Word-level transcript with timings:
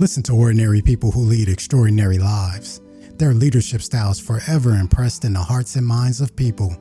Listen 0.00 0.22
to 0.22 0.34
ordinary 0.34 0.80
people 0.80 1.10
who 1.10 1.20
lead 1.20 1.50
extraordinary 1.50 2.16
lives. 2.16 2.80
Their 3.18 3.34
leadership 3.34 3.82
styles 3.82 4.18
forever 4.18 4.70
impressed 4.70 5.26
in 5.26 5.34
the 5.34 5.40
hearts 5.40 5.76
and 5.76 5.86
minds 5.86 6.22
of 6.22 6.34
people, 6.34 6.74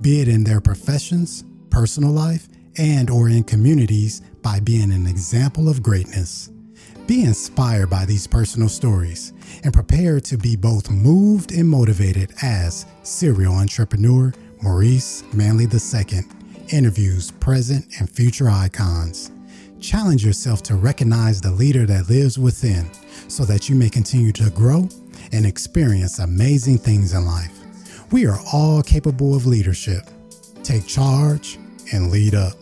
be 0.00 0.20
it 0.20 0.28
in 0.28 0.44
their 0.44 0.60
professions, 0.60 1.42
personal 1.70 2.12
life, 2.12 2.46
and 2.78 3.10
or 3.10 3.28
in 3.28 3.42
communities 3.42 4.20
by 4.42 4.60
being 4.60 4.92
an 4.92 5.08
example 5.08 5.68
of 5.68 5.82
greatness. 5.82 6.52
Be 7.08 7.24
inspired 7.24 7.90
by 7.90 8.04
these 8.04 8.28
personal 8.28 8.68
stories 8.68 9.32
and 9.64 9.74
prepare 9.74 10.20
to 10.20 10.38
be 10.38 10.54
both 10.54 10.88
moved 10.88 11.50
and 11.50 11.68
motivated 11.68 12.32
as 12.42 12.86
serial 13.02 13.54
entrepreneur 13.54 14.32
Maurice 14.62 15.24
Manley 15.34 15.64
II 15.64 16.20
interviews 16.68 17.32
present 17.32 17.86
and 17.98 18.08
future 18.08 18.48
icons. 18.48 19.32
Challenge 19.82 20.24
yourself 20.24 20.62
to 20.64 20.76
recognize 20.76 21.40
the 21.40 21.50
leader 21.50 21.84
that 21.86 22.08
lives 22.08 22.38
within 22.38 22.88
so 23.28 23.44
that 23.44 23.68
you 23.68 23.74
may 23.74 23.90
continue 23.90 24.30
to 24.30 24.48
grow 24.50 24.88
and 25.32 25.44
experience 25.44 26.20
amazing 26.20 26.78
things 26.78 27.14
in 27.14 27.26
life. 27.26 27.50
We 28.12 28.24
are 28.26 28.38
all 28.52 28.82
capable 28.82 29.34
of 29.34 29.44
leadership. 29.44 30.04
Take 30.62 30.86
charge 30.86 31.58
and 31.92 32.12
lead 32.12 32.36
up. 32.36 32.52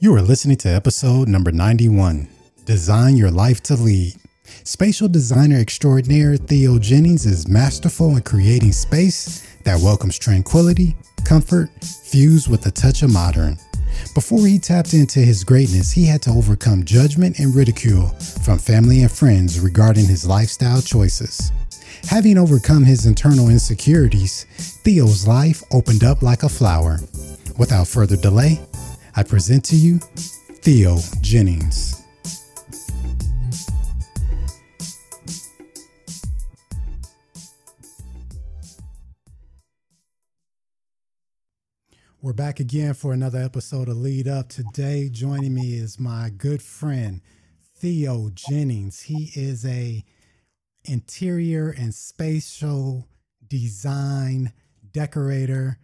You 0.00 0.12
are 0.16 0.22
listening 0.22 0.56
to 0.58 0.68
episode 0.68 1.28
number 1.28 1.52
91 1.52 2.28
Design 2.64 3.16
Your 3.16 3.30
Life 3.30 3.62
to 3.64 3.74
Lead. 3.74 4.14
Spatial 4.64 5.08
designer 5.08 5.58
extraordinaire 5.58 6.36
Theo 6.36 6.78
Jennings 6.78 7.26
is 7.26 7.48
masterful 7.48 8.16
in 8.16 8.22
creating 8.22 8.72
space 8.72 9.46
that 9.64 9.80
welcomes 9.80 10.18
tranquility, 10.18 10.96
comfort, 11.24 11.70
fused 12.04 12.50
with 12.50 12.66
a 12.66 12.70
touch 12.70 13.02
of 13.02 13.12
modern. 13.12 13.56
Before 14.14 14.46
he 14.46 14.58
tapped 14.58 14.94
into 14.94 15.20
his 15.20 15.44
greatness, 15.44 15.92
he 15.92 16.06
had 16.06 16.22
to 16.22 16.30
overcome 16.30 16.84
judgment 16.84 17.38
and 17.38 17.54
ridicule 17.54 18.08
from 18.44 18.58
family 18.58 19.02
and 19.02 19.10
friends 19.10 19.60
regarding 19.60 20.06
his 20.06 20.26
lifestyle 20.26 20.82
choices. 20.82 21.52
Having 22.08 22.38
overcome 22.38 22.84
his 22.84 23.06
internal 23.06 23.48
insecurities, 23.48 24.44
Theo's 24.84 25.26
life 25.26 25.62
opened 25.72 26.02
up 26.02 26.22
like 26.22 26.42
a 26.42 26.48
flower. 26.48 26.98
Without 27.58 27.88
further 27.88 28.16
delay, 28.16 28.60
I 29.14 29.22
present 29.22 29.64
to 29.66 29.76
you 29.76 29.98
Theo 30.62 30.98
Jennings. 31.20 31.99
We're 42.22 42.34
back 42.34 42.60
again 42.60 42.92
for 42.92 43.14
another 43.14 43.38
episode 43.38 43.88
of 43.88 43.96
Lead 43.96 44.28
Up. 44.28 44.50
Today, 44.50 45.08
joining 45.08 45.54
me 45.54 45.72
is 45.72 45.98
my 45.98 46.28
good 46.28 46.60
friend 46.60 47.22
Theo 47.78 48.28
Jennings. 48.34 49.00
He 49.00 49.30
is 49.34 49.64
a 49.64 50.04
interior 50.84 51.70
and 51.70 51.94
spatial 51.94 53.08
design 53.48 54.52
decorator, 54.92 55.78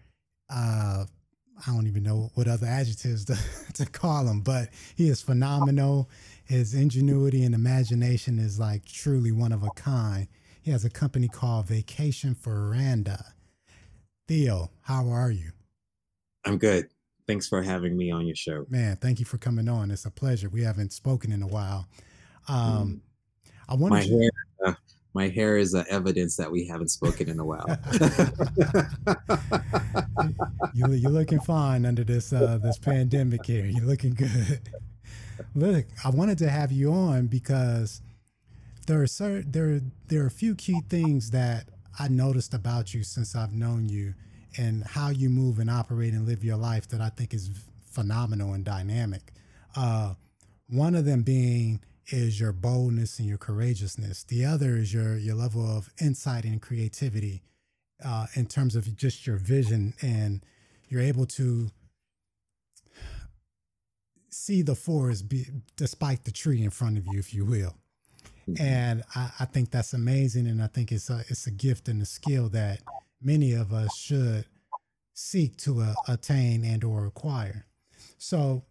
uh, 0.50 1.06
I 1.66 1.72
don't 1.72 1.86
even 1.86 2.02
know 2.02 2.30
what 2.34 2.48
other 2.48 2.66
adjectives 2.66 3.24
to, 3.24 3.38
to 3.72 3.86
call 3.86 4.26
him, 4.26 4.42
but 4.42 4.68
he 4.94 5.08
is 5.08 5.22
phenomenal. 5.22 6.10
His 6.44 6.74
ingenuity 6.74 7.44
and 7.44 7.54
imagination 7.54 8.38
is 8.38 8.58
like 8.58 8.84
truly 8.84 9.32
one 9.32 9.52
of 9.52 9.62
a 9.62 9.70
kind. 9.70 10.28
He 10.60 10.70
has 10.70 10.84
a 10.84 10.90
company 10.90 11.28
called 11.28 11.68
Vacation 11.68 12.36
Veranda. 12.38 13.24
Theo, 14.28 14.70
how 14.82 15.08
are 15.08 15.30
you? 15.30 15.52
I'm 16.46 16.58
good. 16.58 16.88
Thanks 17.26 17.48
for 17.48 17.60
having 17.60 17.96
me 17.96 18.12
on 18.12 18.26
your 18.26 18.36
show. 18.36 18.66
Man, 18.70 18.96
thank 18.96 19.18
you 19.18 19.24
for 19.24 19.36
coming 19.36 19.68
on. 19.68 19.90
It's 19.90 20.06
a 20.06 20.10
pleasure. 20.10 20.48
We 20.48 20.62
haven't 20.62 20.92
spoken 20.92 21.32
in 21.32 21.42
a 21.42 21.46
while. 21.46 21.88
Um, 22.48 23.02
mm. 23.44 23.50
I 23.68 23.74
want 23.74 23.92
my 23.92 24.02
hair, 24.02 24.30
uh, 24.64 24.74
my 25.12 25.28
hair 25.28 25.56
is 25.56 25.74
uh, 25.74 25.82
evidence 25.90 26.36
that 26.36 26.48
we 26.48 26.64
haven't 26.66 26.90
spoken 26.90 27.28
in 27.28 27.40
a 27.40 27.44
while. 27.44 27.64
you, 30.74 30.92
you're 30.92 31.10
looking 31.10 31.40
fine 31.40 31.84
under 31.84 32.04
this 32.04 32.32
uh, 32.32 32.58
this 32.62 32.78
pandemic 32.78 33.44
here. 33.44 33.66
You're 33.66 33.86
looking 33.86 34.14
good. 34.14 34.70
Look, 35.56 35.86
I 36.04 36.10
wanted 36.10 36.38
to 36.38 36.48
have 36.48 36.70
you 36.70 36.92
on 36.92 37.26
because 37.26 38.02
there 38.86 39.02
are 39.02 39.08
certain, 39.08 39.50
there 39.50 39.80
there 40.06 40.22
are 40.22 40.26
a 40.26 40.30
few 40.30 40.54
key 40.54 40.80
things 40.88 41.32
that 41.32 41.70
I 41.98 42.06
noticed 42.06 42.54
about 42.54 42.94
you 42.94 43.02
since 43.02 43.34
I've 43.34 43.52
known 43.52 43.88
you 43.88 44.14
and 44.58 44.84
how 44.84 45.10
you 45.10 45.28
move 45.28 45.58
and 45.58 45.70
operate 45.70 46.12
and 46.12 46.26
live 46.26 46.44
your 46.44 46.56
life 46.56 46.88
that 46.88 47.00
I 47.00 47.08
think 47.08 47.34
is 47.34 47.50
phenomenal 47.90 48.52
and 48.52 48.64
dynamic. 48.64 49.32
Uh, 49.74 50.14
one 50.68 50.94
of 50.94 51.04
them 51.04 51.22
being 51.22 51.80
is 52.08 52.38
your 52.38 52.52
boldness 52.52 53.18
and 53.18 53.28
your 53.28 53.38
courageousness. 53.38 54.24
The 54.24 54.44
other 54.44 54.76
is 54.76 54.92
your 54.92 55.16
your 55.16 55.34
level 55.34 55.64
of 55.64 55.90
insight 56.00 56.44
and 56.44 56.60
creativity 56.60 57.42
uh, 58.04 58.26
in 58.34 58.46
terms 58.46 58.76
of 58.76 58.96
just 58.96 59.26
your 59.26 59.36
vision, 59.36 59.94
and 60.00 60.44
you're 60.88 61.02
able 61.02 61.26
to 61.26 61.70
see 64.30 64.62
the 64.62 64.74
forest 64.74 65.28
be, 65.28 65.46
despite 65.76 66.24
the 66.24 66.30
tree 66.30 66.62
in 66.62 66.70
front 66.70 66.98
of 66.98 67.06
you, 67.06 67.18
if 67.18 67.32
you 67.32 67.44
will. 67.44 67.74
Mm-hmm. 68.48 68.62
And 68.62 69.02
I, 69.14 69.30
I, 69.40 69.44
think 69.46 69.70
that's 69.70 69.92
amazing, 69.92 70.46
and 70.46 70.62
I 70.62 70.68
think 70.68 70.92
it's 70.92 71.10
a 71.10 71.24
it's 71.28 71.46
a 71.46 71.50
gift 71.50 71.88
and 71.88 72.00
a 72.00 72.06
skill 72.06 72.48
that 72.50 72.80
many 73.26 73.52
of 73.52 73.72
us 73.72 73.94
should 73.98 74.46
seek 75.12 75.56
to 75.56 75.80
uh, 75.80 75.94
attain 76.08 76.64
and 76.64 76.84
or 76.84 77.06
acquire. 77.06 77.66
So 78.18 78.62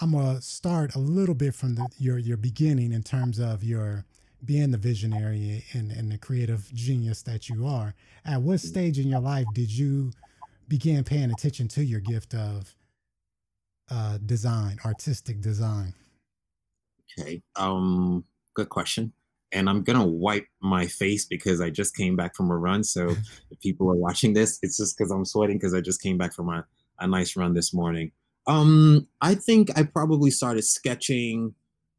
I'm 0.00 0.12
gonna 0.12 0.40
start 0.40 0.94
a 0.94 0.98
little 0.98 1.34
bit 1.34 1.54
from 1.54 1.74
the, 1.74 1.88
your 1.98 2.18
your 2.18 2.36
beginning 2.36 2.92
in 2.92 3.02
terms 3.02 3.38
of 3.38 3.64
your 3.64 4.04
being 4.44 4.70
the 4.70 4.78
visionary 4.78 5.64
and, 5.72 5.90
and 5.90 6.12
the 6.12 6.18
creative 6.18 6.72
genius 6.72 7.22
that 7.22 7.48
you 7.48 7.66
are. 7.66 7.94
At 8.24 8.42
what 8.42 8.60
stage 8.60 8.98
in 8.98 9.08
your 9.08 9.20
life 9.20 9.46
did 9.54 9.70
you 9.70 10.12
begin 10.68 11.02
paying 11.02 11.30
attention 11.30 11.66
to 11.68 11.84
your 11.84 12.00
gift 12.00 12.34
of 12.34 12.74
uh, 13.90 14.18
design, 14.24 14.78
artistic 14.84 15.40
design? 15.40 15.94
Okay, 17.18 17.42
um, 17.56 18.24
good 18.54 18.68
question. 18.68 19.12
And 19.54 19.70
I'm 19.70 19.82
gonna 19.82 20.06
wipe 20.06 20.46
my 20.60 20.86
face 20.86 21.24
because 21.24 21.60
I 21.60 21.70
just 21.70 21.96
came 21.96 22.16
back 22.16 22.34
from 22.34 22.50
a 22.50 22.56
run. 22.56 22.84
So 22.84 23.08
if 23.50 23.60
people 23.60 23.90
are 23.90 23.96
watching 23.96 24.34
this, 24.34 24.58
it's 24.62 24.76
just 24.76 24.98
because 24.98 25.10
I'm 25.10 25.24
sweating 25.24 25.56
because 25.56 25.74
I 25.74 25.80
just 25.80 26.02
came 26.02 26.18
back 26.18 26.34
from 26.34 26.50
a, 26.50 26.66
a 26.98 27.06
nice 27.06 27.36
run 27.36 27.54
this 27.54 27.72
morning. 27.72 28.12
Um, 28.46 29.06
I 29.20 29.34
think 29.34 29.70
I 29.78 29.84
probably 29.84 30.30
started 30.30 30.64
sketching 30.64 31.54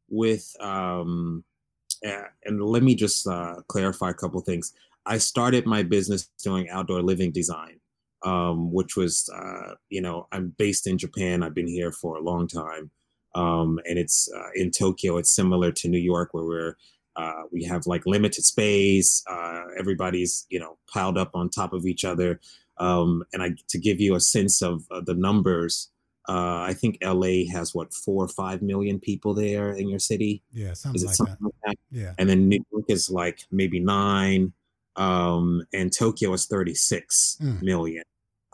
with, 0.10 0.56
um, 0.60 1.44
and 2.04 2.62
let 2.62 2.84
me 2.84 2.94
just 2.94 3.26
uh, 3.28 3.56
clarify 3.68 4.12
a 4.12 4.14
couple 4.14 4.40
things. 4.42 4.74
I 5.06 5.18
started 5.18 5.66
my 5.66 5.84
business 5.84 6.30
doing 6.44 6.70
outdoor 6.70 7.02
living 7.02 7.32
design, 7.32 7.80
um, 8.24 8.72
which 8.72 8.96
was, 8.96 9.30
uh, 9.36 9.76
you 9.90 10.02
know, 10.02 10.28
I'm 10.32 10.54
based 10.58 10.88
in 10.88 10.98
Japan. 10.98 11.42
I've 11.42 11.56
been 11.56 11.68
here 11.68 11.92
for 11.92 12.18
a 12.18 12.22
long 12.22 12.48
time. 12.48 12.92
Um, 13.36 13.80
and 13.86 14.00
it's 14.00 14.30
uh, 14.34 14.50
in 14.56 14.72
Tokyo. 14.72 15.18
It's 15.18 15.36
similar 15.36 15.72
to 15.74 15.90
New 15.90 16.00
York, 16.00 16.34
where 16.34 16.46
we're 16.46 16.78
uh, 17.16 17.44
we 17.52 17.64
have 17.64 17.88
like 17.88 18.06
limited 18.06 18.44
space. 18.44 19.24
Uh, 19.30 19.64
everybody's 19.78 20.46
you 20.50 20.60
know 20.60 20.78
piled 20.88 21.18
up 21.18 21.32
on 21.34 21.50
top 21.50 21.74
of 21.74 21.86
each 21.86 22.06
other. 22.06 22.40
Um, 22.78 23.24
and 23.34 23.42
I 23.42 23.52
to 23.70 23.78
give 23.78 24.02
you 24.02 24.16
a 24.16 24.20
sense 24.20 24.62
of 24.62 24.84
uh, 24.92 25.02
the 25.02 25.14
numbers, 25.14 25.90
uh, 26.28 26.64
I 26.68 26.74
think 26.74 26.98
LA 27.02 27.46
has 27.52 27.74
what 27.74 27.94
four 27.94 28.26
or 28.26 28.28
five 28.28 28.62
million 28.62 29.00
people 29.00 29.34
there 29.34 29.74
in 29.74 29.88
your 29.88 30.00
city. 30.00 30.42
Yeah, 30.52 30.74
something, 30.74 31.06
like, 31.06 31.16
something 31.16 31.36
that. 31.40 31.68
like, 31.68 31.78
that. 31.92 31.98
Yeah, 31.98 32.14
and 32.18 32.28
then 32.30 32.50
New 32.50 32.64
York 32.72 32.86
is 32.90 33.10
like 33.10 33.46
maybe 33.52 33.80
nine, 33.80 34.52
um, 34.96 35.66
and 35.74 35.94
Tokyo 35.94 36.34
is 36.34 36.48
thirty 36.48 36.74
six 36.74 37.38
mm. 37.42 37.62
million, 37.62 38.04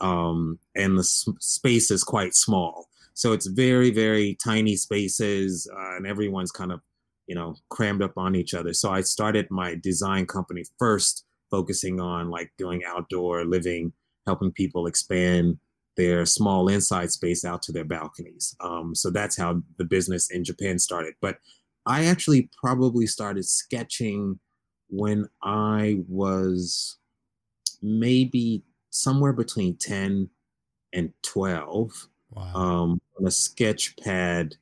um, 0.00 0.58
and 0.76 0.96
the 0.98 1.02
s- 1.02 1.28
space 1.40 1.90
is 1.90 2.04
quite 2.04 2.34
small. 2.34 2.88
So 3.14 3.32
it's 3.32 3.46
very 3.46 3.90
very 3.90 4.36
tiny 4.36 4.76
spaces, 4.76 5.68
uh, 5.74 5.96
and 5.96 6.06
everyone's 6.06 6.52
kind 6.52 6.70
of 6.70 6.80
you 7.26 7.34
know 7.34 7.54
crammed 7.68 8.02
up 8.02 8.16
on 8.16 8.34
each 8.34 8.54
other. 8.54 8.72
So 8.72 8.90
I 8.90 9.00
started 9.00 9.50
my 9.50 9.74
design 9.74 10.26
company 10.26 10.64
first, 10.78 11.24
focusing 11.50 12.00
on 12.00 12.30
like 12.30 12.52
doing 12.58 12.82
outdoor 12.86 13.44
living, 13.44 13.92
helping 14.26 14.52
people 14.52 14.86
expand 14.86 15.58
their 15.96 16.24
small 16.24 16.68
inside 16.68 17.10
space 17.10 17.44
out 17.44 17.62
to 17.62 17.72
their 17.72 17.84
balconies. 17.84 18.56
Um, 18.60 18.94
so 18.94 19.10
that's 19.10 19.36
how 19.36 19.62
the 19.76 19.84
business 19.84 20.30
in 20.30 20.44
Japan 20.44 20.78
started. 20.78 21.14
But 21.20 21.38
I 21.84 22.06
actually 22.06 22.48
probably 22.62 23.06
started 23.06 23.44
sketching 23.44 24.38
when 24.88 25.28
I 25.42 26.00
was 26.08 26.98
maybe 27.82 28.62
somewhere 28.90 29.32
between 29.32 29.76
10 29.76 30.28
and 30.92 31.12
12 31.22 32.08
wow. 32.30 32.54
um, 32.54 33.00
on 33.18 33.26
a 33.26 33.30
sketch 33.30 33.96
pad. 33.96 34.56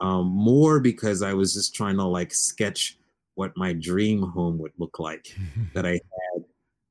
Um, 0.00 0.26
more 0.26 0.78
because 0.78 1.22
I 1.22 1.34
was 1.34 1.54
just 1.54 1.74
trying 1.74 1.96
to 1.96 2.04
like 2.04 2.32
sketch 2.32 2.98
what 3.34 3.56
my 3.56 3.72
dream 3.72 4.22
home 4.22 4.58
would 4.58 4.72
look 4.78 4.98
like 4.98 5.36
that 5.74 5.86
I 5.86 6.00
had 6.34 6.44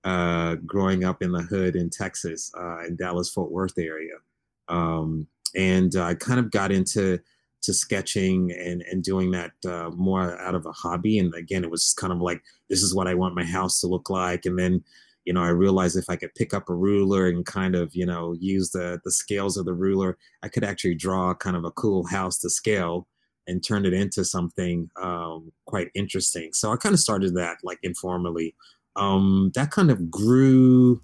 uh, 0.04 0.56
growing 0.66 1.04
up 1.04 1.22
in 1.22 1.32
the 1.32 1.42
hood 1.42 1.76
in 1.76 1.90
Texas, 1.90 2.52
uh, 2.58 2.86
in 2.86 2.96
Dallas 2.96 3.30
Fort 3.30 3.52
Worth 3.52 3.78
area, 3.78 4.16
um, 4.68 5.28
and 5.56 5.96
I 5.96 6.16
kind 6.16 6.40
of 6.40 6.52
got 6.52 6.72
into 6.72 7.20
to 7.64 7.74
sketching 7.74 8.52
and 8.54 8.82
and 8.84 9.04
doing 9.04 9.32
that 9.32 9.52
uh, 9.68 9.90
more 9.96 10.40
out 10.40 10.56
of 10.56 10.66
a 10.66 10.72
hobby. 10.72 11.20
And 11.20 11.34
again, 11.36 11.64
it 11.64 11.72
was 11.72 11.94
kind 11.94 12.14
of 12.14 12.20
like 12.20 12.42
this 12.70 12.82
is 12.82 12.96
what 12.96 13.08
I 13.08 13.14
want 13.14 13.36
my 13.36 13.44
house 13.44 13.82
to 13.82 13.88
look 13.88 14.10
like. 14.10 14.46
And 14.46 14.58
then, 14.58 14.84
you 15.28 15.34
know, 15.34 15.44
I 15.44 15.50
realized 15.50 15.98
if 15.98 16.10
I 16.10 16.16
could 16.16 16.34
pick 16.36 16.54
up 16.54 16.70
a 16.70 16.74
ruler 16.74 17.28
and 17.28 17.46
kind 17.46 17.76
of 17.76 17.94
you 17.94 18.06
know 18.06 18.34
use 18.40 18.72
the 18.72 19.02
the 19.04 19.12
scales 19.12 19.58
of 19.58 19.66
the 19.66 19.74
ruler, 19.74 20.18
I 20.42 20.48
could 20.48 20.64
actually 20.64 20.96
draw 20.96 21.34
kind 21.36 21.58
of 21.58 21.66
a 21.66 21.72
cool 21.72 22.08
house 22.08 22.40
to 22.40 22.50
scale 22.50 23.08
and 23.46 23.62
turn 23.62 23.86
it 23.86 23.94
into 23.94 24.24
something 24.24 24.90
um, 25.02 25.52
quite 25.66 25.90
interesting. 25.94 26.54
So 26.54 26.72
I 26.72 26.78
kind 26.78 26.94
of 26.94 27.02
started 27.02 27.36
that 27.36 27.58
like 27.62 27.80
informally. 27.84 28.56
Um, 28.96 29.52
that 29.54 29.70
kind 29.70 29.92
of 29.92 30.10
grew. 30.10 31.02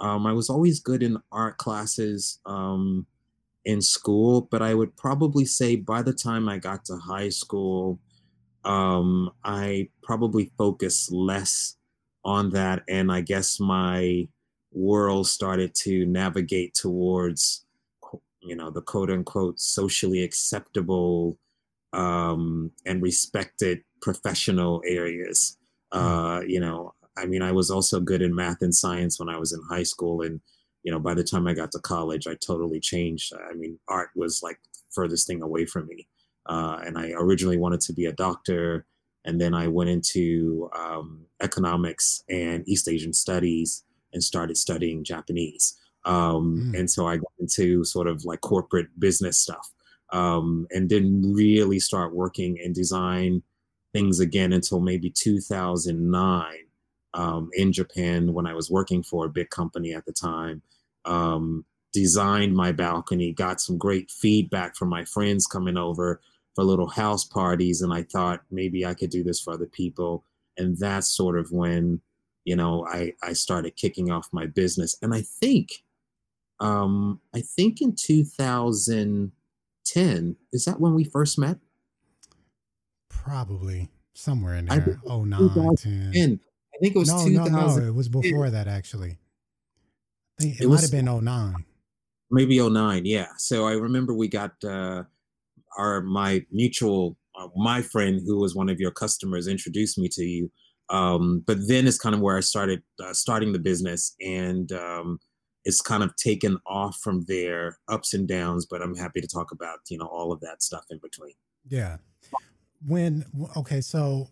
Um, 0.00 0.26
I 0.26 0.32
was 0.32 0.48
always 0.48 0.80
good 0.80 1.02
in 1.02 1.18
art 1.30 1.58
classes. 1.58 2.40
Um, 2.46 3.06
in 3.66 3.82
school, 3.82 4.48
but 4.50 4.62
I 4.62 4.72
would 4.72 4.96
probably 4.96 5.44
say 5.44 5.76
by 5.76 6.00
the 6.00 6.14
time 6.14 6.48
I 6.48 6.56
got 6.56 6.86
to 6.86 6.96
high 6.96 7.28
school, 7.28 8.00
um, 8.64 9.30
I 9.44 9.90
probably 10.02 10.50
focused 10.56 11.12
less 11.12 11.76
on 12.24 12.50
that. 12.50 12.82
And 12.88 13.10
I 13.10 13.20
guess 13.20 13.60
my 13.60 14.28
world 14.72 15.26
started 15.26 15.74
to 15.74 16.06
navigate 16.06 16.74
towards, 16.74 17.64
you 18.40 18.56
know, 18.56 18.70
the 18.70 18.82
quote 18.82 19.10
unquote 19.10 19.60
socially 19.60 20.22
acceptable 20.22 21.38
um, 21.92 22.70
and 22.86 23.02
respected 23.02 23.82
professional 24.00 24.82
areas. 24.86 25.56
Hmm. 25.92 25.98
Uh, 25.98 26.40
you 26.40 26.60
know, 26.60 26.94
I 27.16 27.26
mean, 27.26 27.42
I 27.42 27.52
was 27.52 27.70
also 27.70 28.00
good 28.00 28.22
in 28.22 28.34
math 28.34 28.62
and 28.62 28.74
science 28.74 29.18
when 29.18 29.28
I 29.28 29.38
was 29.38 29.52
in 29.52 29.60
high 29.68 29.82
school. 29.82 30.22
And 30.22 30.40
you 30.82 30.92
know, 30.92 30.98
by 30.98 31.14
the 31.14 31.24
time 31.24 31.46
I 31.46 31.54
got 31.54 31.72
to 31.72 31.78
college, 31.78 32.26
I 32.26 32.34
totally 32.34 32.80
changed. 32.80 33.32
I 33.34 33.54
mean, 33.54 33.78
art 33.88 34.10
was 34.14 34.42
like 34.42 34.58
furthest 34.90 35.26
thing 35.26 35.42
away 35.42 35.66
from 35.66 35.86
me. 35.86 36.08
Uh, 36.46 36.80
and 36.84 36.96
I 36.96 37.10
originally 37.10 37.58
wanted 37.58 37.80
to 37.82 37.92
be 37.92 38.06
a 38.06 38.12
doctor, 38.12 38.86
and 39.24 39.40
then 39.40 39.54
I 39.54 39.68
went 39.68 39.90
into 39.90 40.70
um, 40.76 41.26
economics 41.42 42.22
and 42.28 42.66
East 42.68 42.88
Asian 42.88 43.12
studies 43.12 43.84
and 44.12 44.22
started 44.22 44.56
studying 44.56 45.04
Japanese. 45.04 45.78
Um, 46.04 46.72
mm. 46.72 46.78
And 46.78 46.90
so 46.90 47.06
I 47.06 47.16
got 47.16 47.32
into 47.38 47.84
sort 47.84 48.08
of 48.08 48.24
like 48.24 48.40
corporate 48.40 48.88
business 48.98 49.38
stuff, 49.38 49.70
um, 50.12 50.66
and 50.70 50.88
didn't 50.88 51.32
really 51.32 51.78
start 51.78 52.14
working 52.14 52.56
in 52.56 52.72
design 52.72 53.42
things 53.92 54.20
again 54.20 54.52
until 54.52 54.80
maybe 54.80 55.10
2009 55.10 56.54
um, 57.14 57.50
in 57.54 57.72
Japan 57.72 58.32
when 58.32 58.46
I 58.46 58.54
was 58.54 58.70
working 58.70 59.02
for 59.02 59.26
a 59.26 59.30
big 59.30 59.50
company 59.50 59.92
at 59.92 60.06
the 60.06 60.12
time. 60.12 60.62
Um, 61.04 61.64
designed 61.92 62.54
my 62.54 62.72
balcony, 62.72 63.32
got 63.32 63.60
some 63.60 63.76
great 63.76 64.10
feedback 64.10 64.76
from 64.76 64.88
my 64.88 65.04
friends 65.04 65.46
coming 65.46 65.76
over 65.76 66.20
for 66.60 66.64
little 66.64 66.88
house 66.88 67.24
parties, 67.24 67.80
and 67.80 67.92
I 67.92 68.02
thought 68.02 68.42
maybe 68.50 68.84
I 68.84 68.94
could 68.94 69.10
do 69.10 69.22
this 69.24 69.40
for 69.40 69.54
other 69.54 69.66
people. 69.66 70.24
And 70.58 70.76
that's 70.78 71.08
sort 71.08 71.38
of 71.38 71.50
when, 71.50 72.02
you 72.44 72.54
know, 72.54 72.86
I 72.86 73.14
I 73.22 73.32
started 73.32 73.76
kicking 73.76 74.10
off 74.10 74.28
my 74.32 74.44
business. 74.46 74.94
And 75.00 75.14
I 75.14 75.22
think, 75.22 75.84
um, 76.60 77.20
I 77.34 77.40
think 77.40 77.80
in 77.80 77.94
2010 77.96 80.36
is 80.52 80.66
that 80.66 80.80
when 80.80 80.94
we 80.94 81.04
first 81.04 81.38
met? 81.38 81.56
Probably 83.08 83.88
somewhere 84.12 84.56
in 84.56 84.66
there. 84.66 85.00
Oh 85.06 85.24
nine, 85.24 85.76
10 85.76 86.40
think 86.80 86.96
it 86.96 86.98
was 86.98 87.08
no, 87.08 87.26
2000. 87.26 87.52
No, 87.52 87.66
no, 87.66 87.86
it 87.86 87.94
was 87.94 88.08
before 88.08 88.50
that 88.50 88.66
actually. 88.66 89.18
it, 90.40 90.60
it 90.60 90.68
might 90.68 90.80
have 90.80 90.90
been 90.90 91.04
09. 91.04 91.64
Maybe 92.30 92.60
09, 92.60 93.06
yeah. 93.06 93.28
So 93.36 93.66
I 93.66 93.72
remember 93.72 94.14
we 94.14 94.28
got 94.28 94.52
uh, 94.64 95.04
our 95.78 96.00
my 96.02 96.44
mutual 96.50 97.16
uh, 97.38 97.48
my 97.56 97.82
friend 97.82 98.20
who 98.26 98.38
was 98.38 98.54
one 98.54 98.68
of 98.68 98.80
your 98.80 98.90
customers 98.90 99.46
introduced 99.46 99.98
me 99.98 100.08
to 100.08 100.24
you. 100.24 100.50
Um, 100.88 101.44
but 101.46 101.58
then 101.68 101.86
it's 101.86 101.98
kind 101.98 102.14
of 102.14 102.20
where 102.20 102.36
I 102.36 102.40
started 102.40 102.82
uh, 103.02 103.12
starting 103.12 103.52
the 103.52 103.60
business, 103.60 104.14
and 104.20 104.72
um, 104.72 105.20
it's 105.64 105.80
kind 105.80 106.02
of 106.02 106.14
taken 106.16 106.58
off 106.66 106.98
from 107.02 107.24
there, 107.28 107.78
ups 107.88 108.12
and 108.12 108.26
downs. 108.26 108.66
But 108.66 108.82
I'm 108.82 108.96
happy 108.96 109.20
to 109.20 109.28
talk 109.28 109.52
about 109.52 109.78
you 109.88 109.98
know 109.98 110.06
all 110.06 110.32
of 110.32 110.40
that 110.40 110.62
stuff 110.62 110.84
in 110.90 110.98
between. 110.98 111.34
Yeah. 111.68 111.98
When 112.86 113.24
okay, 113.56 113.80
so 113.80 114.28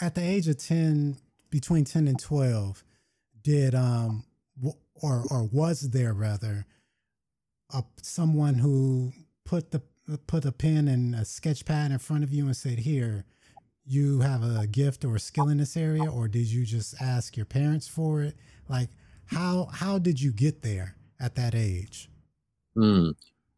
at 0.00 0.14
the 0.14 0.22
age 0.22 0.48
of 0.48 0.56
ten, 0.56 1.18
between 1.50 1.84
10 1.84 2.08
and 2.08 2.18
12 2.18 2.84
did 3.42 3.74
um 3.74 4.24
or 4.94 5.24
or 5.30 5.44
was 5.52 5.90
there 5.90 6.12
rather 6.12 6.66
a, 7.72 7.82
someone 8.02 8.54
who 8.54 9.12
put 9.44 9.70
the 9.70 9.82
put 10.26 10.44
a 10.44 10.52
pen 10.52 10.88
and 10.88 11.14
a 11.14 11.24
sketch 11.24 11.64
pad 11.64 11.90
in 11.90 11.98
front 11.98 12.24
of 12.24 12.32
you 12.32 12.46
and 12.46 12.56
said 12.56 12.78
here 12.80 13.24
you 13.84 14.20
have 14.20 14.42
a 14.42 14.66
gift 14.66 15.04
or 15.04 15.16
a 15.16 15.20
skill 15.20 15.48
in 15.48 15.58
this 15.58 15.76
area 15.76 16.10
or 16.10 16.28
did 16.28 16.46
you 16.46 16.64
just 16.64 16.94
ask 17.00 17.36
your 17.36 17.46
parents 17.46 17.86
for 17.88 18.22
it 18.22 18.34
like 18.68 18.90
how 19.26 19.66
how 19.66 19.98
did 19.98 20.20
you 20.20 20.32
get 20.32 20.62
there 20.62 20.96
at 21.20 21.34
that 21.34 21.54
age 21.54 22.08
Hmm. 22.74 23.10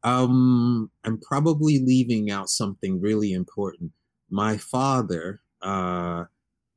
um 0.03 0.91
i'm 1.05 1.21
probably 1.21 1.79
leaving 1.79 2.31
out 2.31 2.49
something 2.49 3.01
really 3.01 3.33
important 3.33 3.93
my 4.31 4.57
father 4.57 5.41
uh 5.63 6.25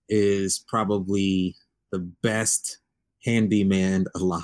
is 0.10 0.64
probably 0.68 1.56
the 1.92 2.00
best 2.00 2.80
handyman 3.26 4.06
alive. 4.16 4.44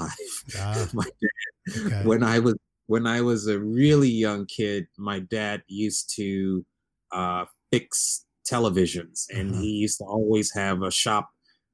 Ah, 0.58 0.88
my 0.94 1.04
dad, 1.04 1.86
okay. 1.86 2.06
when 2.06 2.24
I 2.24 2.40
was 2.40 2.56
when 2.90 3.06
I 3.06 3.22
was 3.22 3.46
a 3.46 3.60
really 3.60 4.10
young 4.10 4.48
kid, 4.48 4.88
my 4.98 5.20
dad 5.20 5.62
used 5.68 6.12
to 6.16 6.66
uh, 7.12 7.46
fix 7.72 8.26
televisions, 8.52 9.26
and 9.30 9.52
uh-huh. 9.52 9.62
he 9.62 9.68
used 9.68 10.00
to 10.00 10.06
always 10.06 10.52
have 10.56 10.82
a 10.82 10.90
shop 10.90 11.30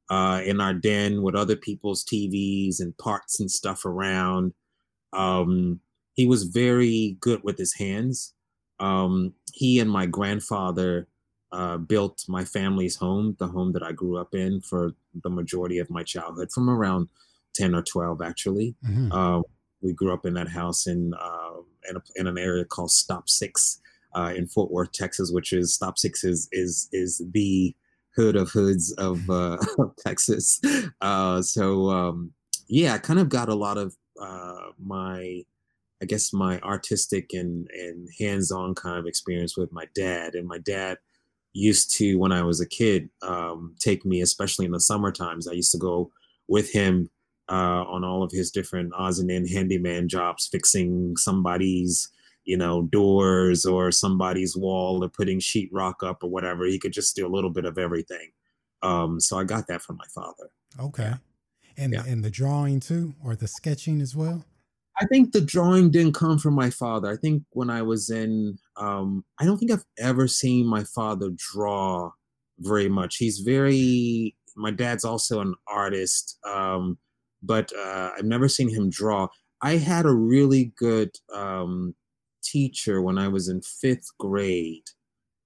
uh, 0.10 0.42
in 0.44 0.60
our 0.60 0.74
den 0.74 1.22
with 1.22 1.34
other 1.34 1.56
people's 1.56 2.04
TVs 2.04 2.82
and 2.82 2.98
parts 2.98 3.40
and 3.40 3.50
stuff 3.50 3.86
around. 3.86 4.54
Um, 5.14 5.80
he 6.16 6.28
was 6.28 6.44
very 6.44 7.16
good 7.22 7.46
with 7.46 7.58
his 7.58 7.74
hands. 7.76 8.34
Um, 8.82 9.36
he 9.54 9.80
and 9.80 9.90
my 9.90 10.08
grandfather 10.08 11.08
uh, 11.54 11.78
built 11.78 12.26
my 12.28 12.44
family's 12.44 12.98
home, 12.98 13.38
the 13.40 13.48
home 13.48 13.72
that 13.72 13.84
I 13.84 13.94
grew 13.94 14.18
up 14.18 14.36
in 14.36 14.60
for 14.60 14.92
the 15.24 15.30
majority 15.30 15.80
of 15.80 15.90
my 15.90 16.04
childhood, 16.04 16.52
from 16.52 16.70
around 16.70 17.08
10 17.54 17.74
or 17.74 17.84
12, 17.84 18.22
actually. 18.22 18.76
Mm-hmm. 18.86 19.14
Uh, 19.86 19.88
we 19.88 19.94
grew 19.94 20.14
up 20.14 20.26
in 20.26 20.34
that 20.34 20.48
house 20.48 20.88
in, 20.88 21.14
uh, 21.14 21.62
in, 21.90 21.96
a, 21.96 22.02
in, 22.16 22.28
an 22.28 22.38
area 22.38 22.66
called 22.66 22.92
Stop 22.92 23.30
Six 23.30 23.80
uh, 24.16 24.34
in 24.36 24.48
Fort 24.48 24.72
Worth, 24.72 24.92
Texas, 24.92 25.32
which 25.32 25.54
is 25.54 25.74
Stop 25.74 25.98
Six 25.98 26.24
is, 26.24 26.48
is, 26.52 26.90
is 26.92 27.22
the 27.32 27.76
hood 28.16 28.36
of 28.36 28.50
hoods 28.50 28.92
of, 28.94 29.30
uh, 29.30 29.58
of 29.80 29.96
Texas. 29.98 30.62
Uh, 31.02 31.42
so, 31.42 31.90
um, 31.90 32.32
yeah, 32.68 32.94
I 32.94 32.98
kind 32.98 33.20
of 33.20 33.30
got 33.30 33.50
a 33.50 33.56
lot 33.56 33.78
of 33.78 33.96
my 34.80 35.44
I 36.02 36.06
guess 36.06 36.34
my 36.34 36.60
artistic 36.60 37.32
and 37.34 37.68
and 37.72 38.10
hands-on 38.20 38.76
kind 38.76 39.00
of 39.00 39.06
experience 39.08 39.58
with 39.58 39.72
my 39.72 39.86
dad. 39.96 40.36
And 40.36 40.48
my 40.48 40.58
dad 40.58 40.98
used 41.54 41.96
to 41.96 42.16
when 42.16 42.32
I 42.32 42.44
was 42.44 42.60
a 42.60 42.68
kid 42.68 43.10
um, 43.22 43.76
take 43.80 44.06
me, 44.06 44.22
especially 44.22 44.66
in 44.66 44.72
the 44.72 44.80
summer 44.80 45.12
times. 45.12 45.48
I 45.48 45.54
used 45.54 45.72
to 45.72 45.78
go 45.78 46.12
with 46.48 46.72
him 46.72 47.10
uh, 47.50 47.84
on 47.88 48.04
all 48.04 48.24
of 48.24 48.32
his 48.32 48.52
different 48.52 48.94
odds 48.96 49.20
and 49.20 49.32
end 49.32 49.50
handyman 49.50 50.08
jobs, 50.08 50.48
fixing 50.52 51.16
somebody's 51.18 52.10
you 52.44 52.58
know 52.58 52.84
doors 52.84 53.66
or 53.66 53.92
somebody's 53.92 54.56
wall 54.56 55.04
or 55.04 55.10
putting 55.10 55.40
sheetrock 55.40 55.96
up 56.04 56.24
or 56.24 56.30
whatever. 56.30 56.66
He 56.66 56.80
could 56.80 56.94
just 56.94 57.16
do 57.16 57.28
a 57.28 57.34
little 57.34 57.50
bit 57.50 57.66
of 57.66 57.78
everything. 57.78 58.32
Um, 58.82 59.20
so 59.20 59.38
I 59.38 59.44
got 59.44 59.68
that 59.68 59.82
from 59.82 59.98
my 59.98 60.08
father. 60.14 60.50
Okay, 60.80 61.14
and 61.78 61.94
yeah. 61.94 62.04
and 62.06 62.24
the 62.24 62.30
drawing 62.30 62.80
too, 62.80 63.16
or 63.24 63.36
the 63.36 63.48
sketching 63.48 64.02
as 64.02 64.16
well. 64.16 64.46
I 65.00 65.06
think 65.06 65.32
the 65.32 65.42
drawing 65.42 65.92
didn't 65.92 66.14
come 66.16 66.40
from 66.40 66.54
my 66.54 66.70
father. 66.70 67.12
I 67.12 67.18
think 67.18 67.44
when 67.52 67.70
I 67.70 67.82
was 67.82 68.10
in, 68.10 68.58
um, 68.78 69.26
I 69.40 69.46
don't 69.46 69.58
think 69.58 69.72
I've 69.72 69.84
ever 70.00 70.28
seen 70.28 70.66
my 70.66 70.86
father 70.86 71.32
draw 71.36 72.12
very 72.60 72.88
much. 72.88 73.18
He's 73.18 73.40
very, 73.40 74.36
my 74.56 74.72
dad's 74.72 75.04
also 75.04 75.42
an 75.42 75.54
artist, 75.68 76.40
um, 76.46 76.98
but 77.46 77.72
uh, 77.74 78.12
I've 78.18 78.26
never 78.26 78.48
seen 78.48 78.70
him 78.70 78.90
draw. 78.90 79.28
I 79.62 79.78
had 79.78 80.06
a 80.06 80.14
really 80.14 80.74
good 80.78 81.12
um, 81.34 81.96
teacher 82.44 83.02
when 83.02 83.18
I 83.18 83.28
was 83.28 83.50
in 83.50 83.62
fifth 83.62 84.10
grade, 84.20 84.90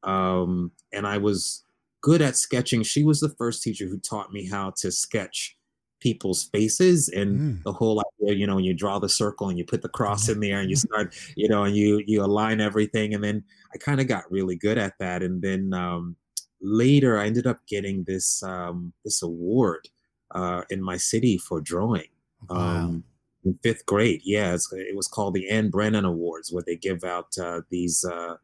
um, 0.03 0.71
and 0.91 1.05
I 1.05 1.17
was 1.17 1.63
good 2.01 2.21
at 2.21 2.35
sketching. 2.35 2.83
She 2.83 3.03
was 3.03 3.19
the 3.19 3.35
first 3.37 3.63
teacher 3.63 3.87
who 3.87 3.99
taught 3.99 4.31
me 4.31 4.45
how 4.45 4.71
to 4.77 4.91
sketch 4.91 5.57
people's 5.99 6.45
faces 6.45 7.09
and 7.09 7.39
mm. 7.39 7.63
the 7.63 7.73
whole 7.73 8.01
idea 8.21 8.35
you 8.35 8.47
know 8.47 8.55
when 8.55 8.63
you 8.63 8.73
draw 8.73 8.99
the 8.99 9.09
circle 9.09 9.49
and 9.49 9.57
you 9.57 9.65
put 9.65 9.81
the 9.81 9.89
cross 9.89 10.29
in 10.29 10.39
there 10.39 10.59
and 10.59 10.69
you 10.69 10.75
start 10.75 11.13
you 11.35 11.47
know 11.47 11.63
and 11.63 11.75
you 11.75 12.01
you 12.07 12.23
align 12.23 12.61
everything 12.61 13.13
and 13.13 13.23
then 13.23 13.43
i 13.73 13.77
kind 13.77 13.99
of 13.99 14.07
got 14.07 14.29
really 14.31 14.55
good 14.55 14.77
at 14.77 14.93
that 14.99 15.21
and 15.21 15.41
then 15.41 15.73
um, 15.73 16.15
later 16.61 17.17
i 17.17 17.25
ended 17.25 17.45
up 17.45 17.59
getting 17.67 18.03
this 18.05 18.41
um, 18.43 18.93
this 19.03 19.21
award 19.21 19.87
uh, 20.31 20.63
in 20.69 20.81
my 20.81 20.97
city 20.97 21.37
for 21.37 21.61
drawing. 21.61 22.09
Wow. 22.49 22.57
Um, 22.57 23.03
in 23.45 23.57
fifth 23.63 23.85
grade, 23.85 24.21
yeah, 24.23 24.53
it 24.53 24.95
was 24.95 25.07
called 25.07 25.33
the 25.33 25.49
Anne 25.49 25.69
Brennan 25.69 26.05
Awards, 26.05 26.51
where 26.51 26.63
they 26.65 26.75
give 26.75 27.03
out 27.03 27.37
uh, 27.41 27.61
these 27.69 28.03
uh, 28.03 28.35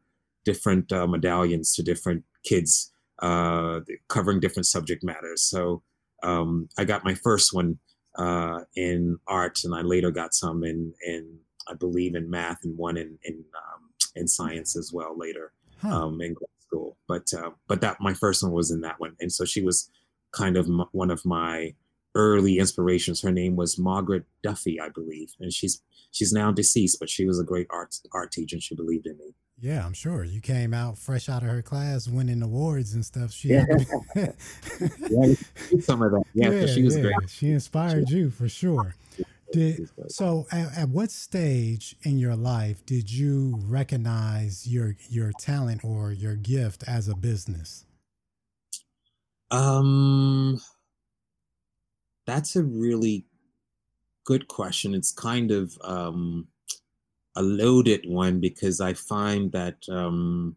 different 0.44 0.90
uh, 0.90 1.06
medallions 1.06 1.74
to 1.74 1.82
different 1.82 2.24
kids 2.44 2.92
uh, 3.20 3.80
covering 4.08 4.40
different 4.40 4.66
subject 4.66 5.04
matters. 5.04 5.42
So 5.42 5.82
um, 6.22 6.68
I 6.78 6.84
got 6.84 7.04
my 7.04 7.14
first 7.14 7.52
one 7.52 7.78
uh, 8.18 8.60
in 8.74 9.18
art, 9.26 9.60
and 9.64 9.74
I 9.74 9.82
later 9.82 10.10
got 10.10 10.34
some 10.34 10.64
in 10.64 10.94
in 11.06 11.38
I 11.68 11.74
believe 11.74 12.14
in 12.14 12.30
math 12.30 12.64
and 12.64 12.76
one 12.76 12.96
in 12.96 13.18
in 13.24 13.34
um, 13.34 13.90
in 14.14 14.26
science 14.26 14.76
as 14.76 14.92
well 14.92 15.16
later 15.16 15.52
Huh. 15.82 16.04
um, 16.04 16.22
in 16.22 16.32
grad 16.32 16.48
school. 16.66 16.96
But 17.06 17.30
but 17.68 17.82
that 17.82 17.98
my 18.00 18.14
first 18.14 18.42
one 18.42 18.52
was 18.52 18.70
in 18.70 18.80
that 18.80 18.98
one, 18.98 19.14
and 19.20 19.30
so 19.30 19.44
she 19.44 19.60
was 19.62 19.90
kind 20.32 20.56
of 20.56 20.66
m- 20.66 20.84
one 20.92 21.10
of 21.10 21.24
my 21.24 21.74
early 22.14 22.58
inspirations. 22.58 23.20
Her 23.22 23.32
name 23.32 23.56
was 23.56 23.78
Margaret 23.78 24.24
Duffy, 24.42 24.80
I 24.80 24.88
believe, 24.90 25.34
and 25.40 25.52
she's 25.52 25.82
she's 26.10 26.32
now 26.32 26.50
deceased, 26.52 26.98
but 27.00 27.10
she 27.10 27.26
was 27.26 27.38
a 27.40 27.44
great 27.44 27.66
art 27.70 27.96
art 28.12 28.32
teacher, 28.32 28.56
and 28.56 28.62
she 28.62 28.74
believed 28.74 29.06
in 29.06 29.16
me. 29.18 29.34
Yeah, 29.58 29.86
I'm 29.86 29.94
sure 29.94 30.22
you 30.22 30.42
came 30.42 30.74
out 30.74 30.98
fresh 30.98 31.30
out 31.30 31.42
of 31.42 31.48
her 31.48 31.62
class, 31.62 32.06
winning 32.08 32.42
awards 32.42 32.92
and 32.92 33.02
stuff. 33.04 33.32
She 33.32 33.48
Yeah. 33.48 33.64
had 33.70 33.86
to 33.86 34.34
be- 35.08 35.08
Yeah, 35.10 35.80
some 35.80 36.02
of 36.02 36.12
that. 36.12 36.24
Yeah, 36.34 36.50
'cause 36.50 36.74
she 36.74 36.82
was 36.82 36.94
yeah. 36.96 37.02
great. 37.04 37.30
She 37.30 37.50
inspired 37.50 38.10
you 38.10 38.28
for 38.28 38.50
sure. 38.50 38.94
Did 39.52 39.88
so? 40.08 40.46
At, 40.52 40.76
at 40.76 40.88
what 40.90 41.10
stage 41.10 41.96
in 42.02 42.18
your 42.18 42.36
life 42.36 42.84
did 42.84 43.10
you 43.10 43.58
recognize 43.64 44.66
your 44.66 44.96
your 45.08 45.32
talent 45.40 45.84
or 45.84 46.12
your 46.12 46.34
gift 46.34 46.84
as 46.86 47.08
a 47.08 47.14
business? 47.14 47.85
Um, 49.50 50.60
that's 52.26 52.56
a 52.56 52.62
really 52.64 53.24
good 54.24 54.48
question. 54.48 54.94
It's 54.94 55.12
kind 55.12 55.50
of 55.52 55.78
um, 55.82 56.48
a 57.36 57.42
loaded 57.42 58.04
one 58.06 58.40
because 58.40 58.80
I 58.80 58.94
find 58.94 59.52
that 59.52 59.76
um, 59.88 60.56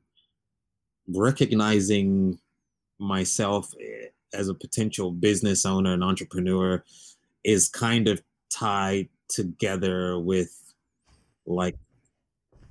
recognizing 1.07 2.39
myself 2.99 3.73
eh, 3.79 4.07
as 4.33 4.49
a 4.49 4.53
potential 4.53 5.11
business 5.11 5.65
owner 5.65 5.93
and 5.93 6.03
entrepreneur 6.03 6.83
is 7.43 7.69
kind 7.69 8.07
of 8.07 8.21
tied 8.49 9.09
together 9.29 10.19
with 10.19 10.73
like 11.45 11.75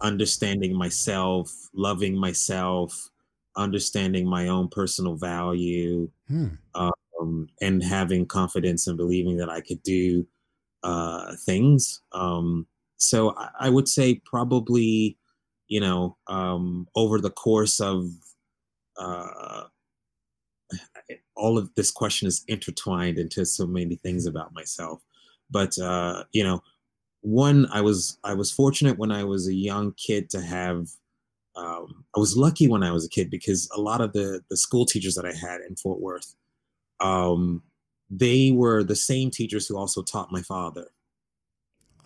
understanding 0.01 0.77
myself, 0.77 1.53
loving 1.75 2.17
myself, 2.17 3.11
understanding 3.59 4.27
my 4.27 4.49
own 4.49 4.69
personal 4.69 5.17
value, 5.17 6.11
Hmm. 6.29 6.49
um, 6.75 7.49
and 7.61 7.83
having 7.83 8.27
confidence 8.27 8.87
and 8.87 8.97
believing 8.97 9.37
that 9.39 9.51
I 9.51 9.61
could 9.61 9.83
do 9.83 10.27
uh, 10.83 11.35
things. 11.45 12.01
Um, 12.13 12.67
so 12.97 13.35
I, 13.37 13.49
I 13.61 13.71
would 13.71 13.89
say 13.89 14.23
probably, 14.25 15.19
you 15.67 15.81
know, 15.81 16.17
um, 16.29 16.87
over 16.95 17.21
the 17.21 17.31
course 17.31 17.81
of 17.81 18.07
uh, 18.97 19.65
all 21.35 21.59
of 21.59 21.75
this 21.75 21.91
question 21.91 22.29
is 22.29 22.45
intertwined 22.49 23.19
into 23.19 23.45
so 23.45 23.67
many 23.67 23.97
things 23.97 24.27
about 24.27 24.55
myself. 24.55 25.03
But 25.51 25.79
uh, 25.79 26.25
you 26.33 26.45
know, 26.45 26.63
one 27.23 27.67
I 27.73 27.81
was 27.81 28.19
I 28.23 28.35
was 28.35 28.53
fortunate 28.53 28.99
when 28.99 29.11
I 29.11 29.25
was 29.25 29.49
a 29.49 29.55
young 29.55 29.93
kid 29.93 30.31
to 30.31 30.41
have. 30.41 30.89
Um, 31.59 32.05
I 32.17 32.21
was 32.21 32.37
lucky 32.37 32.69
when 32.69 32.83
I 32.83 32.93
was 32.93 33.05
a 33.05 33.09
kid 33.09 33.31
because 33.31 33.69
a 33.77 33.81
lot 33.81 34.01
of 34.01 34.13
the 34.13 34.43
the 34.49 34.57
school 34.57 34.87
teachers 34.87 35.15
that 35.17 35.27
I 35.27 35.33
had 35.33 35.61
in 35.69 35.77
Fort 35.77 36.01
Worth, 36.01 36.35
um, 37.01 37.63
they 38.11 38.53
were 38.53 38.85
the 38.85 38.97
same 38.97 39.31
teachers 39.31 39.67
who 39.67 39.77
also 39.77 40.03
taught 40.03 40.33
my 40.33 40.43
father. 40.43 40.87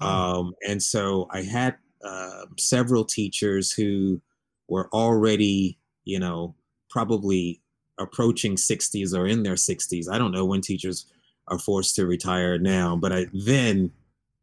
Oh, 0.00 0.06
Um, 0.08 0.54
and 0.66 0.82
so 0.82 1.28
I 1.30 1.42
had 1.42 1.76
uh, 2.04 2.46
several 2.58 3.04
teachers 3.04 3.72
who 3.72 4.20
were 4.68 4.88
already, 4.92 5.78
you 6.04 6.18
know, 6.18 6.54
probably 6.90 7.60
approaching 7.98 8.56
60s 8.56 9.16
or 9.16 9.26
in 9.26 9.42
their 9.42 9.54
60s. 9.54 10.06
I 10.10 10.18
don't 10.18 10.32
know 10.32 10.44
when 10.44 10.60
teachers 10.60 11.06
are 11.48 11.58
forced 11.58 11.94
to 11.96 12.06
retire 12.06 12.58
now, 12.58 12.96
but 12.96 13.12
I, 13.12 13.26
then, 13.32 13.92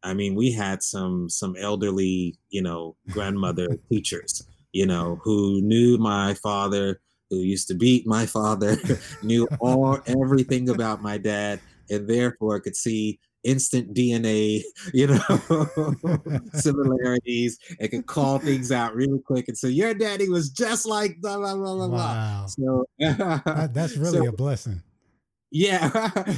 I 0.04 0.14
mean, 0.14 0.36
we 0.36 0.52
had 0.52 0.82
some 0.84 1.30
some 1.30 1.56
elderly, 1.58 2.38
you 2.50 2.62
know, 2.62 2.96
grandmother 3.10 3.68
teachers, 3.90 4.46
you 4.72 4.86
know, 4.86 5.20
who 5.24 5.62
knew 5.62 5.98
my 5.98 6.34
father, 6.36 7.00
who 7.30 7.38
used 7.38 7.68
to 7.70 7.76
beat 7.76 8.06
my 8.08 8.26
father, 8.26 8.78
knew 9.24 9.48
all 9.60 10.00
everything 10.06 10.70
about 10.70 11.02
my 11.02 11.18
dad, 11.18 11.60
and 11.90 12.08
therefore 12.08 12.60
could 12.60 12.76
see 12.76 13.20
instant 13.44 13.94
DNA, 13.94 14.62
you 14.94 15.08
know, 15.08 16.40
similarities 16.54 17.58
and 17.80 17.90
could 17.90 18.06
call 18.06 18.40
things 18.40 18.72
out 18.72 18.94
really 18.96 19.20
quick 19.20 19.48
and 19.48 19.58
say, 19.58 19.70
Your 19.70 19.94
daddy 19.94 20.30
was 20.30 20.50
just 20.50 20.86
like 20.86 21.20
blah 21.22 21.38
blah 21.38 21.56
blah 21.56 21.76
blah 21.76 21.88
blah. 21.88 21.98
wow, 21.98 22.46
So 22.48 22.86
that, 23.00 23.72
that's 23.74 23.96
really 23.98 24.18
so 24.18 24.28
a 24.28 24.32
blessing. 24.32 24.82
yeah. 25.52 25.90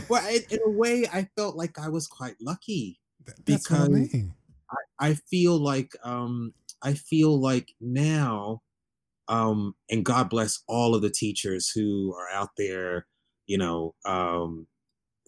well 0.10 0.26
in, 0.30 0.42
in 0.50 0.60
a 0.66 0.70
way 0.70 1.06
I 1.12 1.28
felt 1.36 1.56
like 1.56 1.78
I 1.80 1.90
was 1.90 2.08
quite 2.08 2.36
lucky 2.42 3.00
That's 3.46 3.70
what 3.70 3.80
I 3.82 3.88
because 3.88 4.14
mean. 4.14 4.34
I 5.00 5.16
feel 5.16 5.58
like 5.58 5.94
um 6.04 6.54
I 6.84 6.94
feel 6.94 7.40
like 7.40 7.74
now 7.80 8.62
um 9.28 9.76
and 9.90 10.06
God 10.06 10.30
bless 10.30 10.64
all 10.68 10.96
of 10.96 11.02
the 11.02 11.10
teachers 11.12 11.70
who 11.70 12.16
are 12.16 12.30
out 12.30 12.50
there, 12.58 13.08
you 13.48 13.58
know, 13.58 13.96
um 14.06 14.68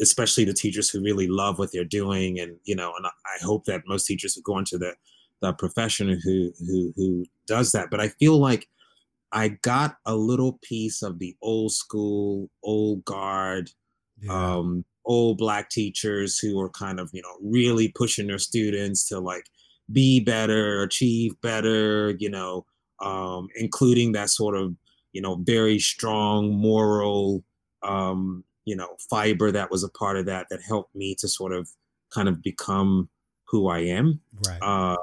especially 0.02 0.46
the 0.46 0.54
teachers 0.54 0.90
who 0.90 1.02
really 1.04 1.28
love 1.28 1.60
what 1.60 1.72
they're 1.72 1.86
doing 1.86 2.40
and 2.40 2.58
you 2.66 2.76
know 2.76 2.94
and 2.96 3.06
I, 3.06 3.12
I 3.26 3.46
hope 3.46 3.66
that 3.66 3.84
most 3.88 4.06
teachers 4.08 4.36
who 4.36 4.42
go 4.42 4.58
into 4.58 4.78
the 4.78 4.96
the 5.42 5.54
profession 5.54 6.10
who 6.24 6.52
who 6.68 6.94
who 6.96 7.26
does 7.48 7.72
that. 7.74 7.90
But 7.92 8.00
I 8.02 8.10
feel 8.10 8.38
like 8.40 8.68
I 9.32 9.50
got 9.50 9.98
a 10.06 10.16
little 10.16 10.60
piece 10.64 11.02
of 11.02 11.20
the 11.20 11.36
old 11.42 11.72
school 11.74 12.50
old 12.64 13.04
guard 13.06 13.72
Yeah, 14.22 14.58
um, 14.58 14.86
old 15.06 15.38
black 15.38 15.70
teachers 15.70 16.40
who 16.40 16.60
are 16.60 16.70
kind 16.70 17.00
of 17.00 17.10
you 17.14 17.22
know 17.22 17.38
really 17.42 17.90
pushing 17.90 18.28
their 18.28 18.40
students 18.40 19.08
to 19.10 19.20
like 19.20 19.48
be 19.92 20.20
better 20.20 20.82
achieve 20.82 21.40
better 21.42 22.12
you 22.20 22.30
know 22.30 22.66
um, 23.02 23.48
including 23.56 24.14
that 24.14 24.30
sort 24.30 24.56
of 24.56 24.76
you 25.12 25.22
know 25.22 25.36
very 25.44 25.80
strong 25.80 26.54
moral 26.54 27.44
um, 27.84 28.44
you 28.66 28.76
know 28.76 28.96
fiber 29.10 29.52
that 29.52 29.70
was 29.70 29.84
a 29.84 29.90
part 29.90 30.18
of 30.18 30.26
that 30.26 30.48
that 30.50 30.62
helped 30.62 30.96
me 30.96 31.16
to 31.16 31.28
sort 31.28 31.52
of 31.52 31.70
kind 32.14 32.30
of 32.30 32.42
become 32.42 33.10
who 33.46 33.68
i 33.68 33.80
am 33.80 34.20
right. 34.48 34.60
uh, 34.62 34.98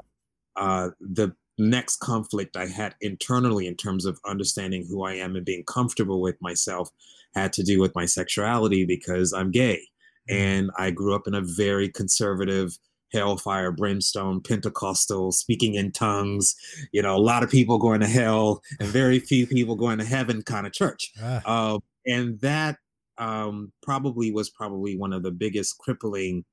uh, 0.56 0.90
the 1.00 1.34
next 1.60 1.98
conflict 1.98 2.56
I 2.56 2.66
had 2.66 2.94
internally 3.00 3.66
in 3.66 3.76
terms 3.76 4.06
of 4.06 4.18
understanding 4.24 4.86
who 4.88 5.04
I 5.04 5.14
am 5.14 5.36
and 5.36 5.44
being 5.44 5.64
comfortable 5.64 6.20
with 6.20 6.40
myself 6.40 6.90
had 7.34 7.52
to 7.52 7.62
do 7.62 7.78
with 7.78 7.94
my 7.94 8.06
sexuality 8.06 8.84
because 8.84 9.32
I'm 9.32 9.50
gay. 9.50 9.80
Mhm. 10.28 10.34
And 10.34 10.70
I 10.76 10.90
grew 10.90 11.14
up 11.14 11.28
in 11.28 11.34
a 11.34 11.42
very 11.42 11.88
conservative, 11.88 12.78
hellfire, 13.12 13.72
brimstone, 13.72 14.40
Pentecostal, 14.40 15.32
speaking 15.32 15.74
in 15.74 15.92
tongues, 15.92 16.54
you 16.92 17.02
know, 17.02 17.16
a 17.16 17.18
lot 17.18 17.42
of 17.42 17.50
people 17.50 17.78
going 17.78 18.00
to 18.00 18.06
hell 18.06 18.62
and 18.78 18.88
very 18.88 19.18
few 19.18 19.46
people 19.46 19.74
going 19.74 19.98
to 19.98 20.04
heaven 20.04 20.42
kind 20.42 20.66
of 20.66 20.72
church. 20.72 21.12
Ah, 21.20 21.42
Uh, 21.44 21.78
and 22.06 22.40
that 22.40 22.78
um, 23.18 23.72
probably 23.82 24.32
was 24.32 24.50
probably 24.50 24.96
one 24.96 25.12
of 25.12 25.22
the 25.22 25.30
biggest 25.30 25.78
crippling 25.78 26.44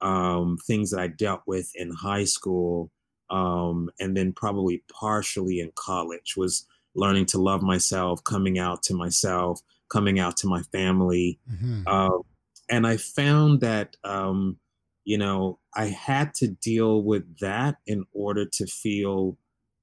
um, 0.00 0.58
things 0.66 0.90
that 0.90 1.00
I 1.00 1.08
dealt 1.08 1.42
with 1.46 1.70
in 1.74 1.92
high 1.92 2.24
school, 2.24 2.90
um, 3.30 3.88
and 4.00 4.16
then 4.16 4.32
probably 4.32 4.82
partially 4.92 5.60
in 5.60 5.70
college 5.74 6.34
was 6.36 6.66
learning 6.94 7.26
to 7.26 7.38
love 7.38 7.62
myself, 7.62 8.22
coming 8.24 8.58
out 8.58 8.82
to 8.84 8.94
myself, 8.94 9.60
coming 9.88 10.18
out 10.18 10.36
to 10.38 10.46
my 10.46 10.62
family, 10.62 11.38
mhm. 11.50 11.86
um, 11.86 12.22
and 12.68 12.86
I 12.86 12.96
found 12.96 13.60
that 13.60 13.96
um, 14.04 14.56
you 15.04 15.18
know 15.18 15.58
I 15.74 15.86
had 15.86 16.34
to 16.34 16.48
deal 16.48 17.02
with 17.02 17.38
that 17.38 17.76
in 17.86 18.04
order 18.12 18.44
to 18.44 18.66
feel 18.66 19.36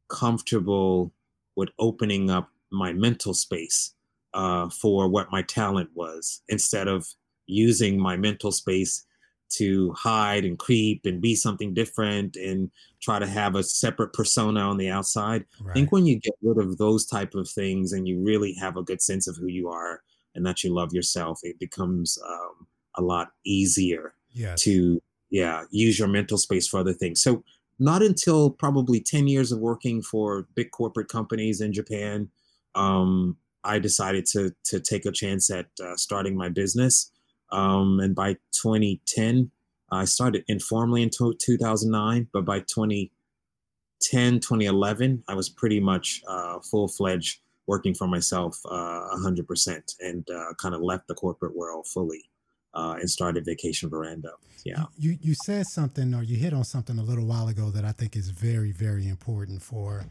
comfortable 0.08 1.14
with 1.56 1.70
opening 1.80 2.30
up 2.30 2.50
my 2.72 2.94
mental 2.94 3.34
space 3.34 3.94
uh, 4.34 4.70
for 4.70 5.08
what 5.08 5.32
my 5.32 5.42
talent 5.42 5.90
was, 5.96 6.42
instead 6.48 6.88
of 6.88 7.08
using 7.48 8.00
my 8.00 8.16
mental 8.16 8.52
space 8.52 9.06
to 9.50 9.92
hide 9.94 10.46
and 10.46 10.60
creep 10.60 11.06
and 11.06 11.22
be 11.22 11.36
something 11.36 11.74
different 11.74 12.36
and 12.36 12.70
try 13.02 13.18
to 13.18 13.26
have 13.26 13.56
a 13.56 13.64
separate 13.64 14.14
persona 14.14 14.60
on 14.60 14.78
the 14.78 14.90
outside. 14.90 15.44
I 15.68 15.74
think 15.74 15.92
when 15.92 16.06
you 16.06 16.20
get 16.20 16.36
rid 16.44 16.60
of 16.64 16.78
those 16.78 17.08
type 17.08 17.34
of 17.34 17.50
things 17.50 17.92
and 17.92 18.08
you 18.08 18.22
really 18.24 18.54
have 18.54 18.78
a 18.78 18.84
good 18.84 19.02
sense 19.02 19.28
of 19.28 19.38
who 19.38 19.48
you 19.48 19.68
are 19.70 20.04
and 20.36 20.46
that 20.46 20.64
you 20.64 20.72
love 20.72 20.94
yourself, 20.94 21.40
it 21.42 21.58
becomes 21.58 22.20
um, 22.24 22.68
a 22.96 23.02
lot 23.02 23.32
easier 23.44 24.14
Yes. 24.32 24.62
to 24.64 25.02
yeah 25.30 25.64
use 25.72 26.00
your 26.00 26.08
mental 26.08 26.38
space 26.38 26.68
for 26.68 26.80
other 26.80 26.94
things. 26.94 27.22
So 27.22 27.44
not 27.80 28.02
until 28.02 28.50
probably 28.50 29.00
ten 29.00 29.28
years 29.28 29.52
of 29.52 29.60
working 29.60 30.02
for 30.02 30.48
big 30.56 30.72
corporate 30.72 31.08
companies 31.08 31.62
in 31.62 31.74
Japan, 31.74 32.30
um, 32.76 33.38
I 33.64 33.80
decided 33.80 34.26
to 34.28 34.54
to 34.66 34.80
take 34.80 35.06
a 35.06 35.12
chance 35.12 35.50
at 35.50 35.68
uh, 35.84 35.96
starting 35.96 36.36
my 36.36 36.50
business. 36.50 37.12
Um, 37.52 38.00
and 38.00 38.16
by 38.16 38.34
2010, 38.52 39.50
I 39.92 40.06
started 40.06 40.44
informally 40.48 41.02
in 41.02 41.10
2009, 41.10 42.28
but 42.32 42.46
by 42.46 42.60
2010, 42.60 44.40
2011, 44.40 45.24
I 45.28 45.34
was 45.34 45.50
pretty 45.50 45.80
much 45.80 46.22
uh, 46.28 46.60
full 46.60 46.88
fledged 46.88 47.40
working 47.66 47.94
for 47.94 48.08
myself 48.08 48.60
uh, 48.66 49.08
100% 49.16 49.96
and 50.00 50.28
uh, 50.30 50.54
kind 50.58 50.74
of 50.74 50.82
left 50.82 51.08
the 51.08 51.14
corporate 51.14 51.56
world 51.56 51.88
fully 51.88 52.30
uh, 52.74 52.96
and 53.00 53.10
started 53.10 53.46
Vacation 53.46 53.90
Veranda. 53.90 54.32
Yeah. 54.66 54.86
You, 54.98 55.18
you 55.22 55.34
said 55.46 55.66
something 55.68 56.14
or 56.14 56.24
you 56.24 56.38
hit 56.38 56.54
on 56.54 56.64
something 56.64 57.00
a 57.00 57.04
little 57.04 57.26
while 57.26 57.48
ago 57.48 57.70
that 57.72 57.86
I 57.86 57.92
think 57.92 58.16
is 58.16 58.30
very, 58.30 58.72
very 58.72 59.08
important 59.08 59.62
for 59.62 60.06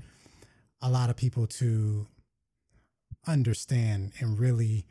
a 0.81 0.91
lot 0.91 1.11
of 1.11 1.17
people 1.17 1.47
to 1.47 2.07
understand 3.27 4.13
and 4.21 4.39
really 4.39 4.87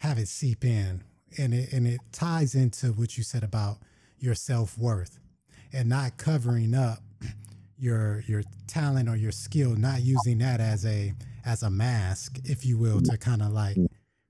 have 0.00 0.18
it 0.18 0.28
seep 0.28 0.64
in. 0.64 1.02
And 1.38 1.54
it, 1.54 1.72
and 1.72 1.86
it 1.86 2.00
ties 2.12 2.54
into 2.54 2.88
what 2.88 3.16
you 3.16 3.24
said 3.24 3.42
about 3.42 3.78
your 4.18 4.34
self 4.34 4.76
worth 4.76 5.18
and 5.72 5.88
not 5.88 6.18
covering 6.18 6.74
up 6.74 6.98
your 7.78 8.22
your 8.28 8.42
talent 8.66 9.08
or 9.08 9.16
your 9.16 9.32
skill, 9.32 9.74
not 9.74 10.02
using 10.02 10.38
that 10.38 10.60
as 10.60 10.84
a 10.84 11.14
as 11.44 11.62
a 11.62 11.70
mask, 11.70 12.38
if 12.44 12.66
you 12.66 12.78
will, 12.78 13.00
to 13.00 13.16
kind 13.16 13.42
of 13.42 13.50
like 13.50 13.76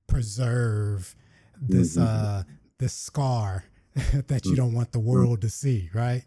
preserve 0.07 1.15
this 1.61 1.97
mm-hmm. 1.97 2.07
uh 2.07 2.43
this 2.83 2.93
scar 2.93 3.65
that 4.27 4.45
you 4.45 4.57
don't 4.57 4.75
want 4.75 4.91
the 4.91 4.99
world 4.99 5.41
to 5.41 5.49
see, 5.49 5.89
right? 5.95 6.25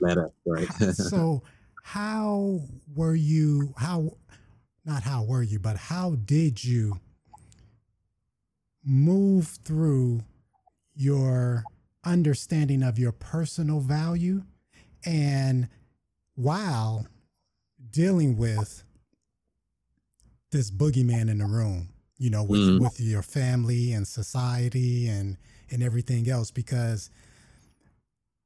Meta, 0.00 0.30
right? 0.46 0.68
so 0.94 1.42
how 1.82 2.60
were 2.94 3.16
you 3.16 3.74
how 3.76 4.16
not 4.84 5.02
how 5.02 5.24
were 5.24 5.42
you, 5.42 5.58
but 5.58 5.76
how 5.76 6.14
did 6.24 6.62
you 6.62 7.00
move 8.84 9.48
through 9.64 10.22
your 10.94 11.64
understanding 12.04 12.82
of 12.82 12.98
your 12.98 13.12
personal 13.12 13.80
value 13.80 14.42
and 15.04 15.68
while 16.36 17.06
dealing 17.90 18.38
with 18.38 18.84
this 20.50 20.70
boogeyman 20.70 21.28
in 21.28 21.38
the 21.38 21.44
room 21.44 21.90
you 22.16 22.30
know 22.30 22.42
with 22.42 22.60
mm. 22.60 22.80
with 22.80 22.98
your 22.98 23.20
family 23.22 23.92
and 23.92 24.08
society 24.08 25.06
and 25.08 25.36
and 25.70 25.82
everything 25.82 26.28
else 26.28 26.50
because 26.50 27.10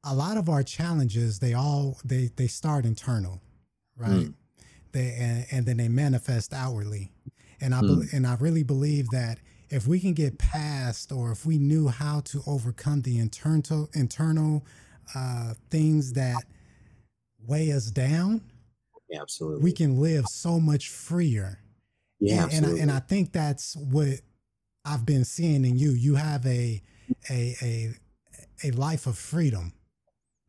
a 0.04 0.14
lot 0.14 0.36
of 0.36 0.48
our 0.48 0.62
challenges 0.62 1.38
they 1.38 1.54
all 1.54 1.98
they 2.04 2.30
they 2.36 2.46
start 2.46 2.84
internal 2.84 3.40
right? 3.96 4.10
Mm. 4.10 4.34
they 4.92 5.16
and, 5.18 5.46
and 5.50 5.66
then 5.66 5.76
they 5.76 5.88
manifest 5.88 6.52
outwardly. 6.52 7.10
And 7.60 7.74
i 7.74 7.80
mm. 7.80 8.12
and 8.12 8.26
i 8.26 8.36
really 8.40 8.62
believe 8.62 9.08
that 9.10 9.38
if 9.70 9.86
we 9.86 9.98
can 9.98 10.12
get 10.12 10.38
past 10.38 11.12
or 11.12 11.32
if 11.32 11.46
we 11.46 11.58
knew 11.58 11.88
how 11.88 12.20
to 12.20 12.42
overcome 12.46 13.02
the 13.02 13.18
internal 13.18 13.88
internal 13.94 14.64
uh, 15.14 15.54
things 15.70 16.12
that 16.14 16.42
weigh 17.46 17.72
us 17.72 17.90
down 17.90 18.40
yeah, 19.08 19.20
absolutely. 19.20 19.62
we 19.62 19.72
can 19.72 20.00
live 20.00 20.24
so 20.26 20.58
much 20.58 20.88
freer. 20.88 21.58
Yeah 22.20 22.44
and, 22.44 22.52
and 22.52 22.66
I, 22.66 22.82
and 22.82 22.90
I 22.90 23.00
think 23.00 23.32
that's 23.32 23.76
what 23.76 24.20
i've 24.84 25.06
been 25.06 25.24
seeing 25.24 25.64
in 25.64 25.78
you. 25.78 25.92
You 25.92 26.16
have 26.16 26.44
a 26.46 26.82
a 27.30 27.54
a 27.62 27.94
a 28.64 28.70
life 28.72 29.06
of 29.06 29.16
freedom 29.16 29.72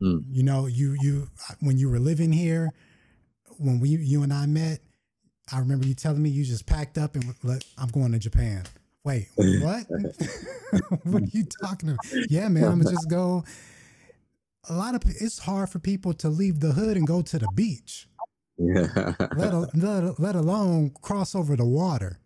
mm. 0.02 0.22
you 0.30 0.42
know 0.42 0.66
you 0.66 0.96
you 1.00 1.28
when 1.60 1.78
you 1.78 1.88
were 1.88 1.98
living 1.98 2.32
here 2.32 2.72
when 3.58 3.80
we 3.80 3.90
you 3.90 4.22
and 4.22 4.32
i 4.32 4.46
met 4.46 4.80
i 5.52 5.58
remember 5.58 5.86
you 5.86 5.94
telling 5.94 6.22
me 6.22 6.30
you 6.30 6.44
just 6.44 6.66
packed 6.66 6.98
up 6.98 7.14
and 7.14 7.34
let, 7.42 7.64
i'm 7.78 7.88
going 7.88 8.12
to 8.12 8.18
japan 8.18 8.62
Wait, 9.06 9.28
what? 9.36 9.86
what 11.04 11.22
are 11.22 11.26
you 11.30 11.44
talking 11.62 11.90
about? 11.90 12.28
Yeah, 12.28 12.48
man, 12.48 12.64
I'm 12.64 12.82
gonna 12.82 12.90
just 12.90 13.08
go. 13.08 13.44
A 14.68 14.74
lot 14.74 14.96
of 14.96 15.02
it's 15.06 15.38
hard 15.38 15.68
for 15.70 15.78
people 15.78 16.12
to 16.14 16.28
leave 16.28 16.58
the 16.58 16.72
hood 16.72 16.96
and 16.96 17.06
go 17.06 17.22
to 17.22 17.38
the 17.38 17.48
beach. 17.54 18.08
Yeah. 18.58 19.12
let, 19.36 19.76
let, 19.76 20.18
let 20.18 20.34
alone 20.34 20.90
cross 21.02 21.34
over 21.34 21.56
the 21.56 21.66
water. 21.66 22.18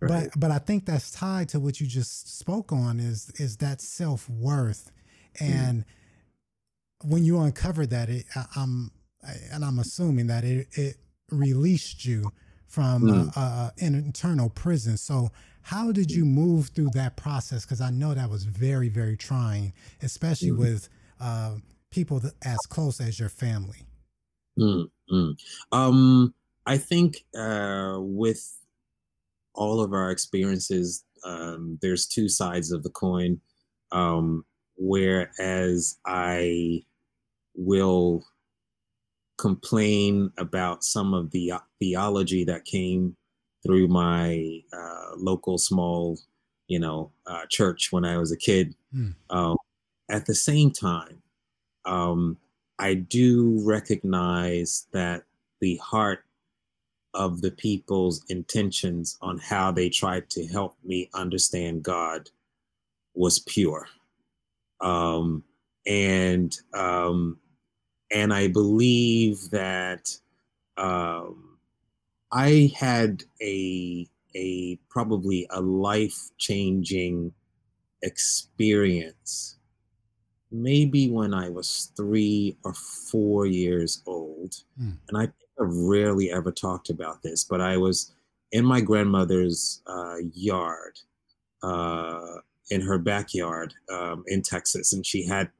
Right. 0.00 0.28
But 0.32 0.40
but 0.40 0.50
I 0.50 0.58
think 0.58 0.86
that's 0.86 1.10
tied 1.10 1.48
to 1.50 1.60
what 1.60 1.80
you 1.80 1.86
just 1.86 2.38
spoke 2.38 2.72
on 2.72 3.00
is 3.00 3.30
is 3.36 3.56
that 3.58 3.80
self 3.80 4.28
worth, 4.28 4.90
mm. 5.40 5.50
and 5.50 5.84
mm. 5.84 7.10
when 7.10 7.24
you 7.24 7.40
uncover 7.40 7.86
that, 7.86 8.08
it 8.08 8.26
I, 8.34 8.44
am 8.56 8.90
and 9.52 9.64
I'm 9.64 9.78
assuming 9.78 10.26
that 10.28 10.44
it 10.44 10.68
it 10.72 10.96
released 11.30 12.04
you 12.04 12.30
from 12.66 13.02
mm. 13.02 13.32
uh, 13.36 13.70
an 13.78 13.94
internal 13.94 14.50
prison. 14.50 14.96
So 14.96 15.30
how 15.62 15.92
did 15.92 16.10
you 16.10 16.24
move 16.24 16.68
through 16.74 16.90
that 16.94 17.16
process? 17.16 17.64
Because 17.64 17.80
I 17.80 17.90
know 17.90 18.12
that 18.12 18.28
was 18.28 18.44
very, 18.44 18.88
very 18.88 19.16
trying, 19.16 19.72
especially 20.02 20.50
mm-hmm. 20.50 20.60
with 20.60 20.88
uh, 21.20 21.54
people 21.90 22.20
that, 22.20 22.34
as 22.44 22.58
close 22.68 23.00
as 23.00 23.18
your 23.18 23.30
family. 23.30 23.86
Mm-hmm. 24.58 25.30
Um, 25.72 26.34
I 26.66 26.76
think 26.78 27.24
uh, 27.38 27.96
with 27.98 28.56
all 29.54 29.80
of 29.80 29.92
our 29.92 30.10
experiences, 30.10 31.04
um, 31.24 31.78
there's 31.80 32.06
two 32.06 32.28
sides 32.28 32.72
of 32.72 32.82
the 32.82 32.90
coin. 32.90 33.40
Um, 33.92 34.44
whereas 34.76 35.96
I 36.04 36.82
will 37.54 38.24
complain 39.38 40.32
about 40.38 40.84
some 40.84 41.14
of 41.14 41.30
the 41.30 41.52
theology 41.80 42.44
that 42.44 42.64
came 42.64 43.16
through 43.64 43.88
my 43.88 44.60
uh, 44.72 45.16
local 45.16 45.58
small, 45.58 46.18
you 46.68 46.78
know, 46.78 47.10
uh, 47.26 47.46
church 47.48 47.90
when 47.90 48.04
I 48.04 48.18
was 48.18 48.32
a 48.32 48.36
kid. 48.36 48.74
Mm. 48.94 49.14
Um, 49.30 49.56
at 50.10 50.26
the 50.26 50.34
same 50.34 50.70
time, 50.70 51.22
um, 51.84 52.36
I 52.78 52.94
do 52.94 53.60
recognize 53.64 54.86
that 54.92 55.24
the 55.60 55.76
heart 55.76 56.24
of 57.14 57.40
the 57.40 57.50
people's 57.50 58.24
intentions 58.28 59.16
on 59.20 59.38
how 59.38 59.70
they 59.70 59.88
tried 59.88 60.28
to 60.30 60.46
help 60.46 60.76
me 60.84 61.08
understand 61.14 61.82
God 61.82 62.30
was 63.14 63.38
pure. 63.40 63.86
Um, 64.80 65.44
and 65.86 66.56
um, 66.72 67.38
and 68.10 68.32
I 68.32 68.48
believe 68.48 69.50
that 69.50 70.16
um, 70.76 71.58
I 72.32 72.72
had 72.76 73.22
a 73.40 74.06
a 74.34 74.76
probably 74.90 75.46
a 75.50 75.60
life 75.60 76.30
changing 76.38 77.32
experience 78.02 79.56
maybe 80.54 81.10
when 81.10 81.34
I 81.34 81.48
was 81.48 81.90
three 81.96 82.56
or 82.64 82.72
four 82.72 83.46
years 83.46 84.02
old. 84.06 84.54
Mm. 84.80 84.96
And 85.08 85.18
I 85.18 85.28
have 85.58 85.74
rarely 85.74 86.30
ever 86.30 86.52
talked 86.52 86.90
about 86.90 87.22
this, 87.22 87.44
but 87.44 87.60
I 87.60 87.76
was 87.76 88.12
in 88.52 88.64
my 88.64 88.80
grandmother's 88.80 89.82
uh, 89.86 90.16
yard, 90.32 90.98
uh, 91.62 92.38
in 92.70 92.80
her 92.80 92.98
backyard 92.98 93.74
um, 93.92 94.24
in 94.26 94.42
Texas, 94.42 94.92
and 94.92 95.04
she 95.04 95.26
had 95.26 95.50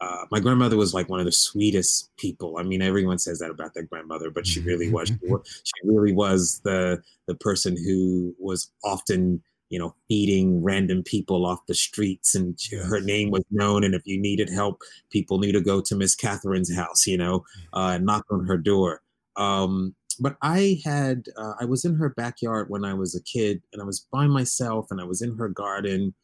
uh, 0.00 0.24
my 0.30 0.38
grandmother 0.38 0.76
was 0.76 0.94
like 0.94 1.08
one 1.08 1.18
of 1.18 1.26
the 1.26 1.32
sweetest 1.32 2.16
people. 2.16 2.56
I 2.58 2.62
mean, 2.62 2.82
everyone 2.82 3.18
says 3.18 3.40
that 3.40 3.50
about 3.50 3.74
their 3.74 3.82
grandmother, 3.82 4.30
but 4.30 4.46
she 4.46 4.60
really 4.60 4.90
was. 4.90 5.08
she 5.64 5.72
really 5.84 6.12
was 6.12 6.60
the 6.64 7.02
the 7.26 7.34
person 7.34 7.76
who 7.76 8.34
was 8.38 8.70
often, 8.84 9.42
you 9.70 9.78
know, 9.78 9.94
feeding 10.08 10.62
random 10.62 11.02
people 11.02 11.44
off 11.44 11.66
the 11.66 11.74
streets, 11.74 12.36
and 12.36 12.58
she, 12.60 12.76
her 12.76 13.00
name 13.00 13.30
was 13.30 13.42
known. 13.50 13.82
And 13.82 13.94
if 13.94 14.02
you 14.04 14.20
needed 14.20 14.48
help, 14.48 14.82
people 15.10 15.38
knew 15.38 15.52
to 15.52 15.60
go 15.60 15.80
to 15.80 15.96
Miss 15.96 16.14
Catherine's 16.14 16.74
house, 16.74 17.06
you 17.06 17.18
know, 17.18 17.44
uh, 17.72 17.98
knock 17.98 18.24
on 18.30 18.46
her 18.46 18.56
door. 18.56 19.02
Um, 19.38 19.94
but 20.20 20.36
I 20.42 20.80
had 20.84 21.26
uh, 21.36 21.54
I 21.60 21.64
was 21.64 21.84
in 21.84 21.94
her 21.94 22.10
backyard 22.10 22.68
when 22.68 22.84
I 22.84 22.92
was 22.92 23.14
a 23.14 23.22
kid, 23.22 23.62
and 23.72 23.80
I 23.80 23.84
was 23.84 24.06
by 24.12 24.26
myself, 24.26 24.88
and 24.90 25.00
I 25.00 25.04
was 25.04 25.22
in 25.22 25.36
her 25.38 25.48
garden 25.48 26.14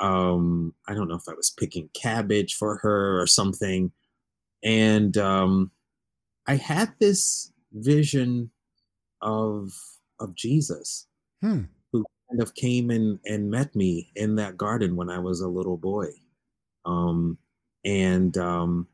um, 0.00 0.74
I 0.86 0.94
don't 0.94 1.08
know 1.08 1.16
if 1.16 1.28
I 1.28 1.34
was 1.34 1.50
picking 1.50 1.90
cabbage 1.94 2.54
for 2.54 2.76
her 2.78 3.20
or 3.20 3.26
something. 3.26 3.92
And 4.62 5.16
um, 5.16 5.70
I 6.46 6.56
had 6.56 6.92
this 6.98 7.52
vision 7.72 8.50
of 9.20 9.72
of 10.20 10.34
Jesus 10.34 11.06
hmm. 11.42 11.62
who 11.92 12.04
kind 12.28 12.42
of 12.42 12.54
came 12.54 12.90
in 12.90 13.18
and 13.24 13.50
met 13.50 13.74
me 13.74 14.10
in 14.16 14.36
that 14.36 14.56
garden 14.56 14.96
when 14.96 15.10
I 15.10 15.18
was 15.18 15.40
a 15.40 15.48
little 15.48 15.76
boy. 15.76 16.08
Um, 16.84 17.38
and 17.84 18.36
um, 18.38 18.88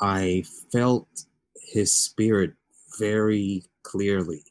I 0.00 0.44
felt 0.72 1.08
his 1.56 1.92
spirit 1.92 2.54
very 2.98 3.64
clearly. 3.82 4.44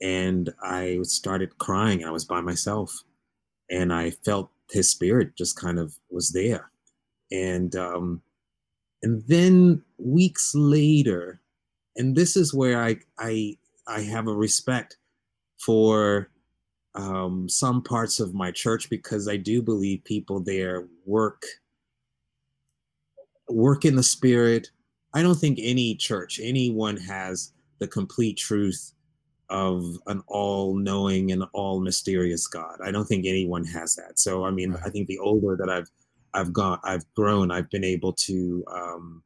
And 0.00 0.52
I 0.62 0.98
started 1.02 1.58
crying. 1.58 2.04
I 2.04 2.10
was 2.10 2.24
by 2.24 2.40
myself 2.40 3.04
and 3.70 3.92
I 3.92 4.10
felt 4.10 4.50
his 4.70 4.90
spirit 4.90 5.36
just 5.36 5.58
kind 5.58 5.78
of 5.78 5.94
was 6.10 6.30
there. 6.30 6.70
And 7.30 7.74
um, 7.76 8.22
and 9.02 9.22
then 9.26 9.82
weeks 9.98 10.54
later, 10.54 11.40
and 11.96 12.14
this 12.14 12.36
is 12.36 12.54
where 12.54 12.82
I 12.82 12.96
I 13.18 13.56
I 13.86 14.00
have 14.02 14.28
a 14.28 14.34
respect 14.34 14.96
for 15.58 16.28
um, 16.94 17.48
some 17.48 17.82
parts 17.82 18.20
of 18.20 18.34
my 18.34 18.50
church 18.50 18.90
because 18.90 19.28
I 19.28 19.36
do 19.36 19.62
believe 19.62 20.04
people 20.04 20.40
there 20.40 20.86
work 21.06 21.42
work 23.48 23.84
in 23.84 23.96
the 23.96 24.02
spirit. 24.02 24.70
I 25.14 25.22
don't 25.22 25.38
think 25.38 25.58
any 25.60 25.94
church, 25.94 26.40
anyone 26.42 26.96
has 26.96 27.52
the 27.78 27.88
complete 27.88 28.36
truth 28.36 28.92
of 29.50 29.98
an 30.06 30.22
all-knowing 30.28 31.32
and 31.32 31.44
all 31.52 31.80
mysterious 31.80 32.46
God. 32.46 32.78
I 32.82 32.90
don't 32.90 33.04
think 33.04 33.26
anyone 33.26 33.64
has 33.66 33.94
that. 33.96 34.18
So 34.18 34.44
I 34.44 34.50
mean, 34.50 34.72
right. 34.72 34.82
I 34.86 34.88
think 34.88 35.08
the 35.08 35.18
older 35.18 35.56
that 35.56 35.68
I've 35.68 35.90
I've 36.34 36.52
gone, 36.52 36.78
I've 36.82 37.04
grown, 37.14 37.50
I've 37.50 37.68
been 37.68 37.84
able 37.84 38.14
to 38.14 38.64
um, 38.72 39.22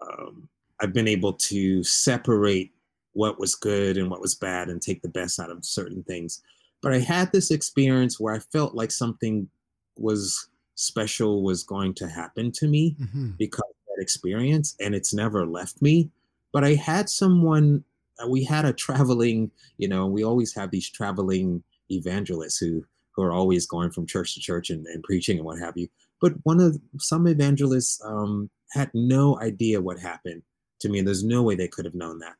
um, 0.00 0.48
I've 0.80 0.92
been 0.92 1.08
able 1.08 1.34
to 1.34 1.82
separate 1.82 2.72
what 3.12 3.38
was 3.38 3.54
good 3.54 3.96
and 3.96 4.10
what 4.10 4.20
was 4.20 4.34
bad 4.34 4.68
and 4.68 4.80
take 4.80 5.02
the 5.02 5.08
best 5.08 5.38
out 5.40 5.50
of 5.50 5.64
certain 5.64 6.02
things. 6.04 6.42
But 6.82 6.92
I 6.94 6.98
had 6.98 7.32
this 7.32 7.50
experience 7.50 8.20
where 8.20 8.34
I 8.34 8.38
felt 8.38 8.74
like 8.74 8.90
something 8.90 9.48
was 9.96 10.48
special 10.74 11.42
was 11.42 11.62
going 11.62 11.94
to 11.94 12.08
happen 12.08 12.52
to 12.52 12.68
me 12.68 12.94
mm-hmm. 13.00 13.30
because 13.38 13.72
experience, 13.98 14.76
and 14.80 14.94
it's 14.94 15.14
never 15.14 15.46
left 15.46 15.80
me. 15.82 16.10
But 16.52 16.64
I 16.64 16.74
had 16.74 17.08
someone, 17.08 17.84
uh, 18.22 18.28
we 18.28 18.44
had 18.44 18.64
a 18.64 18.72
traveling, 18.72 19.50
you 19.78 19.88
know, 19.88 20.06
we 20.06 20.24
always 20.24 20.54
have 20.54 20.70
these 20.70 20.88
traveling 20.88 21.62
evangelists 21.90 22.58
who 22.58 22.84
who 23.14 23.22
are 23.22 23.32
always 23.32 23.66
going 23.66 23.90
from 23.90 24.06
church 24.06 24.34
to 24.34 24.40
church 24.40 24.68
and, 24.68 24.86
and 24.88 25.02
preaching 25.02 25.38
and 25.38 25.46
what 25.46 25.58
have 25.58 25.74
you. 25.76 25.88
But 26.20 26.34
one 26.42 26.60
of 26.60 26.78
some 26.98 27.26
evangelists 27.26 27.98
um, 28.04 28.50
had 28.72 28.90
no 28.92 29.40
idea 29.40 29.80
what 29.80 29.98
happened 29.98 30.42
to 30.80 30.90
me, 30.90 30.98
and 30.98 31.08
there's 31.08 31.24
no 31.24 31.42
way 31.42 31.54
they 31.54 31.68
could 31.68 31.86
have 31.86 31.94
known 31.94 32.18
that 32.18 32.36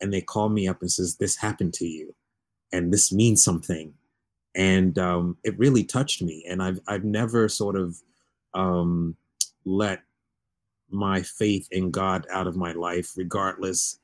and 0.00 0.12
they 0.12 0.20
called 0.20 0.52
me 0.52 0.66
up 0.66 0.80
and 0.80 0.90
says 0.90 1.16
this 1.16 1.36
happened 1.36 1.74
to 1.74 1.86
you 1.86 2.14
and 2.72 2.92
this 2.92 3.12
means 3.12 3.42
something 3.42 3.92
and 4.54 4.98
um, 4.98 5.36
it 5.44 5.58
really 5.58 5.84
touched 5.84 6.22
me 6.22 6.44
and 6.48 6.62
i've 6.62 6.80
i've 6.88 7.04
never 7.04 7.48
sort 7.48 7.76
of 7.76 7.96
um, 8.54 9.14
let 9.64 10.02
my 10.90 11.22
faith 11.22 11.66
in 11.70 11.90
god 11.90 12.26
out 12.30 12.46
of 12.46 12.56
my 12.56 12.72
life 12.72 13.12
regardless 13.16 13.98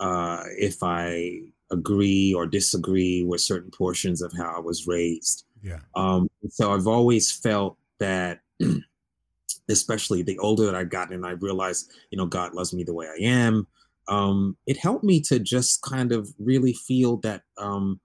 uh, 0.00 0.42
if 0.58 0.82
i 0.82 1.40
agree 1.70 2.34
or 2.34 2.46
disagree 2.46 3.22
with 3.22 3.40
certain 3.40 3.70
portions 3.70 4.22
of 4.22 4.32
how 4.36 4.54
i 4.56 4.60
was 4.60 4.86
raised 4.86 5.44
yeah 5.62 5.78
um, 5.94 6.28
so 6.48 6.72
i've 6.72 6.86
always 6.86 7.30
felt 7.30 7.78
that 7.98 8.40
especially 9.68 10.22
the 10.22 10.38
older 10.38 10.66
that 10.66 10.74
i've 10.74 10.90
gotten 10.90 11.14
and 11.14 11.26
i 11.26 11.30
realized 11.30 11.90
you 12.10 12.18
know 12.18 12.26
god 12.26 12.54
loves 12.54 12.74
me 12.74 12.84
the 12.84 12.94
way 12.94 13.06
i 13.06 13.22
am 13.22 13.66
um, 14.08 14.56
it 14.66 14.76
helped 14.76 15.04
me 15.04 15.20
to 15.22 15.38
just 15.38 15.82
kind 15.82 16.12
of 16.12 16.28
really 16.38 16.72
feel 16.72 17.16
that 17.18 17.42
um, 17.58 18.00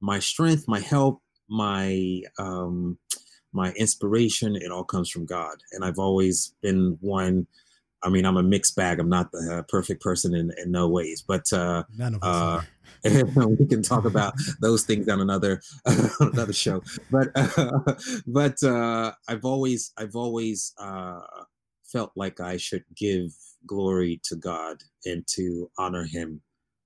my 0.00 0.18
strength, 0.18 0.64
my 0.66 0.80
help, 0.80 1.22
my 1.48 2.22
um, 2.38 2.98
my 3.52 3.70
inspiration, 3.72 4.56
it 4.56 4.72
all 4.72 4.84
comes 4.84 5.08
from 5.08 5.26
God. 5.26 5.56
And 5.72 5.84
I've 5.84 5.98
always 5.98 6.54
been 6.60 6.98
one. 7.00 7.46
I 8.04 8.10
mean, 8.10 8.26
I'm 8.26 8.36
a 8.36 8.42
mixed 8.42 8.76
bag. 8.76 9.00
I'm 9.00 9.08
not 9.08 9.32
the 9.32 9.58
uh, 9.58 9.62
perfect 9.62 10.02
person 10.02 10.34
in, 10.34 10.52
in 10.62 10.70
no 10.70 10.88
ways, 10.88 11.22
but 11.26 11.50
uh, 11.52 11.84
none 11.96 12.14
of 12.14 12.22
us. 12.22 12.62
Uh, 12.62 12.62
we 13.58 13.66
can 13.66 13.82
talk 13.82 14.04
about 14.04 14.34
those 14.60 14.84
things 14.84 15.08
on 15.08 15.20
another 15.20 15.60
on 15.86 16.10
another 16.32 16.52
show. 16.52 16.82
But 17.10 17.28
uh, 17.34 17.80
but 18.26 18.62
uh, 18.62 19.12
I've 19.28 19.44
always 19.44 19.92
I've 19.96 20.16
always 20.16 20.72
uh, 20.78 21.20
felt 21.84 22.12
like 22.14 22.40
I 22.40 22.56
should 22.56 22.84
give 22.94 23.34
glory 23.66 24.20
to 24.24 24.36
God 24.36 24.82
and 25.04 25.26
to 25.28 25.70
honor 25.78 26.04
Him, 26.04 26.40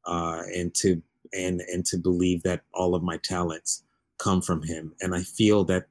uh, 0.07 0.43
and 0.55 0.75
to 0.77 1.03
and 1.33 1.61
and 1.63 1.85
to 1.87 1.99
believe 1.99 2.43
that 2.45 2.63
all 2.75 2.95
of 2.95 3.03
my 3.03 3.19
talents 3.19 3.83
come 4.19 4.41
from 4.41 4.63
Him. 4.63 4.95
And 5.01 5.15
I 5.15 5.23
feel 5.23 5.65
that 5.65 5.87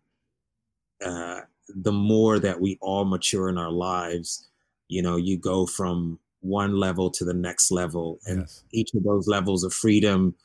uh, 1.05 1.41
the 1.69 1.91
more 1.91 2.39
that 2.39 2.59
we 2.59 2.77
all 2.81 3.05
mature 3.05 3.49
in 3.49 3.57
our 3.57 3.71
lives, 3.71 4.47
you 4.87 5.01
know, 5.01 5.15
you 5.15 5.37
go 5.37 5.65
from 5.65 6.19
one 6.41 6.77
level 6.77 7.09
to 7.11 7.25
the 7.25 7.33
next 7.33 7.71
level, 7.71 8.19
and 8.25 8.41
yes. 8.41 8.63
each 8.71 8.93
of 8.93 9.03
those 9.03 9.27
levels 9.27 9.63
of 9.63 9.73
freedom 9.73 10.35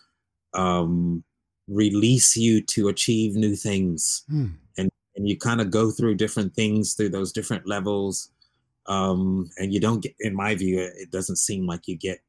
um, 0.55 1.23
release 1.69 2.37
you 2.37 2.61
to 2.63 2.89
achieve 2.89 3.35
new 3.35 3.57
things. 3.57 4.25
Mm. 4.31 4.55
And, 4.79 4.91
and 5.17 5.29
you 5.29 5.37
kind 5.39 5.61
of 5.61 5.71
go 5.71 5.91
through 5.91 6.17
different 6.17 6.55
things 6.55 6.95
through 6.95 7.11
those 7.11 7.33
different 7.33 7.67
levels 7.67 8.31
um, 8.87 9.51
and 9.59 9.73
you 9.73 9.81
don't 9.81 10.03
get 10.03 10.15
in 10.21 10.35
my 10.35 10.55
view 10.55 10.81
it 10.81 11.11
doesn't 11.11 11.37
seem 11.37 11.67
like 11.67 11.87
you 11.87 11.97
get 11.97 12.21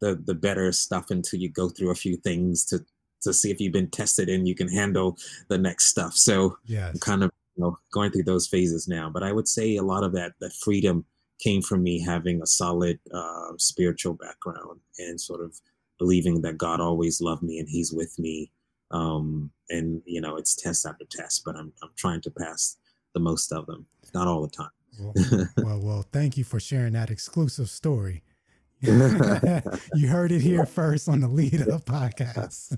the 0.00 0.20
the 0.26 0.34
better 0.34 0.72
stuff 0.72 1.10
until 1.10 1.40
you 1.40 1.48
go 1.48 1.68
through 1.68 1.90
a 1.90 1.96
few 1.96 2.16
things 2.16 2.64
to 2.64 2.84
to 3.20 3.32
see 3.32 3.50
if 3.50 3.60
you've 3.60 3.72
been 3.72 3.90
tested 3.90 4.28
and 4.28 4.46
you 4.46 4.54
can 4.54 4.68
handle 4.68 5.16
the 5.48 5.58
next 5.58 5.86
stuff 5.86 6.14
so 6.14 6.56
yeah 6.66 6.92
kind 7.00 7.22
of 7.22 7.30
you 7.56 7.62
know 7.62 7.78
going 7.92 8.10
through 8.10 8.22
those 8.22 8.46
phases 8.46 8.88
now 8.88 9.10
but 9.10 9.22
i 9.22 9.32
would 9.32 9.48
say 9.48 9.76
a 9.76 9.82
lot 9.82 10.04
of 10.04 10.12
that 10.12 10.32
that 10.40 10.52
freedom 10.52 11.04
came 11.38 11.62
from 11.62 11.82
me 11.82 12.00
having 12.00 12.42
a 12.42 12.46
solid 12.46 12.98
uh, 13.14 13.52
spiritual 13.58 14.14
background 14.14 14.80
and 14.98 15.20
sort 15.20 15.40
of 15.40 15.58
believing 15.98 16.40
that 16.42 16.58
god 16.58 16.80
always 16.80 17.20
loved 17.20 17.42
me 17.42 17.58
and 17.58 17.68
he's 17.68 17.92
with 17.92 18.18
me 18.18 18.50
um, 18.90 19.50
and 19.70 20.00
you 20.06 20.20
know 20.20 20.36
it's 20.36 20.54
test 20.54 20.86
after 20.86 21.04
test 21.10 21.42
but 21.44 21.56
i'm, 21.56 21.72
I'm 21.82 21.90
trying 21.96 22.20
to 22.22 22.30
pass 22.30 22.76
the 23.14 23.20
most 23.20 23.52
of 23.52 23.66
them 23.66 23.86
not 24.14 24.26
all 24.26 24.42
the 24.42 24.48
time 24.48 24.70
well, 24.98 25.14
well, 25.58 25.80
well, 25.80 26.06
thank 26.12 26.36
you 26.36 26.44
for 26.44 26.60
sharing 26.60 26.92
that 26.94 27.10
exclusive 27.10 27.70
story. 27.70 28.22
you 28.80 30.08
heard 30.08 30.30
it 30.30 30.40
here 30.40 30.64
first 30.64 31.08
on 31.08 31.20
the 31.20 31.28
Lead 31.28 31.68
Up 31.68 31.84
podcast. 31.84 32.76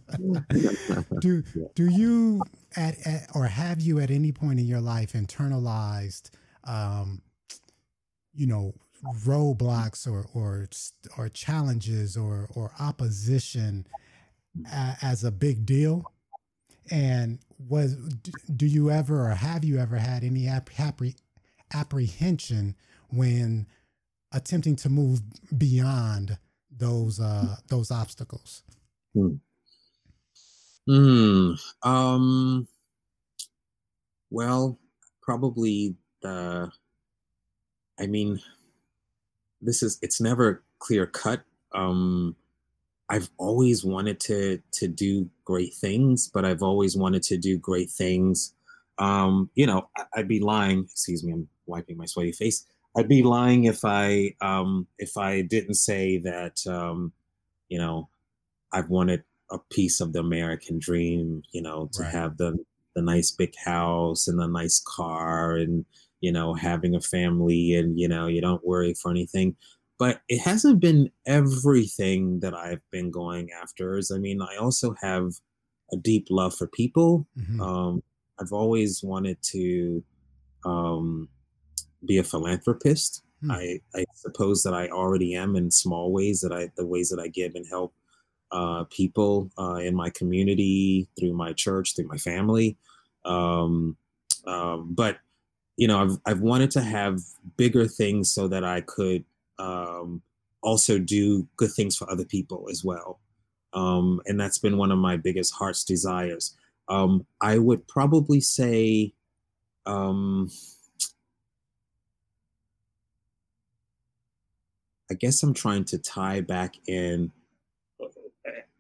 do 1.21 1.43
do 1.75 1.87
you 1.91 2.43
at, 2.75 3.07
at, 3.07 3.29
or 3.35 3.45
have 3.45 3.81
you 3.81 4.01
at 4.01 4.11
any 4.11 4.33
point 4.33 4.59
in 4.59 4.67
your 4.67 4.81
life 4.81 5.13
internalized, 5.13 6.31
um, 6.65 7.21
you 8.35 8.47
know, 8.47 8.75
roadblocks 9.25 10.07
or 10.07 10.27
or 10.35 10.69
or 11.17 11.29
challenges 11.29 12.17
or 12.17 12.49
or 12.55 12.73
opposition 12.79 13.87
a, 14.73 14.97
as 15.03 15.25
a 15.25 15.31
big 15.31 15.65
deal? 15.67 16.05
And 16.91 17.39
was 17.69 17.95
do 17.95 18.67
you 18.67 18.91
ever 18.91 19.27
or 19.27 19.35
have 19.35 19.65
you 19.65 19.79
ever 19.79 19.97
had 19.97 20.25
any 20.25 20.49
apprehension 21.75 22.75
when 23.11 23.67
attempting 24.33 24.77
to 24.77 24.89
move 24.89 25.21
beyond 25.57 26.39
those 26.77 27.21
uh 27.21 27.57
those 27.69 27.91
obstacles 27.91 28.63
hmm. 29.15 29.35
Hmm. 30.87 31.53
um 31.83 32.67
well 34.31 34.79
probably 35.23 35.97
the 36.23 36.71
i 38.01 38.07
mean 38.07 38.41
this 39.61 39.83
is 39.83 39.99
it's 40.03 40.21
never 40.21 40.63
clear 40.79 41.07
cut 41.07 41.43
um 41.75 42.35
i've 43.09 43.31
always 43.39 43.85
wanted 43.85 44.19
to 44.19 44.61
to 44.73 44.89
do 44.89 45.29
great 45.45 45.75
things 45.75 46.29
but 46.33 46.45
i've 46.45 46.63
always 46.63 46.97
wanted 46.97 47.23
to 47.23 47.37
do 47.37 47.59
great 47.59 47.91
things 47.91 48.55
um 48.99 49.51
you 49.55 49.67
know 49.67 49.89
i'd 50.15 50.29
be 50.29 50.41
lying 50.41 50.85
excuse 50.85 51.23
me 51.23 51.33
i'm 51.33 51.49
wiping 51.71 51.97
my 51.97 52.05
sweaty 52.05 52.33
face. 52.33 52.67
I'd 52.97 53.09
be 53.09 53.23
lying 53.23 53.65
if 53.65 53.85
I 53.85 54.35
um, 54.43 54.87
if 54.99 55.17
I 55.17 55.43
didn't 55.43 55.75
say 55.75 56.19
that 56.19 56.67
um, 56.67 57.13
you 57.69 57.79
know 57.79 58.11
I've 58.73 58.91
wanted 58.91 59.23
a 59.51 59.59
piece 59.71 60.01
of 60.01 60.13
the 60.13 60.21
American 60.21 60.79
dream. 60.79 61.43
You 61.53 61.63
know, 61.63 61.89
to 61.95 62.03
right. 62.03 62.13
have 62.13 62.37
the 62.37 62.59
the 62.95 63.03
nice 63.03 63.31
big 63.31 63.55
house 63.65 64.27
and 64.27 64.39
the 64.39 64.49
nice 64.49 64.83
car 64.85 65.55
and 65.55 65.87
you 66.21 66.33
know 66.33 66.55
having 66.55 66.95
a 66.95 67.01
family 67.01 67.75
and 67.75 67.99
you 67.99 68.09
know 68.09 68.27
you 68.27 68.41
don't 68.41 68.67
worry 68.67 68.95
for 68.95 69.11
anything 69.11 69.57
but 70.01 70.23
it 70.31 70.41
hasn't 70.41 70.81
been 70.81 71.11
everything 71.27 72.41
that 72.41 72.55
I've 72.55 72.81
been 72.91 73.11
going 73.11 73.51
after. 73.63 73.99
Is 73.99 74.11
I 74.11 74.17
mean, 74.17 74.41
I 74.41 74.57
also 74.57 74.95
have 75.03 75.35
a 75.93 75.97
deep 75.99 76.29
love 76.31 76.55
for 76.55 76.67
people. 76.69 77.27
Mm-hmm. 77.39 77.61
Um, 77.61 78.03
I've 78.41 78.53
always 78.53 79.03
wanted 79.03 79.37
to 79.43 80.03
um, 80.65 81.29
be 82.07 82.17
a 82.17 82.25
philanthropist. 82.25 83.23
Hmm. 83.43 83.51
I, 83.51 83.81
I 83.95 84.07
suppose 84.15 84.63
that 84.63 84.73
I 84.73 84.89
already 84.89 85.35
am 85.35 85.55
in 85.55 85.71
small 85.71 86.13
ways 86.13 86.41
that 86.41 86.53
I 86.53 86.71
the 86.77 86.87
ways 86.87 87.11
that 87.11 87.21
I 87.21 87.29
give 87.29 87.55
and 87.55 87.67
help 87.69 87.93
uh, 88.53 88.85
people 88.85 89.51
uh, 89.59 89.75
in 89.75 89.95
my 89.95 90.09
community 90.09 91.11
through 91.19 91.35
my 91.35 91.53
church 91.53 91.95
through 91.95 92.09
my 92.09 92.17
family. 92.17 92.79
Um, 93.27 93.99
um, 94.47 94.95
but 94.95 95.19
you 95.81 95.89
know 95.89 96.03
I've 96.03 96.19
I've 96.27 96.41
wanted 96.41 96.71
to 96.73 96.83
have 96.83 97.21
bigger 97.57 97.89
things 97.89 98.31
so 98.31 98.47
that 98.49 98.65
I 98.65 98.83
could 98.83 99.25
um, 99.59 100.21
also 100.63 100.99
do 100.99 101.49
good 101.57 101.73
things 101.73 101.97
for 101.97 102.09
other 102.11 102.25
people 102.25 102.69
as 102.71 102.85
well. 102.85 103.19
Um, 103.73 104.21
and 104.27 104.39
that's 104.39 104.59
been 104.59 104.77
one 104.77 104.93
of 104.93 104.99
my 104.99 105.17
biggest 105.17 105.55
heart's 105.55 105.83
desires. 105.85 106.55
Um, 106.89 107.25
I 107.41 107.57
would 107.57 107.89
probably 107.89 108.41
say 108.43 109.15
um, 109.87 110.51
I 115.11 115.15
guess 115.15 115.43
I'm 115.43 115.55
trying 115.55 115.85
to 115.87 115.99
tie 115.99 116.43
back 116.43 116.75
in. 116.87 117.33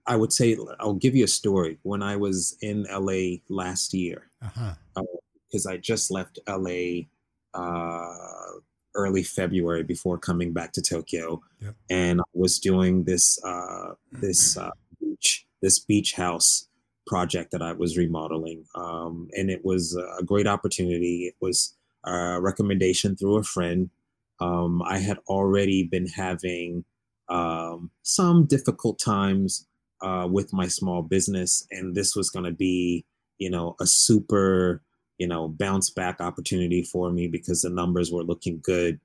I 0.06 0.16
would 0.16 0.32
say 0.32 0.56
I'll 0.80 0.94
give 0.94 1.14
you 1.16 1.24
a 1.24 1.28
story. 1.28 1.78
When 1.82 2.02
I 2.02 2.16
was 2.16 2.58
in 2.60 2.86
LA 2.90 3.38
last 3.48 3.94
year, 3.94 4.30
Uh-huh. 4.42 4.74
Because 5.50 5.66
I 5.66 5.76
just 5.76 6.10
left 6.10 6.38
LA 6.48 7.02
uh, 7.54 8.14
early 8.94 9.22
February 9.22 9.82
before 9.82 10.18
coming 10.18 10.52
back 10.52 10.72
to 10.72 10.82
Tokyo, 10.82 11.40
Yep. 11.60 11.74
and 11.90 12.20
I 12.20 12.24
was 12.34 12.58
doing 12.58 13.04
this 13.04 13.42
uh, 13.44 13.94
this 14.12 14.56
uh, 14.56 14.70
beach 15.00 15.46
this 15.62 15.78
beach 15.78 16.12
house 16.14 16.68
project 17.06 17.50
that 17.52 17.62
I 17.62 17.72
was 17.72 17.98
remodeling, 17.98 18.64
um, 18.74 19.28
and 19.32 19.50
it 19.50 19.64
was 19.64 19.96
a 20.18 20.22
great 20.24 20.46
opportunity. 20.46 21.24
It 21.26 21.34
was 21.40 21.74
a 22.04 22.40
recommendation 22.40 23.16
through 23.16 23.36
a 23.38 23.42
friend. 23.42 23.90
Um, 24.40 24.80
I 24.82 24.98
had 24.98 25.18
already 25.28 25.82
been 25.84 26.06
having 26.06 26.84
um, 27.28 27.90
some 28.02 28.46
difficult 28.46 28.98
times 28.98 29.66
uh, 30.00 30.26
with 30.30 30.52
my 30.52 30.66
small 30.66 31.02
business, 31.02 31.66
and 31.70 31.94
this 31.94 32.16
was 32.16 32.30
going 32.30 32.46
to 32.46 32.52
be, 32.52 33.04
you 33.38 33.50
know, 33.50 33.76
a 33.80 33.86
super, 33.86 34.82
you 35.20 35.26
know, 35.26 35.48
bounce 35.48 35.90
back 35.90 36.18
opportunity 36.18 36.82
for 36.82 37.12
me 37.12 37.28
because 37.28 37.60
the 37.60 37.68
numbers 37.68 38.10
were 38.10 38.24
looking 38.24 38.58
good. 38.62 38.98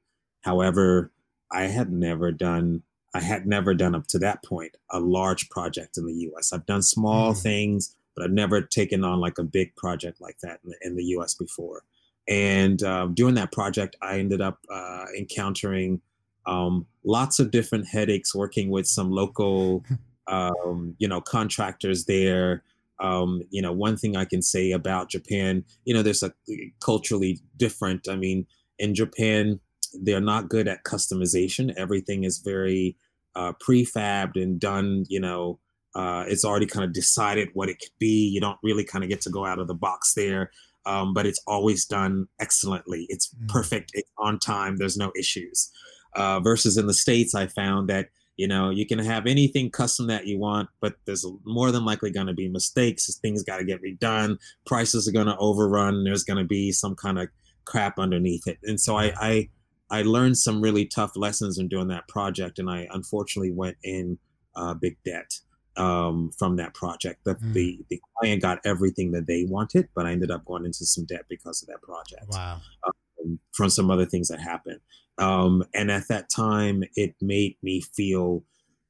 However, 0.43 1.12
I 1.51 1.63
had 1.63 1.91
never 1.91 2.32
done, 2.32 2.84
I 3.13 3.19
had 3.19 3.45
never 3.45 3.73
done 3.73 3.93
up 3.95 4.08
to 4.08 4.19
that 4.19 4.41
point 4.41 4.78
a 4.91 5.01
large 5.01 5.49
project 5.49 5.97
in 5.97 6.06
the 6.06 6.13
U.S. 6.13 6.54
I've 6.54 6.65
done 6.65 6.82
small 6.82 7.34
Mm. 7.34 7.41
things, 7.43 7.97
but 8.15 8.23
I've 8.23 8.32
never 8.32 8.62
taken 8.62 9.04
on 9.04 9.19
like 9.19 9.38
a 9.38 9.43
big 9.43 9.75
project 9.75 10.21
like 10.21 10.39
that 10.41 10.62
in 10.63 10.69
the, 10.69 10.88
in 10.88 10.95
the 10.95 11.04
U.S. 11.15 11.34
before. 11.34 11.84
And 12.30 12.82
um, 12.84 13.13
doing 13.13 13.36
that 13.36 13.51
project, 13.51 13.97
I 14.01 14.19
ended 14.19 14.39
up 14.39 14.60
uh, 14.71 15.08
encountering 15.17 15.99
um, 16.47 16.86
lots 17.04 17.39
of 17.39 17.51
different 17.51 17.88
headaches 17.88 18.34
working 18.34 18.69
with 18.69 18.88
some 18.88 19.12
local 19.12 19.84
um, 20.28 20.95
you 20.97 21.10
know 21.10 21.19
contractors 21.19 22.06
there 22.06 22.63
um, 22.99 23.41
you 23.49 23.62
know 23.62 23.73
one 23.73 23.97
thing 23.97 24.15
i 24.15 24.25
can 24.25 24.41
say 24.41 24.71
about 24.71 25.10
japan 25.10 25.63
you 25.86 25.93
know 25.93 26.01
there's 26.01 26.23
a 26.23 26.31
culturally 26.79 27.39
different 27.58 28.08
i 28.10 28.15
mean 28.15 28.45
in 28.79 28.95
japan 28.95 29.60
they're 30.03 30.19
not 30.19 30.49
good 30.49 30.67
at 30.67 30.84
customization. 30.84 31.73
Everything 31.77 32.25
is 32.25 32.39
very 32.39 32.97
uh, 33.34 33.53
prefabbed 33.65 34.36
and 34.36 34.60
done 34.60 35.05
you 35.08 35.19
know 35.21 35.58
uh, 35.95 36.25
it's 36.27 36.43
already 36.43 36.65
kind 36.65 36.84
of 36.84 36.91
decided 36.91 37.47
what 37.53 37.69
it 37.69 37.79
could 37.79 37.97
be. 37.97 38.27
You 38.27 38.41
don't 38.41 38.60
really 38.62 38.84
kind 38.84 39.03
of 39.05 39.10
get 39.10 39.21
to 39.21 39.29
go 39.29 39.45
out 39.45 39.60
of 39.60 39.67
the 39.67 39.73
box 39.73 40.13
there 40.13 40.51
um, 40.86 41.13
but 41.13 41.25
it's 41.25 41.41
always 41.47 41.86
done 41.86 42.27
excellently. 42.39 43.05
It's 43.10 43.29
Mm. 43.29 43.47
perfect. 43.47 43.91
It's 43.93 44.12
on 44.17 44.38
time. 44.38 44.77
There's 44.77 44.97
no 44.97 45.12
issues. 45.17 45.71
Uh, 46.15 46.39
versus 46.39 46.77
in 46.77 46.88
the 46.88 46.93
states 46.93 47.36
i 47.36 47.45
found 47.45 47.89
that 47.89 48.10
you 48.37 48.47
know 48.47 48.69
you 48.69 48.85
can 48.85 48.99
have 48.99 49.25
anything 49.27 49.69
custom 49.69 50.07
that 50.07 50.25
you 50.27 50.37
want 50.37 50.67
but 50.81 50.95
there's 51.05 51.25
more 51.45 51.71
than 51.71 51.85
likely 51.85 52.11
going 52.11 52.27
to 52.27 52.33
be 52.33 52.47
mistakes 52.49 53.13
things 53.21 53.43
got 53.43 53.57
to 53.57 53.63
get 53.63 53.81
redone 53.81 54.37
prices 54.65 55.07
are 55.07 55.11
going 55.11 55.25
to 55.27 55.37
overrun 55.37 56.03
there's 56.03 56.23
going 56.23 56.37
to 56.37 56.43
be 56.43 56.71
some 56.71 56.95
kind 56.95 57.17
of 57.19 57.27
crap 57.65 57.97
underneath 57.97 58.45
it 58.47 58.57
and 58.63 58.79
so 58.79 58.95
I, 58.97 59.13
I 59.19 59.49
i 59.89 60.01
learned 60.01 60.37
some 60.37 60.61
really 60.61 60.85
tough 60.85 61.11
lessons 61.15 61.57
in 61.57 61.67
doing 61.67 61.87
that 61.87 62.07
project 62.07 62.59
and 62.59 62.69
i 62.69 62.87
unfortunately 62.91 63.51
went 63.51 63.77
in 63.83 64.17
uh, 64.55 64.73
big 64.73 64.97
debt 65.05 65.39
um, 65.77 66.31
from 66.37 66.55
that 66.57 66.73
project 66.73 67.21
the, 67.25 67.35
Mm. 67.35 67.53
the 67.53 67.85
the 67.89 68.01
client 68.19 68.41
got 68.41 68.59
everything 68.65 69.11
that 69.11 69.27
they 69.27 69.45
wanted 69.45 69.87
but 69.95 70.05
i 70.05 70.11
ended 70.11 70.31
up 70.31 70.45
going 70.45 70.65
into 70.65 70.85
some 70.85 71.05
debt 71.05 71.25
because 71.29 71.61
of 71.61 71.67
that 71.67 71.81
project 71.81 72.25
Wow. 72.29 72.61
um, 72.87 73.39
from 73.53 73.69
some 73.69 73.89
other 73.89 74.05
things 74.05 74.27
that 74.27 74.39
happened. 74.39 74.79
Um, 75.17 75.63
and 75.73 75.91
at 75.91 76.08
that 76.10 76.30
time, 76.30 76.84
it 76.95 77.15
made 77.21 77.56
me 77.63 77.82
feel 77.82 78.43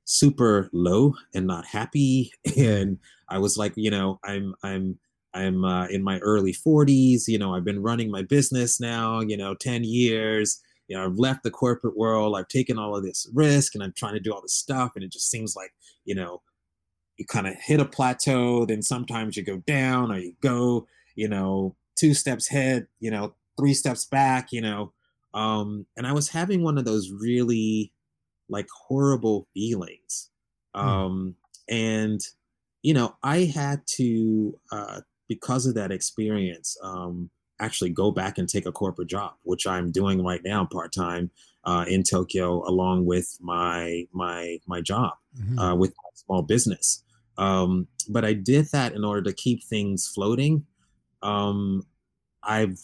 super 0.06 0.70
low 0.74 1.16
and 1.34 1.48
not 1.48 1.66
happy. 1.66 2.32
And 2.58 3.00
I 3.30 3.40
was 3.40 3.58
like, 3.58 3.74
you 3.76 3.92
know, 3.92 4.20
I'm 4.24 4.56
I'm 4.64 5.00
I'm 5.34 5.66
uh, 5.66 5.88
in 5.88 6.04
my 6.04 6.20
early 6.20 6.54
40s. 6.54 7.28
You 7.28 7.38
know, 7.40 7.54
I've 7.56 7.66
been 7.66 7.82
running 7.82 8.10
my 8.12 8.22
business 8.24 8.80
now. 8.80 9.20
You 9.22 9.38
know, 9.38 9.56
10 9.56 9.84
years. 9.84 10.62
You 10.88 10.98
know, 10.98 11.06
I've 11.06 11.18
left 11.18 11.44
the 11.44 11.52
corporate 11.52 11.98
world. 11.98 12.36
I've 12.38 12.48
taken 12.48 12.78
all 12.78 12.96
of 12.96 13.04
this 13.04 13.28
risk, 13.34 13.74
and 13.76 13.84
I'm 13.84 13.94
trying 13.98 14.14
to 14.14 14.20
do 14.20 14.32
all 14.34 14.42
this 14.42 14.54
stuff. 14.54 14.92
And 14.96 15.04
it 15.04 15.12
just 15.12 15.30
seems 15.32 15.56
like, 15.56 15.72
you 16.06 16.14
know, 16.16 16.42
you 17.18 17.26
kind 17.26 17.48
of 17.48 17.56
hit 17.56 17.80
a 17.80 17.86
plateau. 17.86 18.66
Then 18.66 18.82
sometimes 18.82 19.38
you 19.38 19.44
go 19.44 19.58
down, 19.68 20.12
or 20.12 20.20
you 20.20 20.34
go, 20.42 20.88
you 21.16 21.28
know, 21.30 21.76
two 21.96 22.14
steps 22.14 22.50
ahead. 22.52 22.88
You 23.00 23.12
know, 23.12 23.36
three 23.58 23.74
steps 23.74 24.06
back, 24.06 24.52
you 24.52 24.62
know. 24.62 24.94
Um, 25.36 25.86
and 25.96 26.08
I 26.08 26.14
was 26.14 26.30
having 26.30 26.64
one 26.64 26.80
of 26.80 26.86
those 26.86 27.12
really 27.12 27.92
like 28.50 28.68
horrible 28.88 29.48
feelings. 29.54 30.32
Hmm. 30.74 30.88
Um, 30.88 31.36
and, 31.70 32.22
you 32.82 32.94
know, 32.94 33.16
I 33.22 33.44
had 33.44 33.86
to, 33.98 34.58
uh, 34.72 35.02
because 35.28 35.68
of 35.68 35.76
that 35.76 35.92
experience, 35.92 36.78
um, 36.84 37.30
actually 37.60 37.90
go 37.90 38.12
back 38.12 38.38
and 38.38 38.50
take 38.50 38.66
a 38.66 38.72
corporate 38.72 39.08
job, 39.10 39.34
which 39.44 39.66
I'm 39.66 39.92
doing 39.92 40.24
right 40.24 40.42
now 40.44 40.66
part 40.66 40.94
time 40.94 41.32
uh, 41.64 41.86
in 41.88 42.04
Tokyo, 42.04 42.68
along 42.68 43.06
with 43.06 43.38
my 43.42 44.08
my 44.12 44.60
my 44.68 44.82
job 44.82 45.14
Mhm. 45.40 45.60
uh, 45.60 45.76
with 45.76 45.92
my 45.92 46.10
small 46.14 46.42
business. 46.44 47.04
Um, 47.38 47.88
but 48.10 48.24
I 48.24 48.34
did 48.34 48.68
that 48.72 48.94
in 48.94 49.04
order 49.04 49.22
to 49.24 49.34
keep 49.34 49.64
things 49.64 50.08
floating. 50.08 50.66
Um, 51.22 51.84
I've 52.44 52.78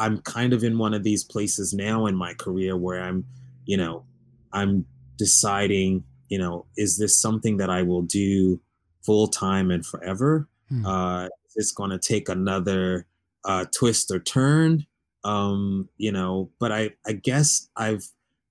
I'm 0.00 0.18
kind 0.22 0.54
of 0.54 0.64
in 0.64 0.78
one 0.78 0.94
of 0.94 1.04
these 1.04 1.22
places 1.22 1.74
now 1.74 2.06
in 2.06 2.16
my 2.16 2.32
career 2.32 2.74
where 2.74 3.02
I'm, 3.02 3.26
you 3.66 3.76
know, 3.76 4.04
I'm 4.50 4.86
deciding, 5.18 6.04
you 6.30 6.38
know, 6.38 6.64
is 6.78 6.96
this 6.96 7.16
something 7.16 7.58
that 7.58 7.68
I 7.68 7.82
will 7.82 8.00
do 8.02 8.60
full 9.02 9.28
time 9.28 9.70
and 9.70 9.84
forever? 9.84 10.48
Hmm. 10.70 10.86
Uh, 10.86 11.24
is 11.24 11.54
this 11.54 11.72
going 11.72 11.90
to 11.90 11.98
take 11.98 12.30
another 12.30 13.06
uh, 13.44 13.66
twist 13.76 14.10
or 14.10 14.18
turn? 14.18 14.86
Um, 15.22 15.90
you 15.98 16.12
know, 16.12 16.50
but 16.58 16.72
I 16.72 16.92
I 17.06 17.12
guess 17.12 17.68
I've 17.76 18.06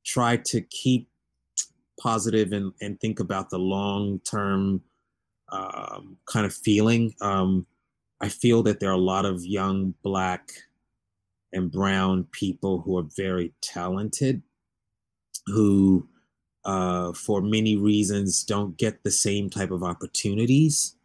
tried 0.06 0.46
to 0.46 0.62
keep 0.62 1.10
positive 2.00 2.52
and 2.54 2.74
and 2.80 3.00
think 3.00 3.20
about 3.20 3.50
the 3.50 3.58
long 3.58 4.20
term 4.20 4.84
um, 5.52 6.18
kind 6.28 6.46
of 6.46 6.54
feeling. 6.54 7.16
Um, 7.22 7.66
I 8.22 8.30
feel 8.30 8.62
that 8.64 8.80
there 8.80 8.90
are 8.90 8.94
a 8.94 8.98
lot 8.98 9.26
of 9.26 9.44
young 9.44 9.96
black 10.04 10.52
and 11.54 11.72
brown 11.72 12.26
people 12.32 12.82
who 12.82 12.98
are 12.98 13.08
very 13.16 13.54
talented, 13.62 14.44
who, 15.48 16.08
uh, 16.66 17.14
for 17.14 17.42
many 17.42 17.76
reasons, 17.76 18.44
don't 18.44 18.78
get 18.78 19.04
the 19.04 19.12
same 19.12 19.50
type 19.50 19.72
of 19.72 19.84
opportunities 19.84 20.96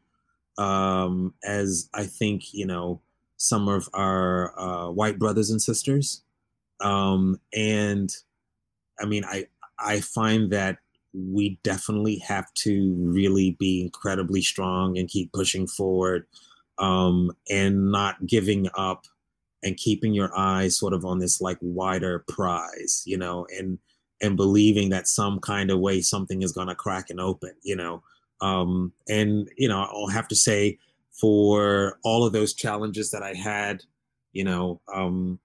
um, 0.58 1.34
as 1.44 1.88
I 1.94 2.04
think 2.04 2.52
you 2.52 2.66
know 2.66 3.00
some 3.36 3.68
of 3.68 3.88
our 3.94 4.58
uh, 4.58 4.90
white 4.90 5.18
brothers 5.18 5.50
and 5.50 5.60
sisters. 5.60 6.22
Um, 6.80 7.40
and 7.54 8.14
I 9.00 9.06
mean, 9.06 9.24
I 9.24 9.46
I 9.78 10.00
find 10.00 10.50
that 10.52 10.78
we 11.12 11.60
definitely 11.62 12.18
have 12.18 12.52
to 12.54 12.94
really 12.98 13.56
be 13.58 13.80
incredibly 13.80 14.42
strong 14.42 14.98
and 14.98 15.08
keep 15.08 15.32
pushing 15.32 15.66
forward 15.66 16.26
um, 16.78 17.30
and 17.48 17.92
not 17.92 18.26
giving 18.26 18.68
up 18.76 19.06
and 19.64 19.76
keeping 19.78 20.12
your 20.12 20.30
eyes 20.36 20.76
sort 20.76 20.92
of 20.92 21.04
on 21.04 21.18
this 21.18 21.40
like 21.40 21.58
wider 21.60 22.24
prize, 22.28 23.02
you 23.06 23.16
know, 23.16 23.46
and 23.58 23.78
and 24.20 24.36
believing 24.36 24.90
that 24.90 25.08
some 25.08 25.40
kind 25.40 25.70
of 25.70 25.80
way 25.80 26.00
something 26.00 26.42
is 26.42 26.52
going 26.52 26.68
to 26.68 26.74
crack 26.74 27.10
and 27.10 27.20
open, 27.20 27.52
you 27.62 27.74
know. 27.74 28.02
Um, 28.40 28.92
and 29.08 29.48
you 29.56 29.68
know, 29.68 29.80
I'll 29.80 30.08
have 30.08 30.28
to 30.28 30.36
say 30.36 30.78
for 31.10 31.98
all 32.04 32.26
of 32.26 32.32
those 32.32 32.54
challenges 32.54 33.10
that 33.10 33.22
I 33.22 33.34
had, 33.34 33.82
you 34.32 34.44
know, 34.44 34.80
um, 34.92 35.40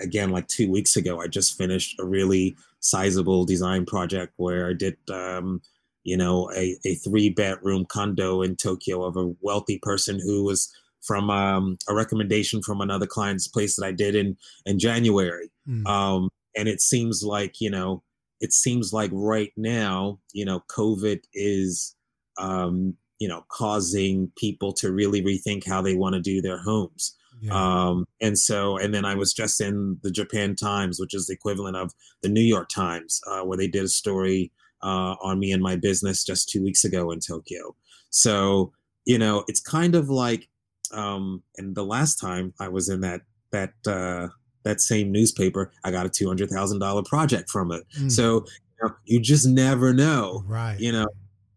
again, 0.00 0.30
like 0.30 0.48
two 0.48 0.70
weeks 0.70 0.96
ago, 0.96 1.20
I 1.20 1.26
just 1.26 1.58
finished 1.58 1.98
a 2.00 2.04
really 2.04 2.56
sizable 2.80 3.44
design 3.44 3.84
project 3.84 4.32
where 4.36 4.70
I 4.70 4.72
did, 4.72 4.96
um, 5.10 5.60
you 6.04 6.16
know, 6.16 6.50
a, 6.54 6.76
a 6.84 6.94
three 6.96 7.30
bedroom 7.30 7.84
condo 7.84 8.42
in 8.42 8.56
Tokyo 8.56 9.04
of 9.04 9.16
a 9.16 9.34
wealthy 9.40 9.78
person 9.78 10.20
who 10.20 10.44
was 10.44 10.72
from 11.06 11.30
um, 11.30 11.78
a 11.88 11.94
recommendation 11.94 12.62
from 12.62 12.80
another 12.80 13.06
client's 13.06 13.48
place 13.48 13.76
that 13.76 13.86
I 13.86 13.92
did 13.92 14.14
in 14.14 14.36
in 14.64 14.78
January. 14.78 15.50
Mm. 15.68 15.86
Um, 15.86 16.28
and 16.56 16.68
it 16.68 16.80
seems 16.80 17.22
like 17.22 17.60
you 17.60 17.70
know, 17.70 18.02
it 18.40 18.52
seems 18.52 18.92
like 18.92 19.10
right 19.12 19.52
now, 19.56 20.18
you 20.32 20.44
know, 20.44 20.62
COVID 20.70 21.20
is, 21.32 21.94
um, 22.38 22.94
you 23.18 23.28
know, 23.28 23.44
causing 23.48 24.30
people 24.36 24.72
to 24.74 24.92
really 24.92 25.22
rethink 25.22 25.66
how 25.66 25.80
they 25.82 25.94
want 25.94 26.14
to 26.14 26.20
do 26.20 26.42
their 26.42 26.58
homes. 26.58 27.14
yeah. 27.40 27.52
Um, 27.88 28.06
and 28.20 28.38
so, 28.38 28.76
and 28.78 28.94
then 28.94 29.04
I 29.04 29.14
was 29.14 29.32
just 29.32 29.60
in 29.60 29.98
the 30.02 30.10
Japan 30.10 30.56
Times, 30.56 30.98
which 30.98 31.14
is 31.14 31.26
the 31.26 31.34
equivalent 31.34 31.76
of 31.76 31.92
the 32.22 32.28
New 32.28 32.42
York 32.42 32.68
Times, 32.68 33.20
uh, 33.26 33.42
where 33.42 33.58
they 33.58 33.68
did 33.68 33.84
a 33.84 33.88
story 33.88 34.52
uh, 34.82 35.16
on 35.22 35.38
me 35.38 35.52
and 35.52 35.62
my 35.62 35.76
business 35.76 36.24
just 36.24 36.48
two 36.48 36.62
weeks 36.62 36.84
ago 36.84 37.10
in 37.10 37.20
Tokyo. 37.20 37.74
So, 38.10 38.72
you 39.04 39.18
know, 39.18 39.44
it's 39.48 39.60
kind 39.60 39.94
of 39.94 40.08
like, 40.08 40.48
um, 40.92 41.42
and 41.56 41.74
the 41.74 41.84
last 41.84 42.16
time 42.16 42.54
I 42.60 42.68
was 42.68 42.88
in 42.88 43.00
that 43.00 43.22
that 43.52 43.72
uh, 43.86 44.28
that 44.64 44.80
same 44.80 45.12
newspaper, 45.12 45.72
I 45.84 45.90
got 45.90 46.06
a 46.06 46.08
two 46.08 46.26
hundred 46.26 46.50
thousand 46.50 46.80
dollar 46.80 47.02
project 47.02 47.50
from 47.50 47.72
it. 47.72 47.84
Mm. 47.98 48.10
So, 48.10 48.44
you, 48.80 48.88
know, 48.88 48.94
you 49.04 49.20
just 49.20 49.46
never 49.46 49.92
know 49.92 50.44
right. 50.46 50.78
you 50.78 50.92
know 50.92 51.08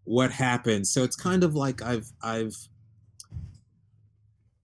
what 0.03 0.31
happens. 0.31 0.89
So 0.89 1.03
it's 1.03 1.15
kind 1.15 1.43
of 1.43 1.55
like 1.55 1.81
I've 1.81 2.11
I've 2.21 2.55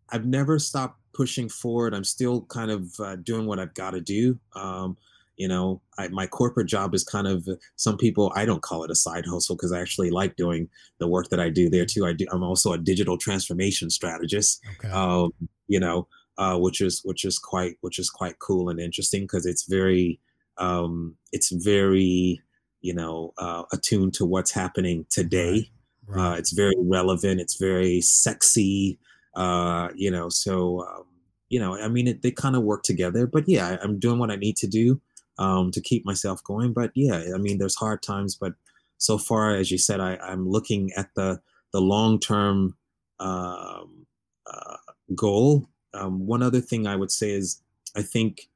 I've 0.09 0.25
never 0.25 0.59
stopped 0.59 0.99
pushing 1.13 1.49
forward. 1.49 1.93
I'm 1.93 2.03
still 2.03 2.41
kind 2.43 2.71
of 2.71 2.99
uh, 2.99 3.15
doing 3.17 3.45
what 3.45 3.59
I've 3.59 3.73
got 3.73 3.91
to 3.91 4.01
do. 4.01 4.39
Um, 4.55 4.97
you 5.37 5.47
know, 5.47 5.81
I, 5.97 6.07
my 6.09 6.27
corporate 6.27 6.67
job 6.67 6.93
is 6.93 7.03
kind 7.03 7.27
of 7.27 7.47
some 7.75 7.97
people. 7.97 8.31
I 8.35 8.45
don't 8.45 8.61
call 8.61 8.83
it 8.83 8.91
a 8.91 8.95
side 8.95 9.25
hustle 9.25 9.55
because 9.55 9.71
I 9.71 9.81
actually 9.81 10.09
like 10.09 10.35
doing 10.35 10.69
the 10.99 11.07
work 11.07 11.29
that 11.29 11.39
I 11.39 11.49
do 11.49 11.69
there 11.69 11.85
too. 11.85 12.05
I 12.05 12.13
do. 12.13 12.25
I'm 12.31 12.43
also 12.43 12.73
a 12.73 12.77
digital 12.77 13.17
transformation 13.17 13.89
strategist. 13.89 14.61
Okay. 14.77 14.89
Um, 14.93 15.31
you 15.67 15.79
know, 15.79 16.07
uh, 16.37 16.57
which 16.57 16.81
is 16.81 17.01
which 17.03 17.25
is 17.25 17.37
quite 17.39 17.75
which 17.81 17.99
is 17.99 18.09
quite 18.09 18.39
cool 18.39 18.69
and 18.69 18.79
interesting 18.79 19.23
because 19.23 19.45
it's 19.45 19.65
very 19.65 20.19
um, 20.57 21.15
it's 21.31 21.51
very 21.51 22.41
you 22.81 22.93
know 22.93 23.33
uh, 23.37 23.63
attuned 23.73 24.13
to 24.15 24.25
what's 24.25 24.51
happening 24.51 25.05
today. 25.09 25.69
Right. 26.07 26.17
Right. 26.17 26.33
Uh, 26.33 26.37
it's 26.37 26.53
very 26.53 26.75
relevant. 26.77 27.41
It's 27.41 27.55
very 27.55 27.99
sexy. 28.01 28.99
Uh, 29.35 29.89
you 29.95 30.11
know, 30.11 30.29
so 30.29 30.85
um, 30.87 31.03
you 31.49 31.59
know, 31.59 31.77
I 31.77 31.89
mean, 31.89 32.07
it, 32.07 32.21
they 32.21 32.31
kind 32.31 32.55
of 32.55 32.63
work 32.63 32.83
together. 32.83 33.27
But 33.27 33.49
yeah, 33.49 33.67
I, 33.67 33.79
I'm 33.83 33.99
doing 33.99 34.19
what 34.19 34.31
I 34.31 34.35
need 34.35 34.55
to 34.57 34.67
do 34.67 35.01
um, 35.37 35.71
to 35.71 35.81
keep 35.81 36.05
myself 36.05 36.43
going. 36.43 36.73
But 36.73 36.91
yeah, 36.95 37.23
I 37.33 37.37
mean, 37.37 37.57
there's 37.57 37.75
hard 37.75 38.01
times, 38.01 38.35
but 38.35 38.53
so 38.97 39.17
far, 39.17 39.55
as 39.55 39.71
you 39.71 39.77
said, 39.77 39.99
I, 39.99 40.17
I'm 40.17 40.47
looking 40.47 40.91
at 40.95 41.09
the 41.15 41.41
the 41.73 41.81
long 41.81 42.19
term 42.19 42.75
um, 43.19 44.05
uh, 44.47 44.77
goal. 45.13 45.67
Um, 45.93 46.25
one 46.25 46.41
other 46.41 46.61
thing 46.61 46.87
I 46.87 46.95
would 46.95 47.11
say 47.11 47.31
is, 47.31 47.61
I 47.95 48.01
think, 48.01 48.49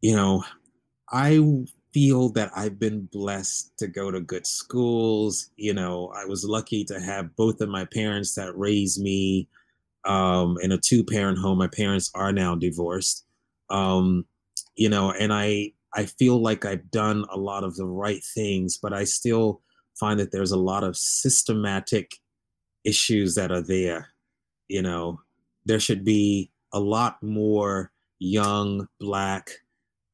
you 0.00 0.14
know, 0.14 0.44
I 1.10 1.40
feel 1.92 2.30
that 2.30 2.50
I've 2.54 2.78
been 2.78 3.08
blessed 3.12 3.72
to 3.78 3.86
go 3.86 4.10
to 4.10 4.20
good 4.20 4.46
schools. 4.46 5.50
You 5.56 5.74
know, 5.74 6.12
I 6.14 6.24
was 6.26 6.44
lucky 6.44 6.84
to 6.84 7.00
have 7.00 7.34
both 7.36 7.60
of 7.60 7.68
my 7.68 7.86
parents 7.86 8.34
that 8.34 8.56
raised 8.56 9.00
me 9.00 9.48
um, 10.04 10.56
in 10.62 10.72
a 10.72 10.78
two 10.78 11.04
parent 11.04 11.38
home. 11.38 11.58
My 11.58 11.68
parents 11.68 12.10
are 12.14 12.32
now 12.32 12.54
divorced. 12.54 13.24
Um, 13.70 14.26
you 14.76 14.88
know, 14.88 15.12
and 15.12 15.32
I 15.32 15.72
I 15.94 16.06
feel 16.06 16.40
like 16.40 16.64
I've 16.64 16.90
done 16.90 17.24
a 17.30 17.36
lot 17.36 17.64
of 17.64 17.76
the 17.76 17.86
right 17.86 18.22
things, 18.34 18.78
but 18.78 18.92
I 18.92 19.04
still 19.04 19.62
find 19.98 20.20
that 20.20 20.30
there's 20.32 20.52
a 20.52 20.58
lot 20.58 20.84
of 20.84 20.96
systematic 20.96 22.16
issues 22.84 23.34
that 23.34 23.50
are 23.50 23.62
there. 23.62 24.08
You 24.68 24.82
know, 24.82 25.20
there 25.64 25.80
should 25.80 26.04
be 26.04 26.50
a 26.72 26.80
lot 26.80 27.22
more 27.22 27.92
young 28.18 28.88
black, 29.00 29.50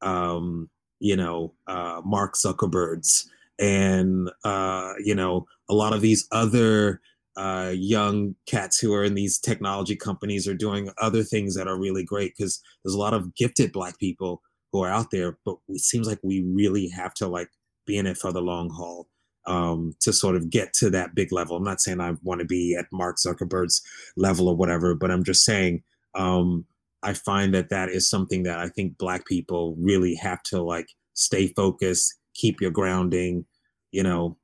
um, 0.01 0.71
you 1.01 1.17
know, 1.17 1.55
uh, 1.67 2.01
Mark 2.05 2.35
Zuckerbergs 2.35 3.27
and 3.59 4.31
uh, 4.45 4.93
you 4.99 5.15
know 5.15 5.47
a 5.69 5.75
lot 5.75 5.93
of 5.93 6.01
these 6.01 6.27
other 6.33 7.01
uh, 7.37 7.73
young 7.75 8.35
cats 8.47 8.79
who 8.79 8.95
are 8.95 9.05
in 9.05 9.15
these 9.15 9.39
technology 9.39 9.97
companies 9.97 10.47
are 10.47 10.55
doing 10.55 10.91
other 11.01 11.23
things 11.23 11.55
that 11.55 11.69
are 11.69 11.79
really 11.79 12.05
great 12.05 12.35
because 12.37 12.61
there's 12.85 12.95
a 12.95 12.99
lot 12.99 13.15
of 13.15 13.35
gifted 13.35 13.73
black 13.73 13.99
people 13.99 14.43
who 14.73 14.83
are 14.83 14.91
out 14.91 15.11
there, 15.11 15.39
but 15.45 15.57
it 15.69 15.81
seems 15.81 16.07
like 16.07 16.19
we 16.23 16.43
really 16.43 16.89
have 16.89 17.15
to 17.15 17.27
like 17.27 17.49
be 17.87 17.97
in 17.97 18.07
it 18.07 18.17
for 18.17 18.33
the 18.33 18.41
long 18.41 18.71
haul 18.71 19.09
um, 19.47 19.95
to 20.01 20.13
sort 20.13 20.37
of 20.37 20.51
get 20.51 20.73
to 20.75 20.91
that 20.91 21.15
big 21.15 21.33
level. 21.33 21.57
I'm 21.57 21.65
not 21.65 21.81
saying 21.81 22.01
I 22.01 22.15
want 22.23 22.41
to 22.41 22.47
be 22.47 22.77
at 22.79 22.87
Mark 22.93 23.17
Zuckerberg's 23.17 23.83
level 24.17 24.49
or 24.49 24.57
whatever, 24.57 24.95
but 24.95 25.11
I'm 25.11 25.25
just 25.25 25.45
saying 25.45 25.83
um, 26.15 26.65
I 27.03 27.15
find 27.15 27.55
that 27.55 27.71
that 27.71 27.89
is 27.89 28.09
something 28.09 28.45
that 28.45 28.59
I 28.59 28.69
think 28.69 28.99
Black 28.99 29.27
people 29.27 29.77
really 29.79 30.15
have 30.17 30.43
to 30.45 30.63
like 30.63 30.89
stay 31.15 31.49
focused, 31.49 32.15
keep 32.35 32.61
your 32.61 32.71
grounding, 32.71 33.45
you 33.91 34.03
know, 34.03 34.37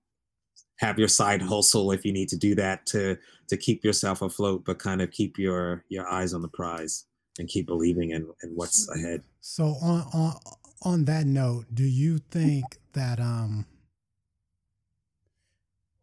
have 0.79 0.99
your 0.99 1.09
side 1.09 1.43
hustle 1.43 1.93
if 1.93 2.05
you 2.05 2.13
need 2.13 2.29
to 2.29 2.37
do 2.37 2.55
that 2.55 2.87
to 2.87 3.17
to 3.49 3.57
keep 3.57 3.85
yourself 3.85 4.23
afloat, 4.23 4.65
but 4.65 4.79
kind 4.79 5.03
of 5.03 5.11
keep 5.11 5.39
your 5.39 5.85
your 5.89 6.09
eyes 6.09 6.35
on 6.35 6.43
the 6.43 6.49
prize 6.49 7.05
and 7.39 7.49
keep 7.49 7.67
believing 7.67 8.11
in, 8.11 8.29
in 8.43 8.51
what's 8.55 8.89
ahead. 8.91 9.23
So 9.41 9.77
on 9.83 10.07
on 10.13 10.35
on 10.83 11.05
that 11.07 11.27
note, 11.27 11.67
do 11.75 11.85
you 11.85 12.19
think 12.31 12.65
that 12.93 13.21
um 13.21 13.67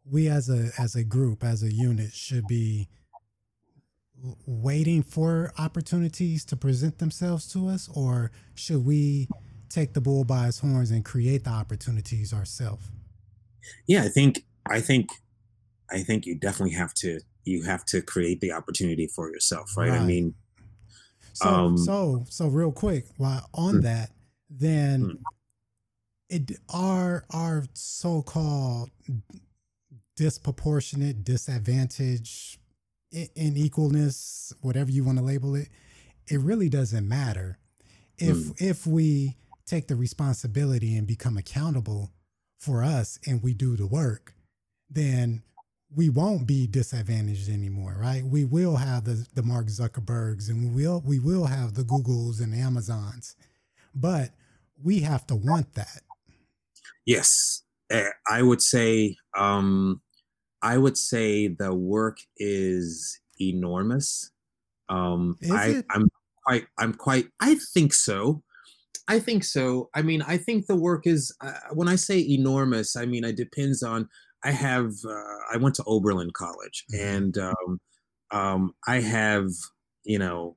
we 0.10 0.28
as 0.28 0.50
a 0.50 0.70
as 0.78 0.96
a 0.96 1.04
group 1.04 1.44
as 1.44 1.64
a 1.64 1.74
unit 1.74 2.12
should 2.14 2.48
be 2.48 2.88
waiting 4.46 5.04
for 5.04 5.52
opportunities 5.58 6.46
to 6.46 6.56
present 6.56 7.00
themselves 7.00 7.48
to 7.52 7.68
us 7.68 7.90
or 7.94 8.32
should 8.54 8.86
we 8.86 9.28
take 9.70 9.94
the 9.94 10.02
bull 10.02 10.24
by 10.24 10.48
its 10.48 10.60
horns 10.60 10.90
and 10.90 11.04
create 11.04 11.44
the 11.44 11.50
opportunities 11.50 12.34
ourselves 12.34 12.86
yeah 13.88 14.04
i 14.04 14.08
think 14.08 14.46
i 14.70 14.80
think 14.80 15.10
i 15.92 16.00
think 16.00 16.26
you 16.26 16.36
definitely 16.36 16.76
have 16.76 16.94
to 16.94 17.20
you 17.44 17.64
have 17.64 17.86
to 17.86 18.02
create 18.02 18.42
the 18.42 18.52
opportunity 18.52 19.08
for 19.08 19.30
yourself 19.32 19.76
right, 19.78 19.90
right. 19.90 20.02
i 20.02 20.06
mean 20.06 20.34
so 21.36 21.50
um, 21.50 21.78
so 21.78 22.26
so 22.30 22.48
real 22.48 22.72
quick, 22.72 23.06
while 23.18 23.50
on 23.54 23.76
mm, 23.76 23.82
that, 23.82 24.12
then 24.50 25.02
mm. 25.04 25.18
it 26.30 26.58
our 26.74 27.26
our 27.30 27.66
so-called 27.74 28.90
disproportionate 30.16 31.26
disadvantage 31.26 32.58
inequalness 33.14 34.54
whatever 34.62 34.90
you 34.90 35.04
want 35.04 35.18
to 35.18 35.24
label 35.24 35.56
it 35.56 35.68
it 36.28 36.40
really 36.40 36.70
doesn't 36.70 37.08
matter 37.08 37.58
if 38.18 38.38
mm. 38.38 38.62
if 38.62 38.88
we 38.88 39.36
take 39.66 39.88
the 39.88 39.96
responsibility 39.96 40.96
and 40.96 41.06
become 41.06 41.38
accountable 41.38 42.12
for 42.60 42.82
us 42.82 43.20
and 43.28 43.44
we 43.44 43.54
do 43.54 43.76
the 43.76 43.88
work 43.88 44.35
then 44.90 45.44
we 45.96 46.10
won't 46.10 46.46
be 46.46 46.68
disadvantaged 46.68 47.50
anymore, 47.50 47.96
right? 48.00 48.24
We 48.24 48.46
will 48.46 48.76
have 48.76 49.06
the 49.06 49.26
the 49.34 49.44
Mark 49.44 49.68
Zuckerbergs 49.68 50.50
and 50.50 50.76
we 50.76 50.84
will 50.84 51.02
we 51.06 51.20
will 51.20 51.46
have 51.46 51.74
the 51.74 51.84
Googles 51.84 52.42
and 52.42 52.54
the 52.54 52.60
Amazons, 52.60 53.36
but 53.94 54.32
we 54.84 55.00
have 55.02 55.26
to 55.28 55.36
want 55.36 55.74
that. 55.76 56.02
Yes, 57.06 57.64
I 58.30 58.42
would 58.42 58.62
say 58.62 59.16
um, 59.38 60.02
I 60.62 60.78
would 60.78 60.98
say 60.98 61.48
the 61.48 61.74
work 61.74 62.18
is 62.38 63.20
enormous. 63.40 64.32
Um, 64.90 65.38
is 65.42 65.52
I, 65.52 65.66
it? 65.68 65.86
I'm 65.92 66.10
quite 66.46 66.66
I'm 66.78 66.94
quite 66.94 67.28
I 67.40 67.56
think 67.74 67.94
so. 67.94 68.44
I 69.08 69.20
think 69.20 69.44
so. 69.44 69.90
I 69.94 70.02
mean, 70.02 70.24
I 70.24 70.38
think 70.38 70.66
the 70.66 70.76
work 70.76 71.06
is 71.06 71.36
uh, 71.42 71.54
when 71.74 71.88
I 71.88 71.96
say 71.96 72.20
enormous, 72.20 72.96
I 72.96 73.06
mean 73.06 73.24
it 73.24 73.38
depends 73.38 73.84
on 73.84 74.10
I 74.46 74.52
have 74.52 74.94
uh, 75.04 75.54
I 75.54 75.58
went 75.58 75.76
to 75.76 75.84
Oberlin 75.86 76.32
College, 76.32 76.86
mm-hmm. 76.94 77.04
and 77.04 77.38
um, 77.40 77.82
um, 78.32 78.76
I 78.88 79.02
have 79.02 79.50
you 80.04 80.20
know 80.20 80.56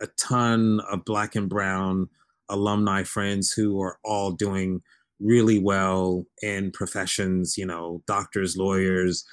a 0.00 0.06
ton 0.18 0.80
of 0.90 1.04
black 1.04 1.34
and 1.34 1.48
brown 1.48 2.08
alumni 2.50 3.02
friends 3.02 3.52
who 3.52 3.80
are 3.80 3.98
all 4.04 4.32
doing 4.32 4.82
really 5.20 5.58
well 5.58 6.26
in 6.42 6.70
professions. 6.70 7.56
You 7.56 7.64
know, 7.64 8.02
doctors, 8.06 8.58
lawyers, 8.58 9.24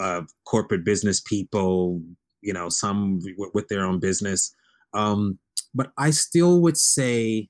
uh, 0.00 0.22
corporate 0.44 0.84
business 0.84 1.20
people. 1.20 2.00
You 2.42 2.52
know, 2.52 2.68
some 2.68 3.18
w- 3.18 3.50
with 3.52 3.66
their 3.66 3.84
own 3.84 3.98
business. 3.98 4.54
Um, 4.94 5.40
but 5.74 5.90
I 5.98 6.10
still 6.10 6.60
would 6.60 6.76
say, 6.76 7.48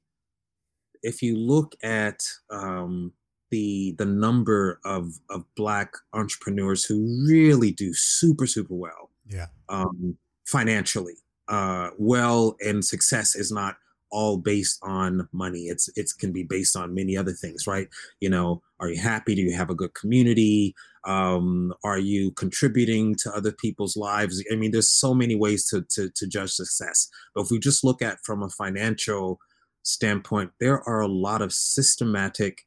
if 1.02 1.20
you 1.20 1.37
look 1.37 1.74
at 1.83 2.22
um, 2.50 3.12
the 3.50 3.94
the 3.98 4.04
number 4.04 4.80
of 4.85 5.14
of 5.30 5.44
black 5.56 5.94
entrepreneurs 6.12 6.85
who 6.85 7.26
really 7.28 7.70
do 7.70 7.92
super 7.94 8.46
super 8.46 8.74
well 8.74 9.11
yeah. 9.28 9.46
um 9.68 10.16
financially 10.46 11.14
uh 11.48 11.90
well 11.98 12.56
and 12.61 12.85
success 12.85 13.35
is 13.35 13.52
not 13.52 13.76
all 14.11 14.38
based 14.38 14.78
on 14.82 15.28
money. 15.32 15.64
It's 15.64 15.88
it 15.96 16.11
can 16.18 16.32
be 16.32 16.44
based 16.44 16.76
on 16.76 16.94
many 16.94 17.16
other 17.16 17.32
things 17.32 17.66
right? 17.66 17.88
You 18.20 18.30
know 18.30 18.62
are 18.80 18.88
you 18.90 19.00
happy? 19.00 19.35
Do 19.35 19.42
you 19.42 19.56
have 19.56 19.70
a 19.70 19.74
good 19.74 19.94
community? 19.94 20.74
Um 21.04 21.75
are 21.85 21.98
you 21.98 22.33
contributing 22.33 23.14
to 23.16 23.33
other 23.33 23.52
people's 23.52 23.96
lives? 23.96 24.42
I 24.50 24.56
mean 24.56 24.71
there's 24.71 24.90
so 24.90 25.14
many 25.14 25.35
ways 25.35 25.68
to 25.71 25.83
to, 25.90 26.10
to 26.10 26.27
judge 26.27 26.52
success. 26.52 27.08
But 27.35 27.42
if 27.42 27.50
we 27.50 27.58
just 27.58 27.85
look 27.85 28.02
at 28.02 28.25
from 28.25 28.42
a 28.42 28.50
financial 28.50 29.40
standpoint 29.83 30.50
there 30.60 30.83
are 30.88 31.00
a 31.00 31.08
lot 31.08 31.42
of 31.42 31.52
systematic 31.52 32.65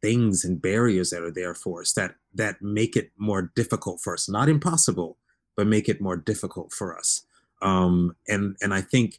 things 0.00 0.44
and 0.44 0.62
barriers 0.62 1.10
that 1.10 1.22
are 1.22 1.32
there 1.32 1.54
for 1.54 1.80
us 1.82 1.92
that 1.92 2.14
that 2.34 2.62
make 2.62 2.96
it 2.96 3.10
more 3.16 3.50
difficult 3.54 4.00
for 4.00 4.14
us. 4.14 4.28
Not 4.28 4.48
impossible 4.48 5.18
but 5.58 5.66
make 5.66 5.88
it 5.88 6.00
more 6.00 6.16
difficult 6.16 6.72
for 6.72 6.96
us. 6.96 7.22
Um, 7.60 8.14
and 8.28 8.56
and 8.60 8.72
i 8.72 8.80
think 8.80 9.18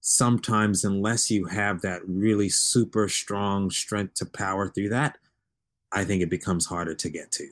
sometimes 0.00 0.82
unless 0.82 1.30
you 1.30 1.44
have 1.44 1.82
that 1.82 2.00
really 2.06 2.48
super 2.48 3.08
strong 3.08 3.70
strength 3.70 4.14
to 4.14 4.26
power 4.26 4.68
through 4.68 4.88
that 4.88 5.18
i 5.92 6.02
think 6.04 6.22
it 6.22 6.30
becomes 6.30 6.66
harder 6.66 6.94
to 6.94 7.10
get 7.10 7.30
to. 7.32 7.48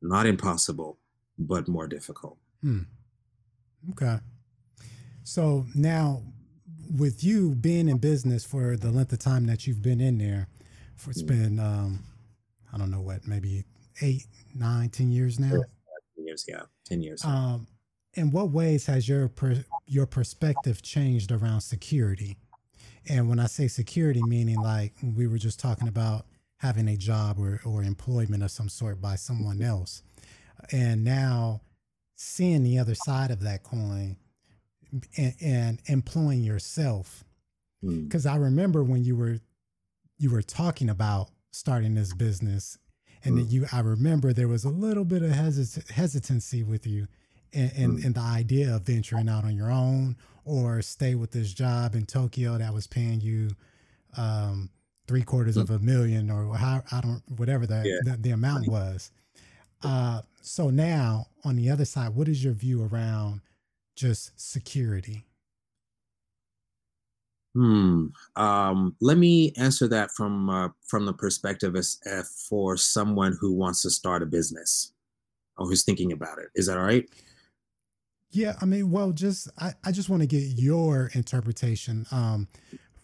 Not 0.00 0.26
impossible 0.26 0.98
but 1.38 1.68
more 1.68 1.86
difficult. 1.86 2.38
Hmm. 2.62 2.84
okay. 3.90 4.18
So 5.22 5.66
now 5.74 6.22
with 6.96 7.22
you 7.22 7.54
being 7.54 7.88
in 7.90 7.98
business 7.98 8.46
for 8.46 8.76
the 8.78 8.90
length 8.90 9.12
of 9.12 9.18
time 9.18 9.46
that 9.46 9.66
you've 9.66 9.82
been 9.82 10.00
in 10.00 10.16
there 10.16 10.48
for 10.96 11.10
it's 11.10 11.22
been 11.22 11.58
um, 11.58 12.02
I 12.72 12.78
don't 12.78 12.90
know 12.90 13.00
what, 13.00 13.26
maybe 13.26 13.64
eight, 14.02 14.26
nine, 14.54 14.90
ten 14.90 15.10
years 15.10 15.38
now. 15.38 15.50
Ten 15.50 16.24
Years, 16.24 16.44
yeah, 16.48 16.62
ten 16.84 17.02
years. 17.02 17.24
Um, 17.24 17.66
in 18.14 18.30
what 18.30 18.50
ways 18.50 18.86
has 18.86 19.08
your 19.08 19.28
per, 19.28 19.64
your 19.86 20.06
perspective 20.06 20.82
changed 20.82 21.30
around 21.30 21.60
security? 21.60 22.36
And 23.08 23.28
when 23.28 23.38
I 23.38 23.46
say 23.46 23.68
security, 23.68 24.22
meaning 24.22 24.60
like 24.60 24.94
we 25.02 25.26
were 25.26 25.38
just 25.38 25.60
talking 25.60 25.88
about 25.88 26.26
having 26.58 26.88
a 26.88 26.96
job 26.96 27.38
or, 27.38 27.60
or 27.64 27.82
employment 27.82 28.42
of 28.42 28.50
some 28.50 28.68
sort 28.68 29.00
by 29.00 29.14
someone 29.14 29.62
else. 29.62 30.02
And 30.72 31.04
now 31.04 31.60
seeing 32.16 32.62
the 32.62 32.78
other 32.78 32.94
side 32.94 33.30
of 33.30 33.40
that 33.42 33.62
coin 33.62 34.16
and, 35.16 35.34
and 35.40 35.82
employing 35.86 36.42
yourself. 36.42 37.24
Because 37.82 38.24
mm. 38.24 38.32
I 38.32 38.36
remember 38.36 38.82
when 38.82 39.04
you 39.04 39.14
were 39.16 39.38
you 40.18 40.30
were 40.30 40.42
talking 40.42 40.88
about 40.88 41.30
starting 41.50 41.94
this 41.94 42.12
business 42.14 42.78
and 43.24 43.38
mm. 43.38 43.50
you 43.50 43.66
I 43.72 43.80
remember 43.80 44.32
there 44.32 44.48
was 44.48 44.64
a 44.64 44.70
little 44.70 45.04
bit 45.04 45.22
of 45.22 45.30
hesit- 45.30 45.90
hesitancy 45.90 46.62
with 46.62 46.86
you 46.86 47.06
in, 47.52 47.70
in, 47.76 47.96
mm. 47.96 48.04
in, 48.04 48.12
the 48.12 48.20
idea 48.20 48.74
of 48.74 48.82
venturing 48.82 49.28
out 49.28 49.44
on 49.44 49.56
your 49.56 49.70
own 49.70 50.16
or 50.44 50.82
stay 50.82 51.14
with 51.14 51.32
this 51.32 51.52
job 51.52 51.94
in 51.94 52.06
Tokyo 52.06 52.58
that 52.58 52.72
was 52.72 52.86
paying 52.86 53.20
you 53.20 53.50
um, 54.16 54.70
three 55.06 55.22
quarters 55.22 55.56
of 55.56 55.70
a 55.70 55.78
million 55.78 56.30
or 56.30 56.56
how 56.56 56.82
I 56.90 57.00
don't 57.00 57.22
whatever 57.36 57.66
the 57.66 57.82
yeah. 57.84 58.12
the, 58.12 58.16
the, 58.18 58.30
amount 58.30 58.68
was. 58.68 59.10
Uh, 59.82 60.22
so 60.40 60.70
now 60.70 61.26
on 61.44 61.56
the 61.56 61.70
other 61.70 61.84
side, 61.84 62.14
what 62.14 62.28
is 62.28 62.42
your 62.42 62.54
view 62.54 62.88
around 62.90 63.40
just 63.94 64.38
security? 64.40 65.24
Hmm. 67.56 68.08
Um, 68.36 68.96
let 69.00 69.16
me 69.16 69.54
answer 69.56 69.88
that 69.88 70.10
from 70.10 70.50
uh, 70.50 70.68
from 70.86 71.06
the 71.06 71.14
perspective 71.14 71.74
as 71.74 71.98
uh, 72.04 72.22
for 72.50 72.76
someone 72.76 73.34
who 73.40 73.54
wants 73.54 73.80
to 73.82 73.90
start 73.90 74.22
a 74.22 74.26
business 74.26 74.92
or 75.56 75.66
who's 75.66 75.82
thinking 75.82 76.12
about 76.12 76.38
it. 76.38 76.48
Is 76.54 76.66
that 76.66 76.76
all 76.76 76.84
right? 76.84 77.08
Yeah, 78.28 78.56
I 78.60 78.66
mean, 78.66 78.90
well, 78.90 79.10
just 79.10 79.48
I, 79.58 79.72
I 79.84 79.90
just 79.90 80.10
want 80.10 80.20
to 80.20 80.26
get 80.26 80.42
your 80.42 81.10
interpretation. 81.14 82.04
Um, 82.10 82.46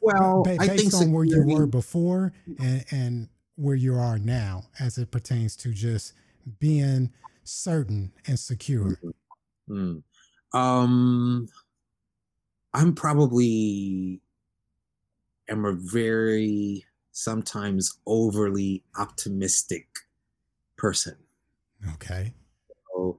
well, 0.02 0.42
ba- 0.42 0.58
based 0.58 0.96
on 0.96 1.12
where 1.12 1.24
you 1.24 1.46
were 1.46 1.66
before 1.66 2.34
and, 2.60 2.84
and 2.90 3.28
where 3.54 3.74
you 3.74 3.94
are 3.94 4.18
now, 4.18 4.64
as 4.78 4.98
it 4.98 5.10
pertains 5.10 5.56
to 5.56 5.72
just 5.72 6.12
being 6.58 7.10
certain 7.44 8.12
and 8.26 8.38
secure. 8.38 8.98
Mm-hmm. 9.70 10.02
Mm. 10.52 10.58
Um, 10.58 11.48
I'm 12.74 12.94
probably 12.94 14.20
am 15.48 15.64
a 15.64 15.72
very 15.72 16.84
sometimes 17.12 17.98
overly 18.06 18.82
optimistic 18.98 19.86
person. 20.76 21.16
Okay. 21.94 22.32
So, 22.94 23.18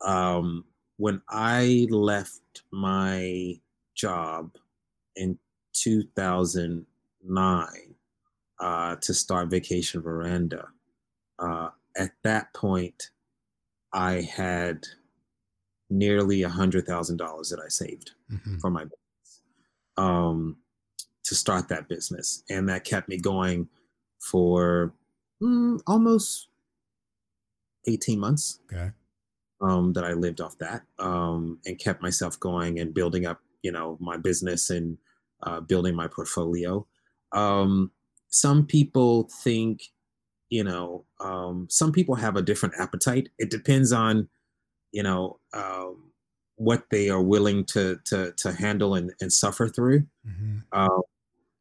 um, 0.00 0.64
when 0.96 1.22
I 1.28 1.86
left 1.90 2.62
my 2.70 3.58
job 3.94 4.56
in 5.16 5.38
2009 5.72 7.66
uh, 8.60 8.96
to 8.96 9.14
start 9.14 9.50
Vacation 9.50 10.02
Veranda, 10.02 10.68
uh, 11.38 11.70
at 11.96 12.12
that 12.22 12.52
point, 12.54 13.10
I 13.92 14.20
had 14.20 14.86
nearly 15.90 16.42
a 16.42 16.48
hundred 16.48 16.86
thousand 16.86 17.16
dollars 17.16 17.50
that 17.50 17.60
I 17.60 17.68
saved 17.68 18.12
mm-hmm. 18.30 18.58
for 18.58 18.70
my 18.70 18.84
business 18.84 19.04
um, 19.96 20.56
to 21.24 21.34
start 21.34 21.68
that 21.68 21.88
business, 21.88 22.42
and 22.50 22.68
that 22.68 22.84
kept 22.84 23.08
me 23.08 23.18
going 23.18 23.68
for 24.20 24.94
mm, 25.42 25.80
almost 25.86 26.48
eighteen 27.86 28.18
months. 28.18 28.60
Okay, 28.72 28.90
um, 29.60 29.92
that 29.94 30.04
I 30.04 30.12
lived 30.12 30.40
off 30.40 30.58
that 30.58 30.82
um, 30.98 31.58
and 31.64 31.78
kept 31.78 32.02
myself 32.02 32.38
going 32.38 32.78
and 32.78 32.94
building 32.94 33.26
up, 33.26 33.40
you 33.62 33.72
know, 33.72 33.96
my 34.00 34.16
business 34.16 34.70
and 34.70 34.98
uh, 35.42 35.60
building 35.60 35.94
my 35.94 36.08
portfolio. 36.08 36.86
Um, 37.32 37.90
some 38.28 38.66
people 38.66 39.28
think 39.42 39.82
you 40.50 40.62
know, 40.62 41.04
um, 41.20 41.66
some 41.68 41.90
people 41.90 42.14
have 42.14 42.36
a 42.36 42.42
different 42.42 42.76
appetite. 42.78 43.28
It 43.38 43.50
depends 43.50 43.92
on, 43.92 44.28
you 44.92 45.02
know, 45.02 45.40
um, 45.52 46.12
what 46.56 46.84
they 46.90 47.10
are 47.10 47.22
willing 47.22 47.64
to 47.64 47.98
to 48.04 48.32
to 48.36 48.52
handle 48.52 48.94
and, 48.94 49.12
and 49.20 49.32
suffer 49.32 49.68
through. 49.68 50.06
Mm-hmm. 50.24 50.58
Uh, 50.70 51.00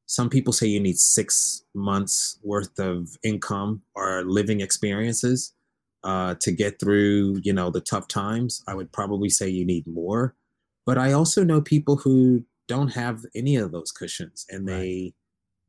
some 0.06 0.30
people 0.30 0.54
say 0.54 0.68
you 0.68 0.80
need 0.80 0.98
six 0.98 1.64
months 1.74 2.40
worth 2.44 2.78
of 2.80 3.18
income 3.24 3.82
or 3.96 4.24
living 4.24 4.62
experiences 4.62 5.54
uh, 6.04 6.36
to 6.42 6.52
get 6.52 6.80
through, 6.80 7.40
you 7.44 7.54
know, 7.54 7.70
the 7.70 7.82
tough 7.82 8.08
times. 8.08 8.64
I 8.68 8.76
would 8.76 8.92
probably 8.92 9.30
say 9.30 9.48
you 9.50 9.66
need 9.66 9.88
more. 9.88 10.36
But 10.86 10.98
I 10.98 11.14
also 11.14 11.44
know 11.44 11.62
people 11.62 11.98
who 11.98 12.46
don't 12.68 12.90
have 12.90 13.26
any 13.36 13.56
of 13.56 13.72
those 13.72 13.92
cushions 13.92 14.46
and 14.50 14.68
they 14.68 14.74
right. 14.74 15.14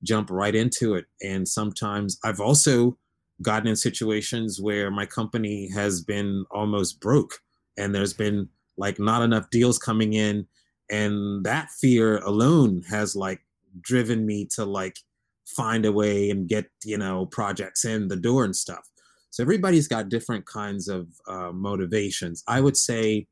jump 0.02 0.30
right 0.30 0.54
into 0.54 0.94
it. 0.94 1.06
And 1.22 1.46
sometimes 1.46 2.18
I've 2.24 2.40
also 2.40 2.98
gotten 3.42 3.68
in 3.68 3.76
situations 3.76 4.60
where 4.60 4.90
my 4.90 5.06
company 5.06 5.68
has 5.74 6.02
been 6.02 6.44
almost 6.50 7.00
broke 7.00 7.40
and 7.76 7.94
there's 7.94 8.14
been 8.14 8.48
like 8.76 8.98
not 8.98 9.22
enough 9.22 9.50
deals 9.50 9.78
coming 9.78 10.12
in 10.14 10.46
and 10.90 11.44
that 11.44 11.70
fear 11.70 12.18
alone 12.18 12.82
has 12.88 13.16
like 13.16 13.40
driven 13.80 14.26
me 14.26 14.46
to 14.54 14.64
like 14.64 14.98
find 15.46 15.84
a 15.84 15.92
way 15.92 16.30
and 16.30 16.48
get 16.48 16.66
you 16.84 16.98
know 16.98 17.26
projects 17.26 17.84
in 17.84 18.08
the 18.08 18.16
door 18.16 18.44
and 18.44 18.56
stuff. 18.56 18.88
So 19.30 19.42
everybody's 19.42 19.88
got 19.88 20.08
different 20.08 20.46
kinds 20.46 20.88
of 20.88 21.08
uh, 21.28 21.50
motivations. 21.52 22.44
I 22.46 22.60
would 22.60 22.76
say 22.76 23.26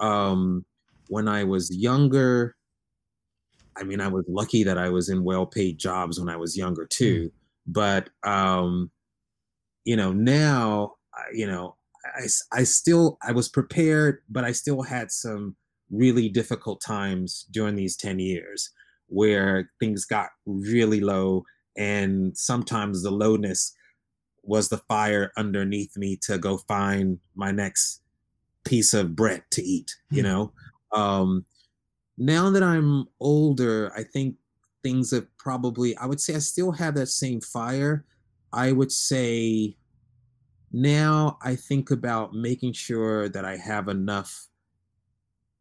um, 0.00 0.64
when 1.08 1.26
i 1.26 1.42
was 1.42 1.74
younger 1.74 2.54
i 3.78 3.82
mean 3.82 3.98
i 3.98 4.06
was 4.08 4.24
lucky 4.28 4.62
that 4.62 4.76
i 4.76 4.90
was 4.90 5.08
in 5.08 5.24
well 5.24 5.46
paid 5.46 5.78
jobs 5.78 6.20
when 6.20 6.28
i 6.28 6.36
was 6.36 6.54
younger 6.54 6.86
too 6.86 7.24
mm. 7.24 7.32
but 7.66 8.10
um, 8.24 8.90
you 9.88 9.96
know, 9.96 10.12
now, 10.12 10.96
you 11.32 11.46
know, 11.46 11.74
I, 12.04 12.26
I 12.52 12.64
still, 12.64 13.16
I 13.22 13.32
was 13.32 13.48
prepared, 13.48 14.18
but 14.28 14.44
I 14.44 14.52
still 14.52 14.82
had 14.82 15.10
some 15.10 15.56
really 15.90 16.28
difficult 16.28 16.82
times 16.86 17.46
during 17.50 17.74
these 17.74 17.96
10 17.96 18.18
years 18.18 18.70
where 19.08 19.70
things 19.80 20.04
got 20.04 20.28
really 20.46 21.00
low. 21.00 21.44
And 21.76 22.36
sometimes 22.36 23.02
the 23.02 23.10
lowness 23.10 23.74
was 24.42 24.68
the 24.68 24.78
fire 24.78 25.32
underneath 25.36 25.96
me 25.96 26.18
to 26.22 26.38
go 26.38 26.56
find 26.56 27.18
my 27.34 27.50
next 27.50 28.02
piece 28.64 28.94
of 28.94 29.14
bread 29.14 29.42
to 29.52 29.62
eat, 29.62 29.90
you 30.10 30.22
hmm. 30.22 30.28
know? 30.28 30.52
Um, 30.92 31.44
now 32.16 32.50
that 32.50 32.62
I'm 32.62 33.06
older, 33.20 33.92
I 33.96 34.02
think 34.02 34.36
things 34.82 35.10
have 35.12 35.26
probably, 35.38 35.96
I 35.96 36.06
would 36.06 36.20
say 36.20 36.34
I 36.34 36.38
still 36.38 36.72
have 36.72 36.94
that 36.94 37.06
same 37.06 37.40
fire. 37.40 38.04
I 38.52 38.72
would 38.72 38.90
say 38.90 39.76
now 40.72 41.38
I 41.42 41.54
think 41.54 41.90
about 41.90 42.32
making 42.32 42.72
sure 42.72 43.28
that 43.28 43.44
I 43.44 43.56
have 43.56 43.88
enough 43.88 44.48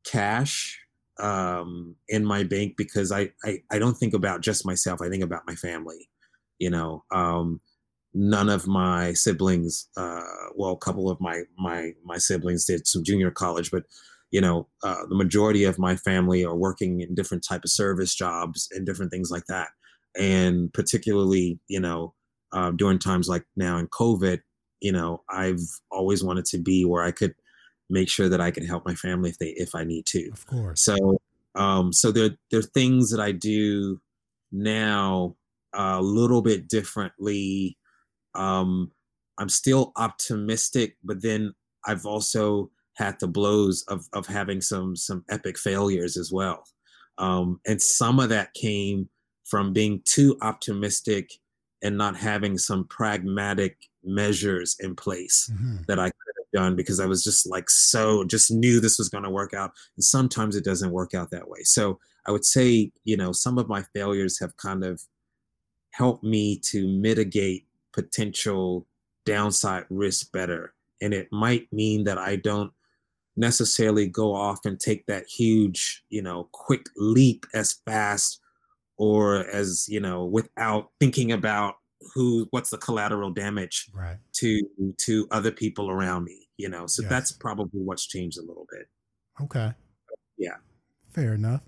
cash 0.06 0.80
um, 1.20 1.96
in 2.10 2.26
my 2.26 2.44
bank 2.44 2.76
because 2.78 3.12
I, 3.12 3.30
I, 3.44 3.60
I 3.72 3.80
don't 3.80 3.96
think 3.96 4.14
about 4.14 4.42
just 4.42 4.66
myself. 4.66 5.02
I 5.02 5.10
think 5.10 5.24
about 5.24 5.44
my 5.48 5.56
family. 5.56 6.10
You 6.60 6.70
know, 6.70 7.04
um, 7.14 7.62
none 8.14 8.50
of 8.50 8.68
my 8.68 9.14
siblings, 9.14 9.90
uh, 9.96 10.22
well, 10.56 10.72
a 10.72 10.78
couple 10.78 11.10
of 11.10 11.20
my 11.22 11.44
my 11.58 11.92
my 12.04 12.18
siblings 12.18 12.66
did 12.66 12.88
some 12.88 13.04
junior 13.04 13.32
college, 13.32 13.70
but 13.72 13.84
you 14.32 14.42
know, 14.42 14.68
uh, 14.84 15.06
the 15.08 15.16
majority 15.16 15.64
of 15.64 15.80
my 15.80 15.96
family 15.96 16.44
are 16.44 16.56
working 16.56 17.02
in 17.02 17.16
different 17.16 17.46
type 17.48 17.64
of 17.64 17.72
service 17.72 18.14
jobs 18.14 18.68
and 18.72 18.86
different 18.86 19.12
things 19.12 19.32
like 19.32 19.46
that. 19.48 19.70
And 20.20 20.74
particularly, 20.74 21.60
you 21.68 21.80
know, 21.80 22.14
uh, 22.52 22.72
during 22.72 23.00
times 23.00 23.28
like 23.28 23.46
now 23.56 23.78
in 23.78 23.88
COVID, 23.88 24.40
you 24.82 24.92
know, 24.92 25.24
I've 25.30 25.62
always 25.92 26.24
wanted 26.24 26.46
to 26.46 26.58
be 26.58 26.86
where 26.86 27.04
I 27.04 27.12
could 27.12 27.34
make 27.90 28.10
sure 28.10 28.30
that 28.30 28.42
I 28.42 28.52
can 28.52 28.66
help 28.66 28.86
my 28.86 28.96
family 28.96 29.30
if 29.30 29.38
they 29.38 29.50
if 29.50 29.76
I 29.76 29.84
need 29.84 30.06
to. 30.08 30.30
Of 30.32 30.46
course. 30.46 30.82
So 30.82 31.20
um 31.56 31.94
so 31.94 32.12
there 32.12 32.32
there 32.52 32.60
are 32.60 32.64
things 32.64 33.12
that 33.12 33.20
I 33.20 33.32
do 33.32 34.00
now 34.52 35.36
a 35.74 36.02
little 36.02 36.42
bit 36.42 36.68
differently. 36.68 37.78
Um 38.36 38.92
I'm 39.38 39.50
still 39.50 39.92
optimistic, 39.96 40.98
but 41.04 41.22
then 41.22 41.54
I've 41.86 42.06
also 42.06 42.72
had 42.94 43.20
the 43.20 43.28
blows 43.28 43.84
of 43.88 44.08
of 44.14 44.28
having 44.28 44.62
some 44.62 44.96
some 44.96 45.24
epic 45.30 45.58
failures 45.58 46.18
as 46.18 46.32
well. 46.32 46.64
Um 47.18 47.60
and 47.66 47.82
some 47.82 48.20
of 48.20 48.30
that 48.30 48.54
came 48.54 49.10
from 49.46 49.72
being 49.72 50.02
too 50.04 50.38
optimistic 50.42 51.32
and 51.82 51.98
not 51.98 52.18
having 52.18 52.58
some 52.58 52.86
pragmatic 52.86 53.78
measures 54.04 54.76
in 54.80 54.96
place 54.96 55.50
mm-hmm. 55.54 55.78
that 55.88 56.00
I 56.00 56.12
done 56.54 56.76
because 56.76 57.00
I 57.00 57.06
was 57.06 57.24
just 57.24 57.48
like 57.48 57.70
so 57.70 58.24
just 58.24 58.52
knew 58.52 58.80
this 58.80 58.98
was 58.98 59.10
going 59.10 59.24
to 59.24 59.30
work 59.30 59.54
out. 59.54 59.72
And 59.96 60.04
sometimes 60.04 60.56
it 60.56 60.64
doesn't 60.64 60.92
work 60.92 61.14
out 61.14 61.32
that 61.32 61.50
way. 61.50 61.64
So 61.64 62.00
I 62.26 62.32
would 62.32 62.46
say, 62.46 62.92
you 63.04 63.18
know, 63.18 63.32
some 63.32 63.58
of 63.58 63.68
my 63.68 63.84
failures 63.94 64.40
have 64.40 64.56
kind 64.58 64.84
of 64.84 65.02
helped 65.92 66.24
me 66.24 66.60
to 66.60 66.88
mitigate 66.88 67.66
potential 67.94 68.86
downside 69.26 69.86
risk 69.90 70.32
better. 70.32 70.74
And 71.02 71.14
it 71.14 71.28
might 71.32 71.72
mean 71.72 72.04
that 72.06 72.18
I 72.18 72.36
don't 72.36 72.72
necessarily 73.36 74.08
go 74.08 74.34
off 74.34 74.66
and 74.66 74.80
take 74.80 75.06
that 75.06 75.26
huge, 75.28 76.04
you 76.10 76.22
know, 76.22 76.50
quick 76.52 76.88
leap 76.96 77.46
as 77.54 77.74
fast 77.86 78.40
or 78.98 79.48
as, 79.48 79.88
you 79.88 80.00
know, 80.00 80.26
without 80.26 80.90
thinking 81.00 81.32
about 81.32 81.77
who 82.14 82.48
what's 82.52 82.70
the 82.70 82.78
collateral 82.78 83.32
damage 83.32 83.90
right. 83.94 84.18
to 84.34 84.62
to 84.98 85.28
other 85.32 85.52
people 85.52 85.90
around 85.90 86.24
me, 86.24 86.48
you 86.58 86.70
know. 86.70 86.88
So 86.88 87.02
Yes. 87.02 87.10
that's 87.10 87.32
probably 87.32 87.82
what's 87.82 88.06
changed 88.08 88.38
a 88.38 88.42
little 88.42 88.68
bit. 88.72 88.88
Okay. 89.42 89.74
Yeah. 90.38 90.58
Fair 91.14 91.34
enough. 91.34 91.62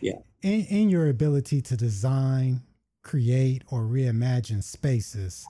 Yeah. 0.00 0.18
In, 0.42 0.64
in 0.66 0.90
your 0.90 1.08
ability 1.08 1.60
to 1.62 1.76
design, 1.76 2.62
create, 3.02 3.62
or 3.70 3.82
reimagine 3.82 4.62
spaces, 4.62 5.46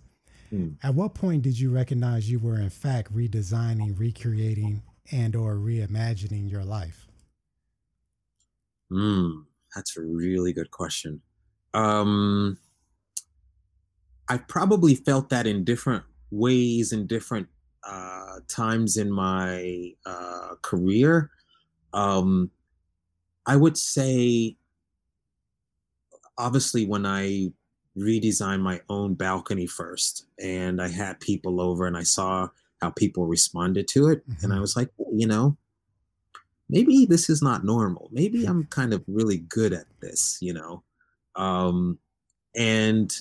Hmm. 0.50 0.70
at 0.82 0.94
what 0.96 1.14
point 1.14 1.42
did 1.42 1.58
you 1.60 1.70
recognize 1.70 2.28
you 2.28 2.40
were 2.40 2.58
in 2.58 2.70
fact 2.70 3.14
redesigning, 3.14 3.96
recreating, 3.98 4.82
and 5.12 5.36
or 5.36 5.54
reimagining 5.54 6.50
your 6.50 6.64
life? 6.64 7.06
Mm, 8.90 9.44
that's 9.74 9.96
a 9.96 10.02
really 10.02 10.52
good 10.52 10.70
question. 10.72 11.22
Um, 11.72 12.58
I 14.30 14.38
probably 14.38 14.94
felt 14.94 15.28
that 15.30 15.46
in 15.46 15.64
different 15.64 16.04
ways 16.30 16.92
in 16.92 17.06
different 17.08 17.48
uh, 17.82 18.40
times 18.48 18.96
in 18.96 19.10
my 19.10 19.92
uh, 20.06 20.54
career. 20.62 21.30
Um, 21.92 22.52
I 23.46 23.56
would 23.56 23.76
say, 23.76 24.56
obviously, 26.38 26.86
when 26.86 27.06
I 27.06 27.52
redesigned 27.96 28.60
my 28.62 28.80
own 28.88 29.14
balcony 29.14 29.66
first, 29.66 30.26
and 30.38 30.80
I 30.80 30.88
had 30.88 31.20
people 31.20 31.60
over, 31.60 31.86
and 31.86 31.96
I 31.96 32.04
saw 32.04 32.48
how 32.80 32.90
people 32.90 33.26
responded 33.26 33.88
to 33.88 34.08
it, 34.08 34.24
and 34.42 34.52
I 34.52 34.56
Mhm. 34.56 34.60
was 34.60 34.76
like, 34.76 34.90
you 35.12 35.26
know, 35.26 35.58
maybe 36.68 37.06
this 37.06 37.28
is 37.28 37.42
not 37.42 37.64
normal. 37.64 38.08
Maybe 38.12 38.44
I'm 38.46 38.64
kind 38.66 38.92
of 38.92 39.02
really 39.06 39.38
good 39.38 39.72
at 39.72 39.86
this, 40.00 40.38
you 40.40 40.52
know. 40.52 40.82
Um, 41.36 41.98
and 42.56 43.12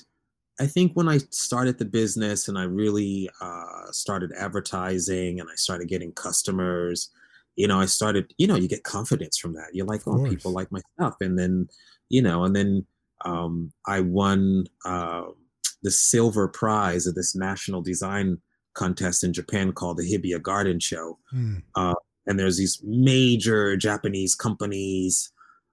I 0.59 0.67
think 0.67 0.93
when 0.93 1.07
I 1.07 1.19
started 1.29 1.77
the 1.77 1.85
business 1.85 2.47
and 2.47 2.57
I 2.57 2.63
really 2.63 3.29
uh, 3.41 3.91
started 3.91 4.31
advertising 4.37 5.39
and 5.39 5.49
I 5.49 5.55
started 5.55 5.87
getting 5.87 6.11
customers, 6.11 7.09
you 7.55 7.67
know, 7.67 7.79
I 7.79 7.85
started, 7.85 8.33
you 8.37 8.47
know, 8.47 8.55
you 8.55 8.67
get 8.67 8.83
confidence 8.83 9.37
from 9.37 9.53
that. 9.53 9.67
You're 9.73 9.85
like, 9.85 10.01
oh, 10.07 10.27
people 10.29 10.51
like 10.51 10.71
my 10.71 10.81
stuff. 10.95 11.15
And 11.21 11.37
then, 11.39 11.67
you 12.09 12.21
know, 12.21 12.43
and 12.43 12.55
then 12.55 12.85
um, 13.25 13.71
I 13.87 14.01
won 14.01 14.65
uh, 14.85 15.23
the 15.81 15.91
silver 15.91 16.47
prize 16.47 17.07
of 17.07 17.15
this 17.15 17.35
national 17.35 17.81
design 17.81 18.37
contest 18.73 19.23
in 19.23 19.33
Japan 19.33 19.71
called 19.73 19.97
the 19.97 20.03
Hibiya 20.09 20.39
Garden 20.39 20.79
Show 20.79 21.17
Hmm. 21.31 21.57
and 22.27 22.39
there's 22.39 22.57
these 22.57 22.81
major 22.83 23.75
Japanese 23.75 24.35
companies 24.35 25.31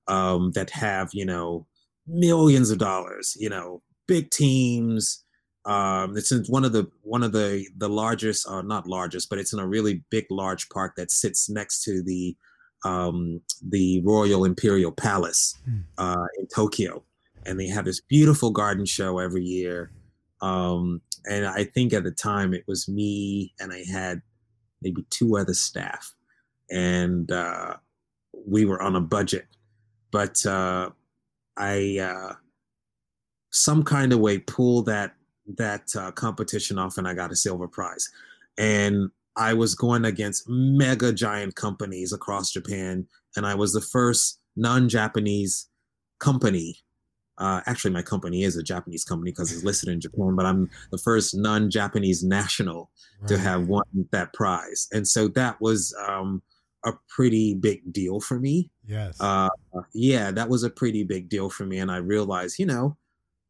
um, 0.08 0.52
that 0.52 0.70
have 0.70 1.10
you 1.12 1.24
know 1.24 1.66
millions 2.06 2.70
of 2.70 2.78
dollars, 2.78 3.36
you 3.38 3.48
know, 3.48 3.82
big 4.06 4.30
teams. 4.30 5.22
Um, 5.64 6.16
it's 6.16 6.30
in 6.30 6.44
one 6.44 6.64
of 6.64 6.72
the 6.72 6.88
one 7.02 7.22
of 7.22 7.32
the 7.32 7.66
the 7.76 7.88
largest, 7.88 8.46
uh, 8.48 8.62
not 8.62 8.86
largest, 8.86 9.28
but 9.28 9.38
it's 9.38 9.52
in 9.52 9.58
a 9.58 9.66
really 9.66 10.04
big, 10.10 10.26
large 10.30 10.68
park 10.68 10.94
that 10.96 11.10
sits 11.10 11.48
next 11.48 11.82
to 11.84 12.02
the 12.02 12.36
um, 12.84 13.40
the 13.68 14.00
Royal 14.02 14.44
Imperial 14.44 14.92
Palace 14.92 15.54
Hmm. 15.64 15.78
uh, 15.98 16.26
in 16.38 16.46
Tokyo, 16.46 17.02
and 17.44 17.58
they 17.58 17.66
have 17.68 17.84
this 17.84 18.00
beautiful 18.00 18.50
garden 18.50 18.84
show 18.86 19.18
every 19.18 19.42
year. 19.44 19.90
Um, 20.40 21.00
and 21.28 21.46
I 21.46 21.64
think 21.64 21.92
at 21.92 22.04
the 22.04 22.12
time 22.12 22.54
it 22.54 22.64
was 22.68 22.88
me, 22.88 23.52
and 23.58 23.72
I 23.72 23.82
had 23.90 24.22
maybe 24.82 25.04
two 25.10 25.36
other 25.36 25.54
staff, 25.54 26.14
and 26.70 27.32
uh, 27.32 27.76
we 28.46 28.64
were 28.64 28.80
on 28.80 28.94
a 28.94 29.00
budget. 29.00 29.46
But 30.12 30.46
uh, 30.46 30.90
I, 31.56 31.98
uh, 31.98 32.34
some 33.56 33.82
kind 33.82 34.12
of 34.12 34.20
way, 34.20 34.38
pull 34.38 34.82
that 34.82 35.14
that 35.56 35.94
uh, 35.96 36.10
competition 36.12 36.78
off, 36.78 36.98
and 36.98 37.08
I 37.08 37.14
got 37.14 37.32
a 37.32 37.36
silver 37.36 37.68
prize. 37.68 38.08
And 38.58 39.10
I 39.36 39.54
was 39.54 39.74
going 39.74 40.04
against 40.04 40.48
mega 40.48 41.12
giant 41.12 41.54
companies 41.54 42.12
across 42.12 42.52
Japan, 42.52 43.06
and 43.36 43.46
I 43.46 43.54
was 43.54 43.72
the 43.72 43.80
first 43.80 44.40
non-Japanese 44.56 45.68
company. 46.18 46.78
Uh, 47.38 47.60
actually, 47.66 47.92
my 47.92 48.02
company 48.02 48.44
is 48.44 48.56
a 48.56 48.62
Japanese 48.62 49.04
company 49.04 49.30
because 49.30 49.52
it's 49.52 49.64
listed 49.64 49.90
in 49.90 50.00
Japan, 50.00 50.34
but 50.36 50.46
I'm 50.46 50.70
the 50.90 50.98
first 50.98 51.34
non-Japanese 51.34 52.24
national 52.24 52.90
to 53.26 53.38
have 53.38 53.68
won 53.68 53.84
that 54.10 54.32
prize. 54.32 54.88
And 54.92 55.06
so 55.06 55.28
that 55.28 55.60
was 55.60 55.94
um, 56.08 56.42
a 56.84 56.92
pretty 57.08 57.54
big 57.54 57.92
deal 57.92 58.20
for 58.20 58.38
me. 58.38 58.70
Yes. 58.86 59.20
Uh, 59.20 59.48
yeah, 59.92 60.30
that 60.30 60.48
was 60.48 60.62
a 60.62 60.70
pretty 60.70 61.04
big 61.04 61.28
deal 61.28 61.50
for 61.50 61.66
me. 61.66 61.78
And 61.78 61.90
I 61.90 61.98
realized, 61.98 62.58
you 62.58 62.66
know, 62.66 62.96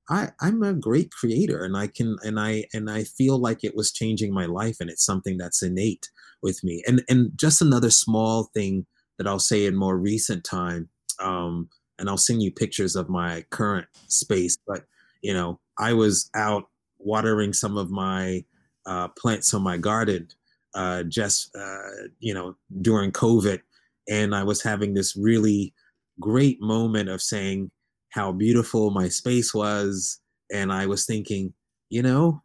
I, 0.09 0.29
I'm 0.41 0.63
a 0.63 0.73
great 0.73 1.11
creator 1.11 1.65
and 1.65 1.77
I 1.77 1.89
can 1.89 2.17
and 2.23 2.39
I 2.39 2.65
and 2.73 2.91
I 2.91 3.05
feel 3.05 3.39
like 3.39 3.65
it 3.65 3.75
was 3.75 3.93
changing 3.93 4.33
my 4.33 4.47
life 4.47 4.77
and 4.81 4.89
it's 4.89 5.05
something 5.05 5.37
that's 5.37 5.63
innate 5.63 6.11
with 6.43 6.63
me. 6.63 6.83
And 6.87 7.03
and 7.09 7.33
just 7.37 7.61
another 7.61 7.91
small 7.91 8.45
thing 8.55 8.87
that 9.19 9.27
I'll 9.27 9.39
say 9.39 9.67
in 9.67 9.77
more 9.77 9.97
recent 9.97 10.45
time, 10.45 10.89
um, 11.21 11.69
and 11.99 12.09
I'll 12.09 12.19
send 12.19 12.43
you 12.43 12.53
pictures 12.53 12.95
of 12.95 13.09
my 13.09 13.45
current 13.51 13.87
space, 14.09 14.57
but 14.67 14.85
you 15.23 15.33
know, 15.33 15.59
I 15.79 15.93
was 15.93 16.31
out 16.35 16.65
watering 16.99 17.53
some 17.53 17.77
of 17.77 17.91
my 17.91 18.45
uh, 18.85 19.09
plants 19.09 19.53
on 19.55 19.63
my 19.63 19.77
garden 19.77 20.29
uh, 20.77 21.03
just 21.05 21.51
uh, 21.57 22.07
you 22.21 22.35
know 22.35 22.55
during 22.81 23.11
COVID, 23.11 23.61
and 24.09 24.35
I 24.35 24.45
was 24.45 24.63
having 24.63 24.95
this 24.95 25.17
really 25.17 25.73
great 26.21 26.61
moment 26.61 27.09
of 27.09 27.23
saying 27.23 27.71
how 28.17 28.33
beautiful 28.33 28.91
my 28.91 29.09
space 29.09 29.55
was, 29.55 30.19
and 30.53 30.73
I 30.73 30.87
was 30.87 31.05
thinking, 31.05 31.53
you 31.91 32.03
know, 32.03 32.43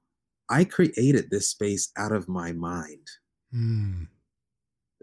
I 0.50 0.66
created 0.66 1.30
this 1.32 1.48
space 1.50 1.92
out 1.98 2.12
of 2.12 2.28
my 2.28 2.52
mind. 2.52 3.08
Hmm. 3.52 4.04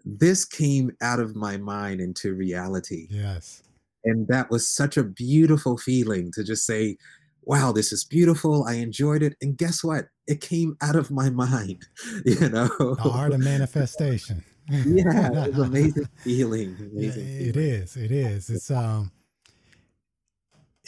This 0.05 0.45
came 0.45 0.93
out 1.01 1.21
of 1.21 1.35
my 1.35 1.57
mind 1.57 2.01
into 2.01 2.35
reality. 2.35 3.09
Yes. 3.11 3.63
And 4.05 4.29
that 4.29 4.51
was 4.51 4.69
such 4.69 4.97
a 4.97 5.03
beautiful 5.03 5.77
feeling 5.79 6.31
to 6.33 6.45
just 6.45 6.67
say, 6.67 6.99
wow, 7.43 7.73
this 7.73 7.93
is 7.93 8.05
beautiful. 8.05 8.65
I 8.69 8.75
enjoyed 8.75 9.23
it. 9.23 9.37
And 9.41 9.57
guess 9.57 9.83
what? 9.83 10.05
It 10.27 10.43
came 10.43 10.77
out 10.83 10.97
of 10.97 11.11
my 11.11 11.31
mind, 11.31 11.87
you 12.27 12.49
know? 12.51 12.69
The 12.79 13.11
art 13.11 13.33
of 13.33 13.41
manifestation. 13.41 14.45
yeah, 14.71 15.47
it 15.47 15.57
was 15.57 15.59
amazing 15.67 16.09
feeling. 16.23 16.77
Yeah, 16.79 17.11
Amazing. 17.11 17.27
it 17.27 17.55
feeling. 17.55 17.71
is. 17.71 17.97
It 17.97 18.13
is. 18.13 18.51
It's 18.51 18.71
um 18.71 19.11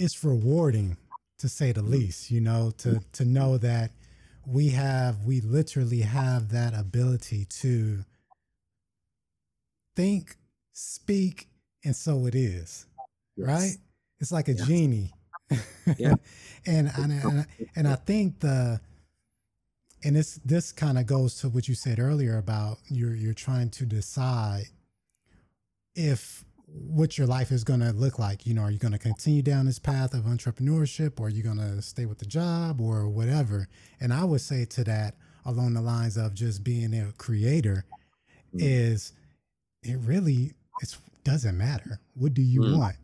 it's 0.00 0.24
rewarding 0.24 0.96
to 1.38 1.48
say 1.48 1.72
the 1.72 1.82
mm. 1.82 1.90
least, 1.90 2.30
you 2.30 2.40
know, 2.40 2.72
to 2.78 2.88
mm. 2.88 3.12
to 3.12 3.24
know 3.24 3.58
that 3.58 3.92
we 4.46 4.70
have 4.70 5.24
we 5.24 5.40
literally 5.40 6.00
have 6.00 6.50
that 6.50 6.74
ability 6.74 7.46
to 7.60 8.04
think, 9.94 10.36
speak, 10.72 11.48
and 11.84 11.94
so 11.94 12.26
it 12.26 12.34
is. 12.34 12.86
Right? 13.36 13.76
It's 14.18 14.32
like 14.32 14.48
a 14.48 14.54
Yes. 14.54 14.66
genie. 14.66 15.12
Yeah. 15.98 16.14
and, 16.66 16.90
and 16.96 17.12
and 17.12 17.46
and 17.74 17.88
I 17.88 17.96
think 17.96 18.40
the 18.40 18.80
and 20.04 20.16
this 20.16 20.40
this 20.44 20.72
kind 20.72 20.98
of 20.98 21.06
goes 21.06 21.36
to 21.40 21.48
what 21.48 21.68
you 21.68 21.74
said 21.74 21.98
earlier 21.98 22.38
about 22.38 22.78
you're 22.88 23.14
you're 23.14 23.34
trying 23.34 23.70
to 23.70 23.86
decide 23.86 24.66
if 25.94 26.44
what 26.72 27.18
your 27.18 27.26
life 27.26 27.50
is 27.50 27.64
going 27.64 27.80
to 27.80 27.90
look 27.92 28.18
like 28.18 28.46
you 28.46 28.54
know 28.54 28.62
are 28.62 28.70
you 28.70 28.78
going 28.78 28.92
to 28.92 28.98
continue 28.98 29.42
down 29.42 29.66
this 29.66 29.78
path 29.78 30.14
of 30.14 30.22
entrepreneurship 30.24 31.18
or 31.18 31.26
are 31.26 31.30
you 31.30 31.42
going 31.42 31.56
to 31.58 31.82
stay 31.82 32.06
with 32.06 32.18
the 32.18 32.24
job 32.26 32.80
or 32.80 33.08
whatever 33.08 33.68
and 34.00 34.12
i 34.12 34.22
would 34.24 34.40
say 34.40 34.64
to 34.64 34.84
that 34.84 35.16
along 35.46 35.74
the 35.74 35.80
lines 35.80 36.16
of 36.16 36.32
just 36.34 36.62
being 36.64 36.94
a 36.94 37.12
creator 37.18 37.84
Mm. 38.54 38.62
is 38.62 39.12
it 39.84 39.96
really 40.04 40.52
it 40.82 40.96
doesn't 41.24 41.56
matter 41.56 42.00
what 42.14 42.34
do 42.34 42.42
you 42.42 42.60
Mm. 42.62 42.78
want 42.78 42.96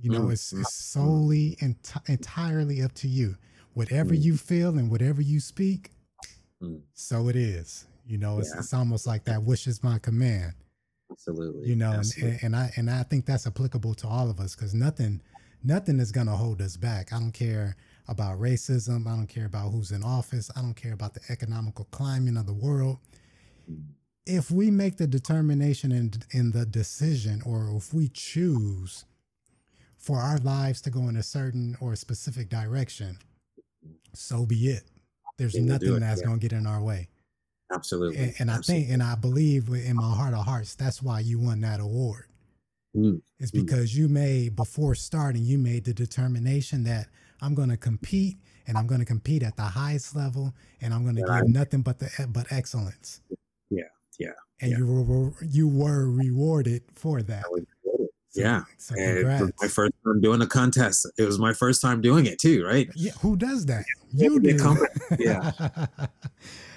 you 0.00 0.10
know 0.10 0.20
Mm, 0.22 0.32
it's, 0.32 0.52
mm, 0.52 0.60
it's 0.60 0.72
solely 0.74 1.56
enti- 1.60 2.08
entirely 2.08 2.82
up 2.82 2.92
to 2.94 3.08
you 3.08 3.36
whatever 3.74 4.14
Mm. 4.14 4.22
you 4.22 4.36
feel 4.38 4.78
and 4.78 4.90
whatever 4.90 5.20
you 5.22 5.40
speak 5.40 5.92
Mm. 6.62 6.80
so 6.94 7.28
it 7.28 7.36
is 7.36 7.86
you 8.06 8.16
know 8.18 8.38
it's, 8.38 8.50
Yeah. 8.54 8.60
it's 8.60 8.72
almost 8.74 9.06
like 9.06 9.24
that 9.24 9.42
wish 9.42 9.66
is 9.66 9.82
my 9.82 9.98
command 9.98 10.54
Absolutely. 11.10 11.68
you 11.68 11.76
know 11.76 11.90
and, 11.90 11.98
Absolutely. 11.98 12.38
and 12.42 12.54
i 12.56 12.70
and 12.76 12.90
i 12.90 13.02
think 13.02 13.26
that's 13.26 13.46
applicable 13.46 13.94
to 13.94 14.06
all 14.06 14.30
of 14.30 14.40
us 14.40 14.54
because 14.54 14.74
nothing 14.74 15.20
nothing 15.64 15.98
is 16.00 16.12
going 16.12 16.26
to 16.26 16.34
hold 16.34 16.60
us 16.60 16.76
back 16.76 17.12
i 17.12 17.18
don't 17.18 17.32
care 17.32 17.76
about 18.08 18.38
racism 18.38 19.06
i 19.06 19.10
don't 19.16 19.26
care 19.26 19.46
about 19.46 19.70
who's 19.70 19.90
in 19.90 20.02
office 20.02 20.50
i 20.56 20.60
don't 20.60 20.74
care 20.74 20.92
about 20.92 21.14
the 21.14 21.20
economical 21.30 21.86
climate 21.90 22.36
of 22.36 22.46
the 22.46 22.52
world 22.52 22.98
Mm. 23.70 23.82
if 24.24 24.50
we 24.50 24.70
make 24.70 24.96
the 24.96 25.06
determination 25.06 25.92
in, 25.92 26.12
in 26.30 26.52
the 26.52 26.64
decision 26.64 27.42
or 27.44 27.70
if 27.76 27.92
we 27.92 28.08
choose 28.08 29.04
for 29.98 30.16
our 30.18 30.38
lives 30.38 30.80
to 30.82 30.90
go 30.90 31.06
in 31.08 31.16
a 31.16 31.22
certain 31.22 31.76
or 31.80 31.94
specific 31.96 32.48
direction 32.48 33.18
so 34.14 34.46
be 34.46 34.68
it 34.68 34.84
there's 35.38 35.54
nothing 35.54 36.00
that's 36.00 36.20
yeah. 36.20 36.26
going 36.26 36.40
to 36.40 36.48
get 36.48 36.56
in 36.56 36.66
our 36.66 36.82
way. 36.82 37.08
Absolutely. 37.72 38.18
And, 38.18 38.34
and 38.38 38.50
Absolutely. 38.50 38.84
I 38.84 38.86
think, 38.86 38.94
and 38.94 39.02
I 39.02 39.14
believe 39.14 39.68
in 39.68 39.96
my 39.96 40.14
heart 40.14 40.34
of 40.34 40.44
hearts, 40.44 40.74
that's 40.74 41.02
why 41.02 41.20
you 41.20 41.38
won 41.38 41.60
that 41.60 41.80
award. 41.80 42.24
Mm. 42.96 43.20
It's 43.38 43.50
mm. 43.50 43.64
because 43.64 43.92
mm. 43.92 43.96
you 43.96 44.08
made, 44.08 44.56
before 44.56 44.94
starting, 44.94 45.44
you 45.44 45.58
made 45.58 45.84
the 45.84 45.94
determination 45.94 46.84
that 46.84 47.08
I'm 47.40 47.54
going 47.54 47.68
to 47.68 47.76
compete 47.76 48.36
and 48.66 48.76
I'm 48.76 48.86
going 48.86 49.00
to 49.00 49.06
compete 49.06 49.42
at 49.42 49.56
the 49.56 49.62
highest 49.62 50.16
level 50.16 50.54
and 50.80 50.92
I'm 50.92 51.02
going 51.02 51.16
to 51.16 51.22
give 51.22 51.48
nothing 51.48 51.82
but 51.82 51.98
the 51.98 52.26
but 52.28 52.46
excellence. 52.50 53.20
Yeah. 53.70 53.84
Yeah. 54.18 54.28
And 54.60 54.72
yeah. 54.72 54.78
you 54.78 54.86
were 54.86 55.32
you 55.44 55.68
were 55.68 56.10
rewarded 56.10 56.82
for 56.92 57.22
that. 57.22 57.44
So, 58.30 58.42
yeah. 58.42 58.62
So 58.76 58.94
my 59.60 59.68
first 59.68 59.92
time 60.04 60.20
doing 60.20 60.42
a 60.42 60.46
contest. 60.46 61.06
It 61.16 61.24
was 61.24 61.38
my 61.38 61.52
first 61.52 61.80
time 61.80 62.00
doing 62.00 62.26
it 62.26 62.38
too, 62.38 62.64
right? 62.64 62.88
Yeah. 62.94 63.12
Who 63.22 63.36
does 63.36 63.66
that? 63.66 63.84
You 64.12 64.38
do. 64.40 64.86
Yeah. 65.18 65.52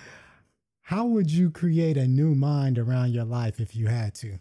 How 0.91 1.05
would 1.05 1.31
you 1.31 1.49
create 1.51 1.95
a 1.95 2.05
new 2.05 2.35
mind 2.35 2.77
around 2.77 3.13
your 3.13 3.23
life 3.23 3.61
if 3.61 3.73
you 3.77 3.87
had 3.87 4.13
to? 4.15 4.37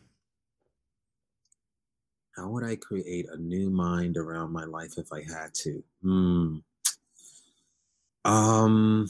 How 2.36 2.48
would 2.48 2.64
I 2.64 2.74
create 2.74 3.26
a 3.32 3.40
new 3.40 3.70
mind 3.70 4.16
around 4.16 4.50
my 4.52 4.64
life 4.64 4.94
if 4.96 5.12
I 5.12 5.20
had 5.20 5.54
to? 5.54 5.84
Hmm. 6.02 6.56
Um. 8.24 9.06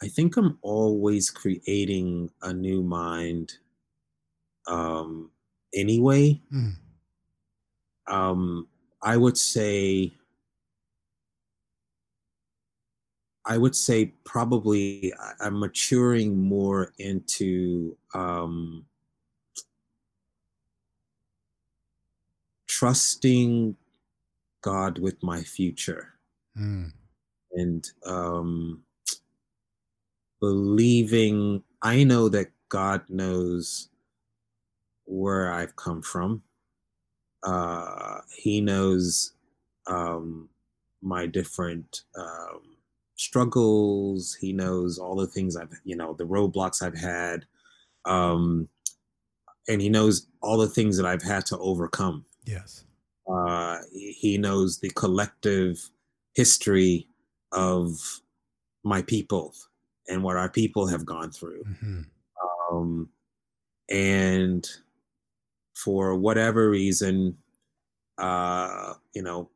I 0.00 0.06
think 0.06 0.36
I'm 0.36 0.56
always 0.62 1.30
creating 1.30 2.30
a 2.42 2.52
new 2.54 2.80
mind 2.84 3.54
um, 4.68 5.32
anyway. 5.74 6.40
Mm. 6.52 6.74
Um, 8.06 8.68
I 9.02 9.16
would 9.16 9.36
say 9.36 10.14
I 13.46 13.58
would 13.58 13.76
say 13.76 14.14
probably 14.24 15.12
I'm 15.40 15.60
maturing 15.60 16.40
more 16.40 16.92
into 16.98 17.96
um, 18.14 18.86
trusting 22.66 23.76
God 24.62 24.98
with 24.98 25.22
my 25.22 25.42
future 25.42 26.14
mm. 26.58 26.90
and 27.52 27.90
um, 28.06 28.82
believing. 30.40 31.62
I 31.82 32.04
know 32.04 32.30
that 32.30 32.48
God 32.70 33.02
knows 33.10 33.90
where 35.04 35.52
I've 35.52 35.76
come 35.76 36.00
from. 36.00 36.42
Uh, 37.42 38.20
he 38.34 38.62
knows 38.62 39.34
um, 39.86 40.48
my 41.02 41.26
different 41.26 42.04
um, 42.18 42.73
struggles. 43.16 44.34
He 44.40 44.52
knows 44.52 44.98
all 44.98 45.16
the 45.16 45.26
things 45.26 45.56
I've, 45.56 45.72
you 45.84 45.96
know, 45.96 46.14
the 46.14 46.26
roadblocks 46.26 46.82
I've 46.82 46.98
had. 46.98 47.46
Um, 48.04 48.68
and 49.68 49.80
he 49.80 49.88
knows 49.88 50.26
all 50.42 50.58
the 50.58 50.68
things 50.68 50.96
that 50.96 51.06
I've 51.06 51.22
had 51.22 51.46
to 51.46 51.58
overcome. 51.58 52.26
Yes. 52.44 52.84
Uh, 53.26 53.78
he 53.92 54.36
knows 54.38 54.80
the 54.80 54.90
collective 54.90 55.90
history 56.34 57.08
of 57.52 58.20
my 58.82 59.00
people 59.02 59.54
and 60.08 60.22
what 60.22 60.36
our 60.36 60.50
people 60.50 60.86
have 60.86 61.06
gone 61.06 61.30
through. 61.30 61.64
Mm-hmm. 61.64 62.02
Um, 62.70 63.08
and 63.88 64.68
for 65.74 66.14
whatever 66.14 66.68
reason, 66.68 67.38
uh, 68.18 68.94
you 69.14 69.22
know, 69.22 69.50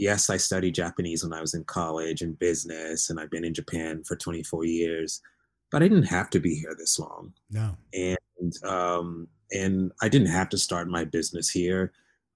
yes, 0.00 0.30
I 0.30 0.38
studied 0.38 0.74
Japanese 0.74 1.22
when 1.22 1.34
I 1.34 1.42
was 1.42 1.54
in 1.54 1.64
college 1.64 2.22
and 2.22 2.38
business, 2.38 3.10
and 3.10 3.20
I've 3.20 3.30
been 3.30 3.44
in 3.44 3.54
Japan 3.54 4.02
for 4.02 4.16
24 4.16 4.64
years, 4.64 5.20
but 5.70 5.82
I 5.82 5.88
didn't 5.88 6.04
have 6.04 6.30
to 6.30 6.40
be 6.40 6.54
here 6.54 6.74
this 6.76 6.98
long. 6.98 7.34
No. 7.50 7.76
And 7.92 8.64
um, 8.64 9.28
and 9.52 9.92
I 10.00 10.08
didn't 10.08 10.28
have 10.28 10.48
to 10.50 10.58
start 10.58 10.88
my 10.88 11.04
business 11.04 11.50
here. 11.50 11.92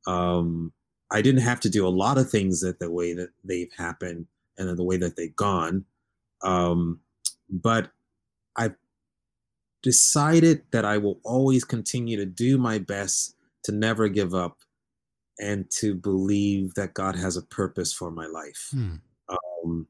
Um, 0.06 0.72
I 1.10 1.22
didn't 1.22 1.40
have 1.40 1.60
to 1.60 1.70
do 1.70 1.86
a 1.86 1.88
lot 1.88 2.18
of 2.18 2.30
things 2.30 2.60
that 2.60 2.80
the 2.80 2.90
way 2.90 3.14
that 3.14 3.30
they've 3.42 3.72
happened 3.76 4.26
and 4.58 4.76
the 4.76 4.84
way 4.84 4.98
that 4.98 5.16
they've 5.16 5.34
gone. 5.34 5.86
Um, 6.42 7.00
but 7.48 7.90
I've 8.56 8.74
decided 9.82 10.62
that 10.72 10.84
I 10.84 10.98
will 10.98 11.20
always 11.24 11.64
continue 11.64 12.16
to 12.18 12.26
do 12.26 12.58
my 12.58 12.78
best 12.78 13.36
to 13.64 13.72
never 13.72 14.08
give 14.08 14.34
up 14.34 14.58
and 15.39 15.70
to 15.70 15.95
believe 15.95 16.74
that 16.74 16.95
God 16.95 17.16
has 17.16 17.37
a 17.37 17.43
purpose 17.43 17.93
for 17.93 18.11
my 18.11 18.26
life. 18.26 18.68
Hmm. 18.70 18.95
Um, 19.28 19.89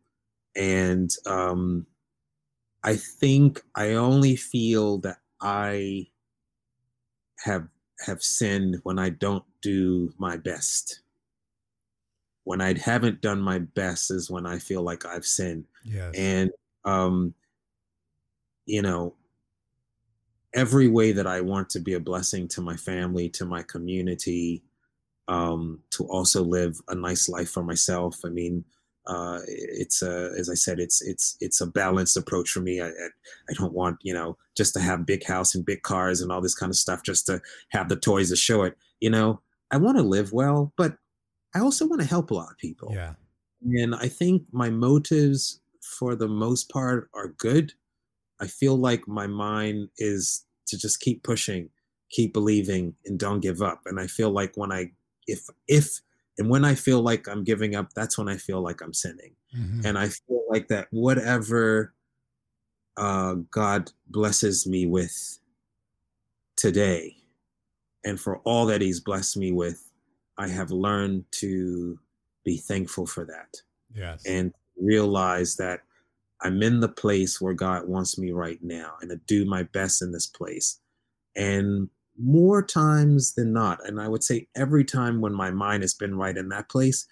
and 0.56 1.10
um, 1.26 1.86
I 2.82 2.96
think 2.96 3.62
I 3.74 3.92
only 3.92 4.36
feel 4.36 4.98
that 4.98 5.18
I 5.40 6.06
have 7.44 7.68
have 8.06 8.22
sinned 8.22 8.80
when 8.82 8.98
I 8.98 9.10
don't 9.10 9.44
do 9.62 10.12
my 10.18 10.36
best. 10.36 11.00
When 12.44 12.60
I 12.60 12.78
haven't 12.78 13.22
done 13.22 13.40
my 13.40 13.58
best 13.58 14.10
is 14.10 14.30
when 14.30 14.46
I 14.46 14.58
feel 14.58 14.82
like 14.82 15.06
I've 15.06 15.26
sinned. 15.26 15.64
Yes. 15.84 16.14
And 16.14 16.50
um, 16.84 17.34
you 18.66 18.82
know, 18.82 19.14
every 20.54 20.88
way 20.88 21.12
that 21.12 21.26
I 21.26 21.40
want 21.40 21.70
to 21.70 21.80
be 21.80 21.94
a 21.94 22.00
blessing 22.00 22.48
to 22.48 22.60
my 22.60 22.76
family, 22.76 23.28
to 23.30 23.44
my 23.44 23.62
community, 23.62 24.62
um, 25.28 25.80
to 25.90 26.04
also 26.04 26.42
live 26.42 26.80
a 26.88 26.94
nice 26.94 27.28
life 27.28 27.50
for 27.50 27.62
myself. 27.62 28.20
I 28.24 28.28
mean, 28.28 28.64
uh, 29.06 29.40
it's 29.46 30.02
a, 30.02 30.30
as 30.38 30.48
I 30.48 30.54
said, 30.54 30.80
it's 30.80 31.02
it's 31.02 31.36
it's 31.40 31.60
a 31.60 31.66
balanced 31.66 32.16
approach 32.16 32.50
for 32.50 32.60
me. 32.60 32.80
I, 32.80 32.86
I, 32.86 33.08
I 33.50 33.52
don't 33.54 33.74
want 33.74 33.98
you 34.02 34.14
know 34.14 34.36
just 34.56 34.72
to 34.74 34.80
have 34.80 35.06
big 35.06 35.24
house 35.24 35.54
and 35.54 35.64
big 35.64 35.82
cars 35.82 36.20
and 36.20 36.32
all 36.32 36.40
this 36.40 36.54
kind 36.54 36.70
of 36.70 36.76
stuff 36.76 37.02
just 37.02 37.26
to 37.26 37.40
have 37.70 37.88
the 37.88 37.96
toys 37.96 38.30
to 38.30 38.36
show 38.36 38.62
it. 38.62 38.76
You 39.00 39.10
know, 39.10 39.40
I 39.70 39.76
want 39.76 39.98
to 39.98 40.02
live 40.02 40.32
well, 40.32 40.72
but 40.76 40.96
I 41.54 41.60
also 41.60 41.86
want 41.86 42.00
to 42.00 42.08
help 42.08 42.30
a 42.30 42.34
lot 42.34 42.50
of 42.50 42.58
people. 42.58 42.92
Yeah. 42.92 43.14
And 43.62 43.94
I 43.94 44.08
think 44.08 44.42
my 44.52 44.70
motives, 44.70 45.60
for 45.98 46.14
the 46.14 46.28
most 46.28 46.68
part, 46.70 47.08
are 47.14 47.28
good. 47.28 47.72
I 48.40 48.46
feel 48.46 48.76
like 48.76 49.08
my 49.08 49.26
mind 49.26 49.88
is 49.98 50.44
to 50.66 50.78
just 50.78 51.00
keep 51.00 51.22
pushing, 51.22 51.70
keep 52.10 52.32
believing, 52.32 52.94
and 53.06 53.18
don't 53.18 53.40
give 53.40 53.62
up. 53.62 53.82
And 53.86 54.00
I 54.00 54.06
feel 54.06 54.30
like 54.30 54.52
when 54.56 54.72
I 54.72 54.92
if 55.26 55.48
if 55.68 56.00
and 56.38 56.50
when 56.50 56.64
I 56.64 56.74
feel 56.74 57.00
like 57.00 57.28
I'm 57.28 57.44
giving 57.44 57.76
up, 57.76 57.92
that's 57.94 58.18
when 58.18 58.28
I 58.28 58.36
feel 58.36 58.60
like 58.60 58.80
I'm 58.80 58.94
sinning. 58.94 59.34
Mm-hmm. 59.56 59.86
And 59.86 59.98
I 59.98 60.08
feel 60.08 60.42
like 60.50 60.68
that 60.68 60.88
whatever 60.90 61.94
uh, 62.96 63.34
God 63.50 63.90
blesses 64.08 64.66
me 64.66 64.86
with 64.86 65.38
today, 66.56 67.16
and 68.04 68.20
for 68.20 68.38
all 68.38 68.66
that 68.66 68.80
He's 68.80 69.00
blessed 69.00 69.36
me 69.36 69.52
with, 69.52 69.90
I 70.38 70.48
have 70.48 70.70
learned 70.70 71.24
to 71.32 71.98
be 72.44 72.56
thankful 72.58 73.06
for 73.06 73.24
that. 73.24 73.56
Yes. 73.94 74.24
And 74.26 74.52
realize 74.80 75.56
that 75.56 75.80
I'm 76.42 76.62
in 76.62 76.80
the 76.80 76.88
place 76.88 77.40
where 77.40 77.54
God 77.54 77.88
wants 77.88 78.18
me 78.18 78.32
right 78.32 78.58
now 78.62 78.94
and 79.00 79.10
to 79.10 79.16
do 79.16 79.44
my 79.44 79.62
best 79.62 80.02
in 80.02 80.12
this 80.12 80.26
place. 80.26 80.80
And 81.36 81.88
more 82.18 82.62
times 82.62 83.34
than 83.34 83.52
not, 83.52 83.86
and 83.86 84.00
I 84.00 84.08
would 84.08 84.22
say 84.22 84.48
every 84.56 84.84
time 84.84 85.20
when 85.20 85.34
my 85.34 85.50
mind 85.50 85.82
has 85.82 85.94
been 85.94 86.16
right 86.16 86.36
in 86.36 86.48
that 86.50 86.68
place, 86.68 87.06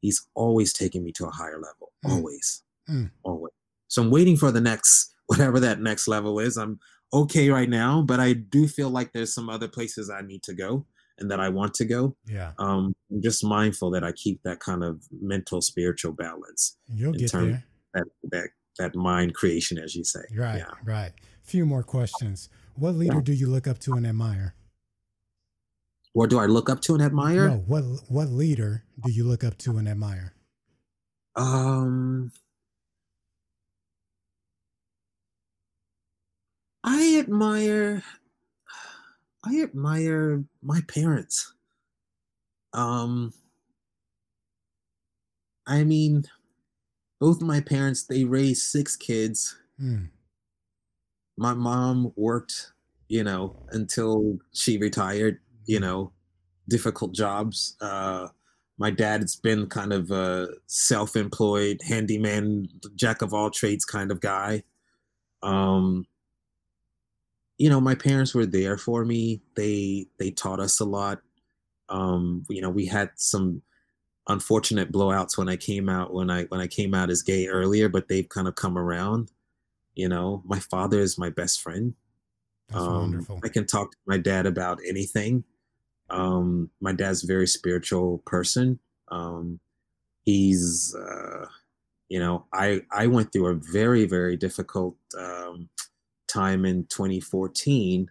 he's 0.00 0.26
always 0.34 0.72
taken 0.72 1.04
me 1.04 1.12
to 1.12 1.26
a 1.26 1.30
higher 1.30 1.58
level. 1.58 1.92
Mm. 2.04 2.12
Always. 2.12 2.62
Mm. 2.88 3.10
Always. 3.22 3.52
So 3.88 4.02
I'm 4.02 4.10
waiting 4.10 4.36
for 4.36 4.50
the 4.50 4.60
next, 4.60 5.14
whatever 5.26 5.60
that 5.60 5.80
next 5.80 6.08
level 6.08 6.38
is. 6.38 6.56
I'm 6.56 6.78
okay 7.12 7.50
right 7.50 7.68
now, 7.68 8.02
but 8.02 8.20
I 8.20 8.34
do 8.34 8.68
feel 8.68 8.90
like 8.90 9.12
there's 9.12 9.34
some 9.34 9.48
other 9.48 9.68
places 9.68 10.10
I 10.10 10.22
need 10.22 10.42
to 10.44 10.54
go 10.54 10.86
and 11.18 11.30
that 11.30 11.40
I 11.40 11.48
want 11.48 11.74
to 11.74 11.84
go. 11.84 12.16
Yeah. 12.26 12.52
Um, 12.58 12.94
I'm 13.10 13.22
just 13.22 13.44
mindful 13.44 13.90
that 13.90 14.04
I 14.04 14.12
keep 14.12 14.42
that 14.44 14.60
kind 14.60 14.84
of 14.84 15.02
mental, 15.20 15.60
spiritual 15.60 16.12
balance. 16.12 16.76
You'll 16.94 17.12
get 17.12 17.32
there. 17.32 17.64
That, 17.94 18.04
that 18.30 18.48
that 18.78 18.94
mind 18.94 19.34
creation, 19.34 19.78
as 19.78 19.94
you 19.94 20.04
say. 20.04 20.20
Right. 20.34 20.58
Yeah. 20.58 20.70
Right. 20.84 21.12
Few 21.42 21.66
more 21.66 21.82
questions. 21.82 22.48
What 22.78 22.94
leader 22.94 23.20
do 23.20 23.32
you 23.32 23.48
look 23.48 23.66
up 23.66 23.80
to 23.80 23.94
and 23.94 24.06
admire? 24.06 24.54
What 26.12 26.30
do 26.30 26.38
I 26.38 26.46
look 26.46 26.70
up 26.70 26.80
to 26.82 26.94
and 26.94 27.02
admire? 27.02 27.48
No, 27.48 27.56
what 27.66 27.82
what 28.08 28.28
leader 28.28 28.84
do 29.04 29.10
you 29.10 29.24
look 29.24 29.42
up 29.42 29.58
to 29.58 29.78
and 29.78 29.88
admire? 29.88 30.32
Um 31.34 32.30
I 36.84 37.16
admire 37.18 38.04
I 39.44 39.60
admire 39.60 40.44
my 40.62 40.80
parents. 40.86 41.54
Um 42.72 43.32
I 45.66 45.82
mean 45.82 46.26
both 47.18 47.42
my 47.42 47.60
parents 47.60 48.04
they 48.04 48.22
raised 48.22 48.62
six 48.62 48.94
kids. 48.94 49.56
Mm 49.80 50.10
my 51.38 51.54
mom 51.54 52.12
worked, 52.16 52.72
you 53.08 53.24
know, 53.24 53.56
until 53.70 54.38
she 54.52 54.76
retired, 54.76 55.38
you 55.66 55.80
know, 55.80 56.12
difficult 56.68 57.14
jobs. 57.14 57.76
Uh, 57.80 58.28
my 58.76 58.90
dad's 58.90 59.36
been 59.36 59.66
kind 59.68 59.92
of 59.92 60.10
a 60.10 60.48
self-employed 60.66 61.80
handyman, 61.82 62.68
jack 62.96 63.22
of 63.22 63.32
all 63.32 63.50
trades 63.50 63.84
kind 63.84 64.10
of 64.10 64.20
guy. 64.20 64.62
Um, 65.42 66.06
you 67.56 67.70
know, 67.70 67.80
my 67.80 67.94
parents 67.94 68.34
were 68.34 68.46
there 68.46 68.76
for 68.76 69.04
me. 69.04 69.40
They 69.56 70.06
they 70.18 70.30
taught 70.30 70.60
us 70.60 70.80
a 70.80 70.84
lot. 70.84 71.20
Um, 71.88 72.44
you 72.48 72.60
know, 72.60 72.70
we 72.70 72.86
had 72.86 73.10
some 73.16 73.62
unfortunate 74.28 74.92
blowouts 74.92 75.38
when 75.38 75.48
I 75.48 75.56
came 75.56 75.88
out 75.88 76.12
when 76.12 76.30
I 76.30 76.44
when 76.44 76.60
I 76.60 76.66
came 76.66 76.94
out 76.94 77.10
as 77.10 77.22
gay 77.22 77.46
earlier, 77.46 77.88
but 77.88 78.08
they've 78.08 78.28
kind 78.28 78.46
of 78.48 78.54
come 78.54 78.78
around. 78.78 79.30
You 79.98 80.08
know, 80.08 80.44
my 80.46 80.60
father 80.60 81.00
is 81.00 81.18
my 81.18 81.28
best 81.28 81.60
friend. 81.60 81.92
That's 82.68 82.80
um, 82.80 82.94
wonderful. 82.94 83.40
I 83.42 83.48
can 83.48 83.66
talk 83.66 83.90
to 83.90 83.98
my 84.06 84.16
dad 84.16 84.46
about 84.46 84.78
anything. 84.86 85.42
Um, 86.08 86.70
my 86.80 86.92
dad's 86.92 87.24
a 87.24 87.26
very 87.26 87.48
spiritual 87.48 88.18
person. 88.18 88.78
Um, 89.08 89.58
he's, 90.24 90.94
uh, 90.94 91.46
you 92.08 92.20
know, 92.20 92.46
I 92.52 92.82
I 92.92 93.08
went 93.08 93.32
through 93.32 93.48
a 93.48 93.54
very 93.54 94.06
very 94.06 94.36
difficult 94.36 94.94
um, 95.18 95.68
time 96.28 96.64
in 96.64 96.84
2014 96.84 98.08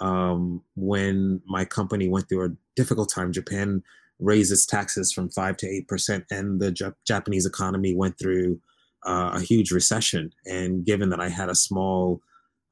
um, 0.00 0.62
when 0.76 1.40
my 1.46 1.64
company 1.64 2.10
went 2.10 2.28
through 2.28 2.44
a 2.44 2.56
difficult 2.76 3.10
time. 3.10 3.32
Japan 3.32 3.82
raised 4.18 4.52
its 4.52 4.66
taxes 4.66 5.14
from 5.14 5.30
five 5.30 5.56
to 5.56 5.66
eight 5.66 5.88
percent, 5.88 6.26
and 6.30 6.60
the 6.60 6.94
Japanese 7.06 7.46
economy 7.46 7.94
went 7.94 8.18
through 8.18 8.60
uh, 9.04 9.32
a 9.34 9.40
huge 9.40 9.70
recession. 9.70 10.32
And 10.46 10.84
given 10.84 11.10
that 11.10 11.20
I 11.20 11.28
had 11.28 11.48
a 11.48 11.54
small 11.54 12.20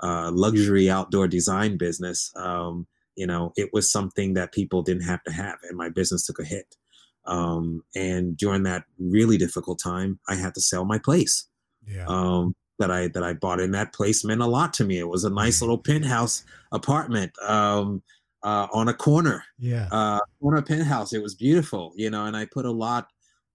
uh, 0.03 0.31
luxury 0.33 0.91
outdoor 0.91 1.29
design 1.29 1.77
business, 1.77 2.33
um, 2.37 2.87
you 3.17 3.27
know, 3.27 3.53
it 3.57 3.71
was 3.73 3.91
something 3.91 4.35
that 4.35 4.53
people 4.53 4.83
didn't 4.83 5.03
have 5.03 5.23
to 5.25 5.33
have, 5.33 5.59
and 5.69 5.77
my 5.77 5.89
business 5.89 6.25
took 6.27 6.39
a 6.39 6.45
hit. 6.45 6.77
Um, 7.27 7.83
and 7.95 8.37
during 8.37 8.63
that 8.63 8.85
really 8.99 9.37
difficult 9.37 9.79
time, 9.79 10.19
I 10.29 10.37
had 10.37 10.55
to 10.55 10.61
sell 10.61 10.85
my 10.85 10.99
place. 10.99 11.47
Yeah. 11.87 12.07
Um, 12.07 12.55
that 12.79 12.91
I 12.91 13.09
that 13.09 13.23
I 13.23 13.35
bought 13.35 13.61
in 13.61 13.73
that 13.73 13.93
place 13.93 14.25
meant 14.25 14.41
a 14.41 14.47
lot 14.47 14.73
to 14.75 14.85
me. 14.85 14.99
It 14.99 15.09
was 15.09 15.25
a 15.25 15.31
nice 15.31 15.61
little 15.63 15.79
penthouse 15.79 16.45
apartment 16.73 17.33
um, 17.43 18.03
uh, 18.43 18.69
on 18.73 18.89
a 18.89 18.95
corner. 18.95 19.45
Yeah. 19.59 19.89
Uh, 19.93 20.21
on 20.43 20.57
a 20.57 20.63
penthouse. 20.63 21.13
It 21.13 21.23
was 21.23 21.35
beautiful, 21.35 21.93
you 21.95 22.11
know, 22.11 22.25
and 22.25 22.37
I 22.37 22.47
put 22.47 22.65
a 22.65 22.71
lot 22.71 23.09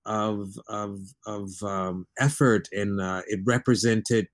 of 0.05 0.53
of 0.67 0.99
of 1.25 1.49
um, 1.63 2.05
effort 2.19 2.67
and 2.71 3.01
uh, 3.01 3.21
it 3.27 3.39
represented 3.45 4.27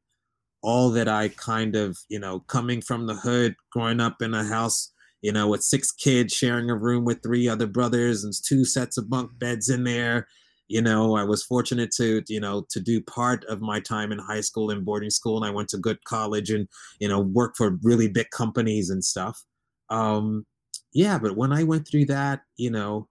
all 0.64 0.90
that 0.92 1.08
I 1.08 1.30
kind 1.30 1.76
of, 1.76 1.98
you 2.10 2.20
know, 2.20 2.42
coming 2.42 2.82
from 2.82 3.08
the 3.08 3.16
hood, 3.16 3.56
growing 3.72 4.00
up 4.00 4.22
in 4.22 4.34
a 4.34 4.44
house, 4.44 4.92
you 5.22 5.32
know, 5.32 5.48
with 5.48 5.64
six 5.64 5.92
kids, 5.92 6.34
sharing 6.34 6.70
a 6.70 6.78
room 6.78 7.04
with 7.06 7.24
three 7.24 7.48
other 7.48 7.68
brothers 7.68 8.24
and 8.24 8.34
two 8.46 8.64
sets 8.66 8.98
of 8.98 9.10
bunk 9.10 9.32
beds 9.40 9.70
in 9.70 9.84
there. 9.84 10.28
You 10.68 10.82
know, 10.82 11.16
I 11.18 11.24
was 11.24 11.44
fortunate 11.44 11.92
to, 11.98 12.24
you 12.30 12.40
know, 12.40 12.66
to 12.70 12.80
do 12.80 13.02
part 13.02 13.44
of 13.46 13.60
my 13.60 13.80
time 13.80 14.12
in 14.12 14.20
high 14.20 14.42
school 14.42 14.70
and 14.70 14.86
boarding 14.86 15.10
school, 15.10 15.38
and 15.38 15.46
I 15.46 15.54
went 15.54 15.70
to 15.70 15.78
good 15.78 16.04
college 16.06 16.50
and, 16.50 16.68
you 17.00 17.08
know, 17.10 17.20
worked 17.20 17.58
for 17.58 17.78
really 17.82 18.08
big 18.08 18.30
companies 18.30 18.90
and 18.90 19.04
stuff. 19.04 19.44
Um, 19.90 20.46
yeah, 20.94 21.18
but 21.20 21.36
when 21.36 21.52
I 21.52 21.64
went 21.64 21.88
through 21.88 22.06
that, 22.06 22.42
you 22.58 22.72
know, 22.72 23.08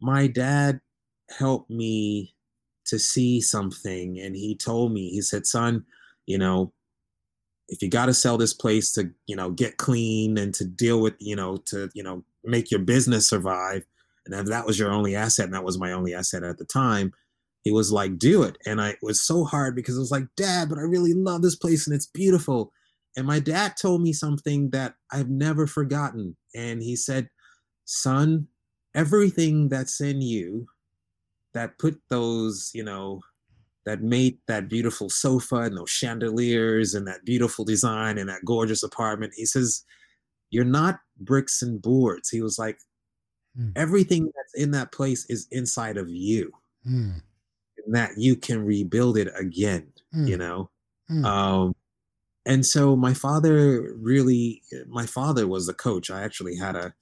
my 0.00 0.26
dad 0.26 0.80
helped 1.30 1.70
me 1.70 2.34
to 2.86 2.98
see 2.98 3.40
something, 3.40 4.18
and 4.18 4.34
he 4.34 4.56
told 4.56 4.92
me, 4.92 5.10
he 5.10 5.20
said, 5.20 5.46
"Son, 5.46 5.84
you 6.26 6.38
know, 6.38 6.72
if 7.68 7.82
you 7.82 7.88
got 7.88 8.06
to 8.06 8.14
sell 8.14 8.38
this 8.38 8.54
place 8.54 8.92
to 8.92 9.10
you 9.26 9.36
know 9.36 9.50
get 9.50 9.76
clean 9.76 10.38
and 10.38 10.54
to 10.54 10.64
deal 10.64 11.00
with 11.00 11.14
you 11.20 11.36
know 11.36 11.58
to 11.66 11.90
you 11.94 12.02
know 12.02 12.24
make 12.44 12.70
your 12.70 12.80
business 12.80 13.28
survive 13.28 13.84
and 14.26 14.46
that 14.46 14.66
was 14.66 14.78
your 14.78 14.90
only 14.90 15.14
asset 15.14 15.46
and 15.46 15.54
that 15.54 15.64
was 15.64 15.78
my 15.78 15.92
only 15.92 16.14
asset 16.14 16.42
at 16.42 16.58
the 16.58 16.64
time 16.64 17.12
he 17.62 17.70
was 17.70 17.92
like 17.92 18.18
do 18.18 18.42
it. 18.42 18.56
And 18.66 18.80
i 18.80 18.90
it 18.90 18.98
was 19.02 19.22
so 19.22 19.44
hard 19.44 19.74
because 19.74 19.96
it 19.96 20.00
was 20.00 20.10
like 20.10 20.24
dad 20.36 20.68
but 20.68 20.78
i 20.78 20.82
really 20.82 21.14
love 21.14 21.42
this 21.42 21.56
place 21.56 21.86
and 21.86 21.94
it's 21.94 22.06
beautiful. 22.06 22.72
And 23.16 23.26
my 23.26 23.40
dad 23.40 23.74
told 23.80 24.02
me 24.02 24.12
something 24.12 24.70
that 24.70 24.94
i've 25.12 25.28
never 25.28 25.66
forgotten 25.66 26.36
and 26.54 26.82
he 26.82 26.96
said 26.96 27.28
son 27.84 28.48
everything 28.94 29.68
that's 29.68 30.00
in 30.00 30.20
you 30.20 30.66
that 31.58 31.78
put 31.78 32.00
those 32.08 32.70
you 32.72 32.84
know 32.84 33.20
that 33.88 34.02
made 34.02 34.36
that 34.46 34.68
beautiful 34.68 35.08
sofa 35.08 35.56
and 35.56 35.74
those 35.74 35.88
chandeliers 35.88 36.92
and 36.92 37.06
that 37.06 37.24
beautiful 37.24 37.64
design 37.64 38.18
and 38.18 38.28
that 38.28 38.44
gorgeous 38.44 38.82
apartment. 38.82 39.32
He 39.34 39.46
says, 39.46 39.82
You're 40.50 40.66
not 40.66 41.00
bricks 41.18 41.62
and 41.62 41.80
boards. 41.80 42.28
He 42.28 42.42
was 42.42 42.58
like, 42.58 42.78
mm. 43.58 43.72
Everything 43.76 44.30
that's 44.36 44.62
in 44.62 44.72
that 44.72 44.92
place 44.92 45.24
is 45.30 45.48
inside 45.50 45.96
of 45.96 46.10
you. 46.10 46.52
Mm. 46.86 47.22
And 47.86 47.94
that 47.94 48.10
you 48.18 48.36
can 48.36 48.62
rebuild 48.62 49.16
it 49.16 49.28
again, 49.34 49.90
mm. 50.14 50.28
you 50.28 50.36
know? 50.36 50.68
Hmm. 51.08 51.24
Um, 51.24 51.74
and 52.44 52.66
so 52.66 52.94
my 52.94 53.14
father 53.14 53.94
really, 53.96 54.60
my 54.86 55.06
father 55.06 55.48
was 55.48 55.66
the 55.66 55.72
coach. 55.72 56.10
I 56.10 56.22
actually 56.22 56.56
had 56.56 56.76
a, 56.76 56.92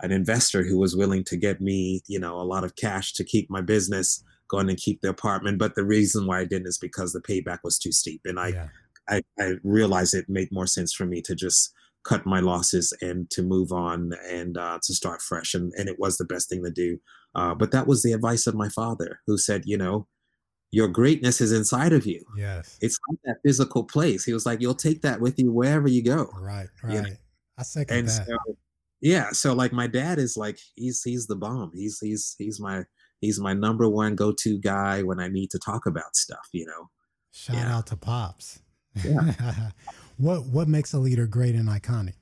an 0.00 0.12
investor 0.12 0.62
who 0.62 0.78
was 0.78 0.96
willing 0.96 1.24
to 1.24 1.36
get 1.36 1.60
me, 1.60 2.02
you 2.06 2.18
know, 2.18 2.40
a 2.40 2.42
lot 2.42 2.64
of 2.64 2.76
cash 2.76 3.12
to 3.14 3.24
keep 3.24 3.48
my 3.50 3.60
business 3.60 4.22
going 4.48 4.68
and 4.68 4.78
keep 4.78 5.00
the 5.00 5.08
apartment. 5.08 5.58
But 5.58 5.74
the 5.74 5.84
reason 5.84 6.26
why 6.26 6.40
I 6.40 6.44
didn't 6.44 6.68
is 6.68 6.78
because 6.78 7.12
the 7.12 7.20
payback 7.20 7.58
was 7.62 7.78
too 7.78 7.92
steep. 7.92 8.22
And 8.24 8.38
I, 8.38 8.48
yeah. 8.48 8.68
I, 9.08 9.22
I 9.38 9.54
realized 9.62 10.14
it 10.14 10.28
made 10.28 10.50
more 10.52 10.66
sense 10.66 10.92
for 10.92 11.06
me 11.06 11.22
to 11.22 11.34
just 11.34 11.72
cut 12.04 12.26
my 12.26 12.40
losses 12.40 12.92
and 13.00 13.30
to 13.30 13.42
move 13.42 13.72
on 13.72 14.12
and 14.28 14.58
uh, 14.58 14.78
to 14.82 14.94
start 14.94 15.22
fresh. 15.22 15.54
And, 15.54 15.72
and 15.78 15.88
it 15.88 15.98
was 15.98 16.18
the 16.18 16.26
best 16.26 16.48
thing 16.48 16.62
to 16.64 16.70
do. 16.70 16.98
Uh, 17.34 17.54
but 17.54 17.70
that 17.70 17.86
was 17.86 18.02
the 18.02 18.12
advice 18.12 18.46
of 18.46 18.54
my 18.54 18.68
father, 18.68 19.20
who 19.26 19.38
said, 19.38 19.62
you 19.64 19.78
know, 19.78 20.06
your 20.70 20.88
greatness 20.88 21.40
is 21.40 21.52
inside 21.52 21.92
of 21.92 22.04
you. 22.04 22.24
Yes. 22.36 22.78
It's 22.80 22.98
not 23.08 23.18
that 23.24 23.36
physical 23.44 23.84
place. 23.84 24.24
He 24.24 24.32
was 24.32 24.44
like, 24.44 24.60
you'll 24.60 24.74
take 24.74 25.02
that 25.02 25.20
with 25.20 25.38
you 25.38 25.52
wherever 25.52 25.88
you 25.88 26.02
go. 26.02 26.30
Right, 26.38 26.68
right. 26.82 26.94
You 26.94 27.02
know? 27.02 27.08
I 27.56 27.62
second 27.62 27.96
and 27.96 28.08
that. 28.08 28.26
So, 28.26 28.56
yeah. 29.04 29.30
So 29.30 29.52
like 29.52 29.72
my 29.72 29.86
dad 29.86 30.18
is 30.18 30.36
like, 30.36 30.58
he's, 30.74 31.02
he's 31.02 31.26
the 31.26 31.36
bomb. 31.36 31.70
He's, 31.74 31.98
he's, 32.00 32.34
he's 32.38 32.58
my, 32.58 32.84
he's 33.20 33.38
my 33.38 33.52
number 33.52 33.88
one 33.88 34.16
go-to 34.16 34.58
guy 34.58 35.02
when 35.02 35.20
I 35.20 35.28
need 35.28 35.50
to 35.50 35.58
talk 35.58 35.86
about 35.86 36.16
stuff, 36.16 36.48
you 36.52 36.66
know. 36.66 36.88
Shout 37.32 37.56
yeah. 37.56 37.76
out 37.76 37.86
to 37.88 37.96
Pops. 37.96 38.60
Yeah. 39.04 39.70
what 40.18 40.46
what 40.46 40.68
makes 40.68 40.92
a 40.92 40.98
leader 40.98 41.26
great 41.26 41.54
and 41.56 41.68
iconic? 41.68 42.14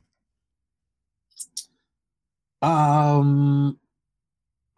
Um 2.63 3.79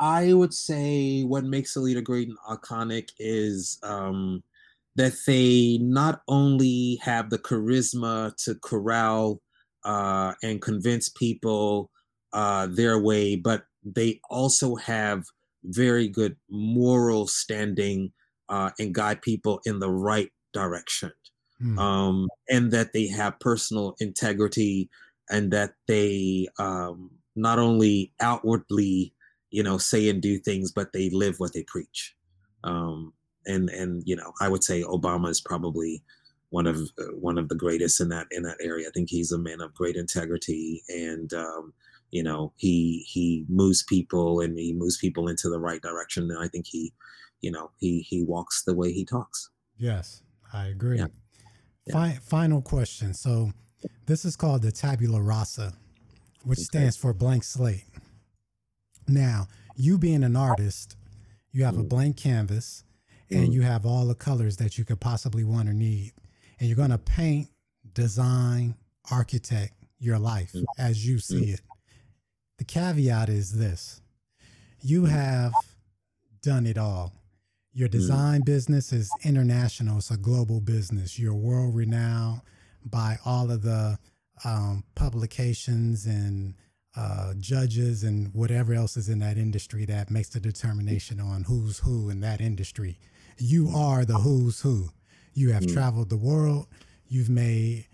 I 0.01 0.33
would 0.33 0.53
say 0.53 1.23
what 1.23 1.45
makes 1.45 1.77
a 1.77 1.81
leader 1.81 2.01
great 2.01 2.29
and 2.29 2.39
iconic 2.51 3.11
is 3.21 3.79
um 3.85 4.43
that 4.97 5.13
they 5.27 5.79
not 5.81 6.23
only 6.29 7.01
have 7.03 7.31
the 7.31 7.39
charisma 7.39 8.35
to 8.45 8.55
corral 8.57 9.41
uh, 9.85 10.33
and 10.43 10.63
convince 10.63 11.09
people 11.09 11.91
uh, 12.35 12.67
their 12.67 12.99
way, 12.99 13.37
but 13.37 13.65
they 13.85 14.21
also 14.29 14.75
have 14.77 15.25
very 15.63 16.09
good 16.09 16.37
moral 16.51 17.27
standing 17.27 18.13
uh, 18.49 18.71
and 18.79 18.95
guide 18.95 19.23
people 19.23 19.61
in 19.65 19.79
the 19.79 19.91
right 19.91 20.31
direction. 20.53 21.13
Mm. 21.63 21.79
Um, 21.79 22.29
and 22.51 22.73
that 22.73 22.93
they 22.93 23.07
have 23.07 23.39
personal 23.39 23.95
integrity 24.01 24.91
and 25.31 25.53
that 25.53 25.75
they 25.87 26.49
um, 26.59 27.11
not 27.37 27.59
only 27.59 28.13
outwardly, 28.21 29.15
you 29.51 29.63
know, 29.63 29.79
say 29.79 30.09
and 30.09 30.21
do 30.21 30.39
things, 30.39 30.73
but 30.73 30.93
they 30.93 31.11
live 31.11 31.39
what 31.39 31.53
they 31.53 31.63
preach. 31.63 32.17
Um, 32.65 33.13
and 33.47 33.71
and 33.71 34.03
you 34.05 34.17
know, 34.17 34.33
I 34.41 34.49
would 34.49 34.65
say 34.65 34.83
Obama 34.83 35.29
is 35.29 35.41
probably 35.41 36.03
one 36.51 36.67
of 36.67 36.77
uh, 36.99 37.15
one 37.21 37.39
of 37.39 37.49
the 37.49 37.55
greatest 37.55 38.01
in 38.01 38.09
that 38.09 38.27
in 38.33 38.43
that 38.43 38.59
area. 38.61 38.89
I 38.89 38.91
think 38.91 39.09
he's 39.09 39.33
a 39.33 39.39
man 39.39 39.61
of 39.61 39.75
great 39.75 39.97
integrity 39.97 40.83
and 40.89 41.33
um, 41.33 41.73
you 42.15 42.23
know 42.23 42.53
he 42.57 43.05
he 43.09 43.45
moves 43.49 43.83
people 43.83 44.41
and 44.41 44.57
he 44.57 44.73
moves 44.73 44.97
people 44.99 45.29
into 45.29 45.51
the 45.51 45.59
right 45.59 45.83
direction 45.83 46.31
and 46.31 46.43
i 46.43 46.47
think 46.47 46.65
he 46.67 46.93
you 47.41 47.51
know 47.51 47.71
he 47.81 48.07
he 48.09 48.23
walks 48.23 48.63
the 48.63 48.75
way 48.75 48.93
he 48.93 49.05
talks 49.05 49.51
yes 49.77 50.23
i 50.53 50.69
agree 50.69 50.99
yeah. 50.99 51.07
Fi- 51.93 52.19
final 52.23 52.63
question 52.63 53.13
so 53.13 53.51
this 54.07 54.25
is 54.25 54.37
called 54.37 54.63
the 54.63 54.71
tabula 54.71 55.21
rasa 55.21 55.75
which 56.45 56.61
okay. 56.61 56.65
stands 56.65 56.97
for 56.97 57.13
blank 57.13 57.43
slate 57.43 57.85
now 59.09 59.49
you 59.75 59.99
being 59.99 60.23
an 60.23 60.37
artist 60.37 60.97
you 61.51 61.65
have 61.65 61.75
mm. 61.75 61.81
a 61.81 61.85
blank 61.85 62.17
canvas 62.17 62.85
and 63.29 63.49
mm. 63.49 63.53
you 63.53 63.63
have 63.63 63.85
all 63.85 64.07
the 64.07 64.15
colors 64.15 64.57
that 64.59 64.79
you 64.79 64.85
could 64.85 65.01
possibly 65.01 65.43
want 65.43 65.69
or 65.69 65.73
need 65.73 66.13
and 66.61 66.69
you're 66.69 66.77
going 66.77 66.91
to 66.91 66.99
paint 66.99 67.49
design 67.93 68.77
architect 69.11 69.73
your 69.99 70.19
life 70.19 70.53
mm. 70.55 70.63
as 70.79 71.05
you 71.05 71.19
see 71.19 71.51
it 71.51 71.61
the 72.59 72.65
caveat 72.65 73.29
is 73.29 73.59
this 73.59 74.01
you 74.85 75.03
mm. 75.03 75.09
have 75.09 75.53
done 76.43 76.67
it 76.67 76.77
all. 76.77 77.13
Your 77.73 77.89
mm. 77.89 77.93
design 77.93 78.43
mm. 78.43 78.45
business 78.45 78.93
is 78.93 79.11
international, 79.25 79.99
it's 79.99 80.11
a 80.11 80.17
global 80.17 80.61
business. 80.61 81.19
You're 81.19 81.35
world 81.35 81.75
renowned 81.75 82.43
by 82.85 83.19
all 83.25 83.51
of 83.51 83.63
the 83.63 83.99
um, 84.45 84.85
publications 84.95 86.05
and 86.07 86.55
uh, 86.97 87.33
judges 87.41 88.05
and 88.05 88.33
whatever 88.35 88.75
else 88.75 88.97
is 88.97 89.09
in 89.09 89.19
that 89.21 89.39
industry 89.39 89.85
that 89.87 90.11
makes 90.11 90.29
the 90.29 90.39
determination 90.39 91.19
on 91.19 91.45
who's 91.45 91.79
who 91.79 92.11
in 92.11 92.21
that 92.21 92.41
industry. 92.41 92.99
You 93.39 93.71
are 93.75 94.05
the 94.05 94.19
who's 94.19 94.61
who. 94.61 94.91
You 95.33 95.51
have 95.53 95.65
mm. 95.65 95.73
traveled 95.73 96.11
the 96.11 96.17
world. 96.17 96.67
You've 97.09 97.31
made 97.31 97.87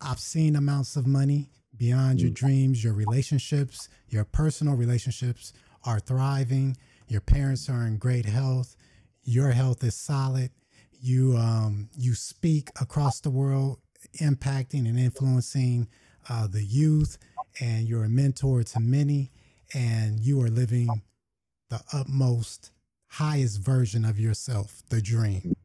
obscene 0.00 0.54
amounts 0.54 0.96
of 0.96 1.06
money 1.06 1.48
beyond 1.80 2.20
mm. 2.20 2.22
your 2.22 2.30
dreams. 2.30 2.84
Your 2.84 2.92
relationships, 2.92 3.88
your 4.08 4.24
personal 4.24 4.76
relationships 4.76 5.52
are 5.84 5.98
thriving. 5.98 6.76
Your 7.08 7.20
parents 7.20 7.68
are 7.68 7.84
in 7.84 7.96
great 7.96 8.26
health. 8.26 8.76
Your 9.24 9.50
health 9.50 9.82
is 9.82 9.96
solid. 9.96 10.50
You 11.02 11.36
um, 11.36 11.88
you 11.96 12.14
speak 12.14 12.68
across 12.80 13.20
the 13.20 13.30
world, 13.30 13.80
impacting 14.20 14.88
and 14.88 14.98
influencing 14.98 15.88
uh, 16.28 16.46
the 16.46 16.62
youth 16.62 17.18
and 17.58 17.88
you're 17.88 18.04
a 18.04 18.08
mentor 18.08 18.62
to 18.62 18.80
many, 18.80 19.32
and 19.74 20.20
you 20.20 20.40
are 20.40 20.48
living 20.48 21.02
the 21.68 21.80
utmost, 21.92 22.70
highest 23.08 23.60
version 23.60 24.04
of 24.04 24.18
yourself, 24.18 24.82
the 24.90 25.00
dream. 25.00 25.56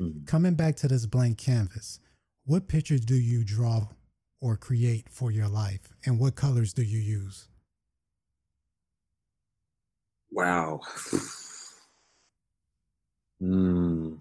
Mm-hmm. 0.00 0.24
Coming 0.24 0.54
back 0.54 0.76
to 0.76 0.88
this 0.88 1.06
blank 1.06 1.38
canvas, 1.38 2.00
what 2.44 2.68
picture 2.68 2.98
do 2.98 3.14
you 3.14 3.44
draw 3.44 3.88
or 4.40 4.56
create 4.56 5.08
for 5.10 5.30
your 5.30 5.48
life, 5.48 5.92
and 6.04 6.18
what 6.18 6.34
colors 6.34 6.72
do 6.72 6.82
you 6.82 6.98
use? 6.98 7.48
Wow. 10.30 10.80
Hmm. 13.40 14.16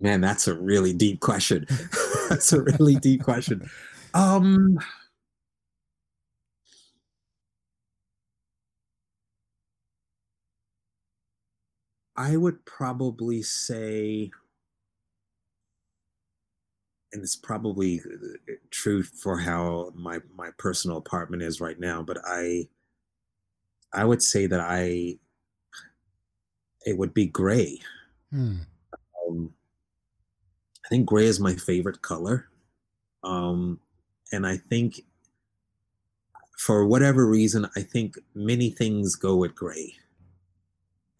Man, 0.00 0.20
that's 0.20 0.46
a 0.46 0.54
really 0.54 0.92
deep 0.92 1.20
question. 1.20 1.66
that's 2.28 2.52
a 2.52 2.62
really 2.62 2.96
deep 2.96 3.22
question. 3.22 3.68
Um, 4.14 4.78
I 12.16 12.36
would 12.36 12.64
probably 12.64 13.42
say, 13.42 14.30
and 17.12 17.22
it's 17.22 17.36
probably 17.36 18.00
uh, 18.00 18.52
true 18.70 19.02
for 19.02 19.38
how 19.38 19.92
my 19.94 20.20
my 20.34 20.50
personal 20.58 20.96
apartment 20.96 21.42
is 21.42 21.60
right 21.60 21.78
now, 21.78 22.02
but 22.02 22.18
I 22.24 22.68
I 23.92 24.04
would 24.04 24.22
say 24.22 24.46
that 24.46 24.60
I 24.60 25.18
it 26.86 26.96
would 26.96 27.12
be 27.12 27.26
gray. 27.26 27.80
Hmm. 28.30 28.58
Um, 29.28 29.52
I 30.84 30.88
think 30.88 31.06
gray 31.06 31.26
is 31.26 31.40
my 31.40 31.54
favorite 31.54 32.00
color. 32.00 32.48
Um, 33.24 33.80
and 34.32 34.46
I 34.46 34.56
think 34.56 35.02
for 36.56 36.86
whatever 36.86 37.26
reason, 37.26 37.66
I 37.76 37.82
think 37.82 38.18
many 38.34 38.70
things 38.70 39.16
go 39.16 39.36
with 39.36 39.54
gray. 39.54 39.96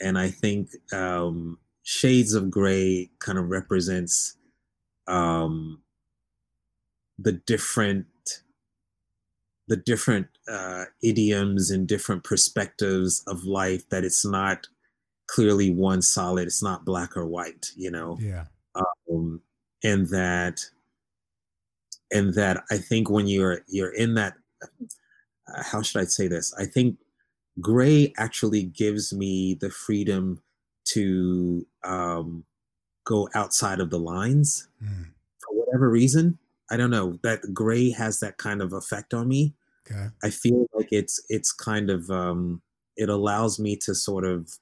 And 0.01 0.19
I 0.19 0.31
think 0.31 0.71
um, 0.93 1.59
shades 1.83 2.35
of 2.35 2.51
gray 2.51 3.11
kind 3.19 3.39
of 3.39 3.49
represents 3.49 4.37
um, 5.07 5.81
the 7.19 7.33
different 7.33 8.07
the 9.69 9.77
different 9.77 10.29
uh, 10.49 10.85
idioms 11.03 11.73
and 11.73 11.89
different 11.89 12.23
perspectives 12.23 13.25
of 13.27 13.45
life 13.45 13.89
that 13.89 14.05
it's 14.05 14.25
not 14.25 14.69
clearly 15.27 15.71
one 15.71 16.01
solid 16.03 16.47
it's 16.47 16.63
not 16.63 16.85
black 16.85 17.17
or 17.17 17.27
white 17.27 17.73
you 17.75 17.91
know 17.91 18.17
yeah 18.21 18.45
um, 19.11 19.41
and 19.83 20.09
that 20.09 20.61
and 22.13 22.35
that 22.35 22.63
I 22.71 22.79
think 22.79 23.11
when 23.11 23.27
you're 23.27 23.63
you're 23.69 23.95
in 23.95 24.15
that 24.15 24.35
uh, 25.49 25.63
how 25.63 25.83
should 25.83 26.01
I 26.01 26.05
say 26.05 26.29
this? 26.29 26.55
I 26.59 26.65
think 26.65 26.99
gray 27.61 28.13
actually 28.19 28.63
gives 28.63 29.13
me 29.13 29.55
the 29.55 29.71
freedom 29.71 30.43
to 30.87 31.67
um, 31.85 32.45
go 33.05 33.29
outside 33.35 33.81
of 33.81 33.91
the 33.91 33.99
lines 33.99 34.69
mm. 34.83 35.07
for 35.39 35.55
whatever 35.55 35.89
reason. 35.91 36.39
I 36.71 36.77
don't 36.77 36.91
know 36.91 37.19
that 37.23 37.55
gray 37.55 37.91
has 37.91 38.21
that 38.21 38.39
kind 38.39 38.61
of 38.61 38.73
effect 38.73 39.15
on 39.15 39.29
me. 39.29 39.55
Okay. 39.89 40.09
I 40.23 40.31
feel 40.31 40.67
like 40.75 40.89
it's 40.91 41.25
it's 41.29 41.53
kind 41.53 41.91
of 41.91 42.11
um, 42.11 42.61
it 42.97 43.09
allows 43.09 43.59
me 43.59 43.77
to 43.77 43.95
sort 43.95 44.25
of 44.25 44.59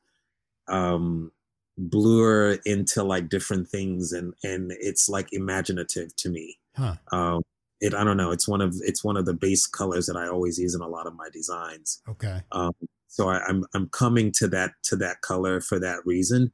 um, 0.68 1.32
blur 1.76 2.58
into 2.64 3.02
like 3.02 3.28
different 3.28 3.68
things 3.68 4.12
and 4.12 4.34
and 4.44 4.72
it's 4.78 5.08
like 5.08 5.32
imaginative 5.32 6.14
to 6.14 6.28
me 6.28 6.56
huh. 6.76 6.94
um 7.10 7.42
it 7.84 7.92
i 7.94 8.02
don't 8.02 8.16
know 8.16 8.30
it's 8.30 8.48
one 8.48 8.62
of 8.62 8.74
it's 8.80 9.04
one 9.04 9.16
of 9.16 9.26
the 9.26 9.34
base 9.34 9.66
colors 9.66 10.06
that 10.06 10.16
i 10.16 10.26
always 10.26 10.58
use 10.58 10.74
in 10.74 10.80
a 10.80 10.88
lot 10.88 11.06
of 11.06 11.14
my 11.14 11.28
designs. 11.32 12.00
Okay. 12.08 12.40
Um 12.52 12.72
so 13.08 13.28
I, 13.28 13.40
i'm 13.46 13.64
i'm 13.74 13.88
coming 13.90 14.32
to 14.32 14.48
that 14.48 14.72
to 14.84 14.96
that 14.96 15.20
color 15.20 15.60
for 15.60 15.78
that 15.78 15.98
reason. 16.04 16.52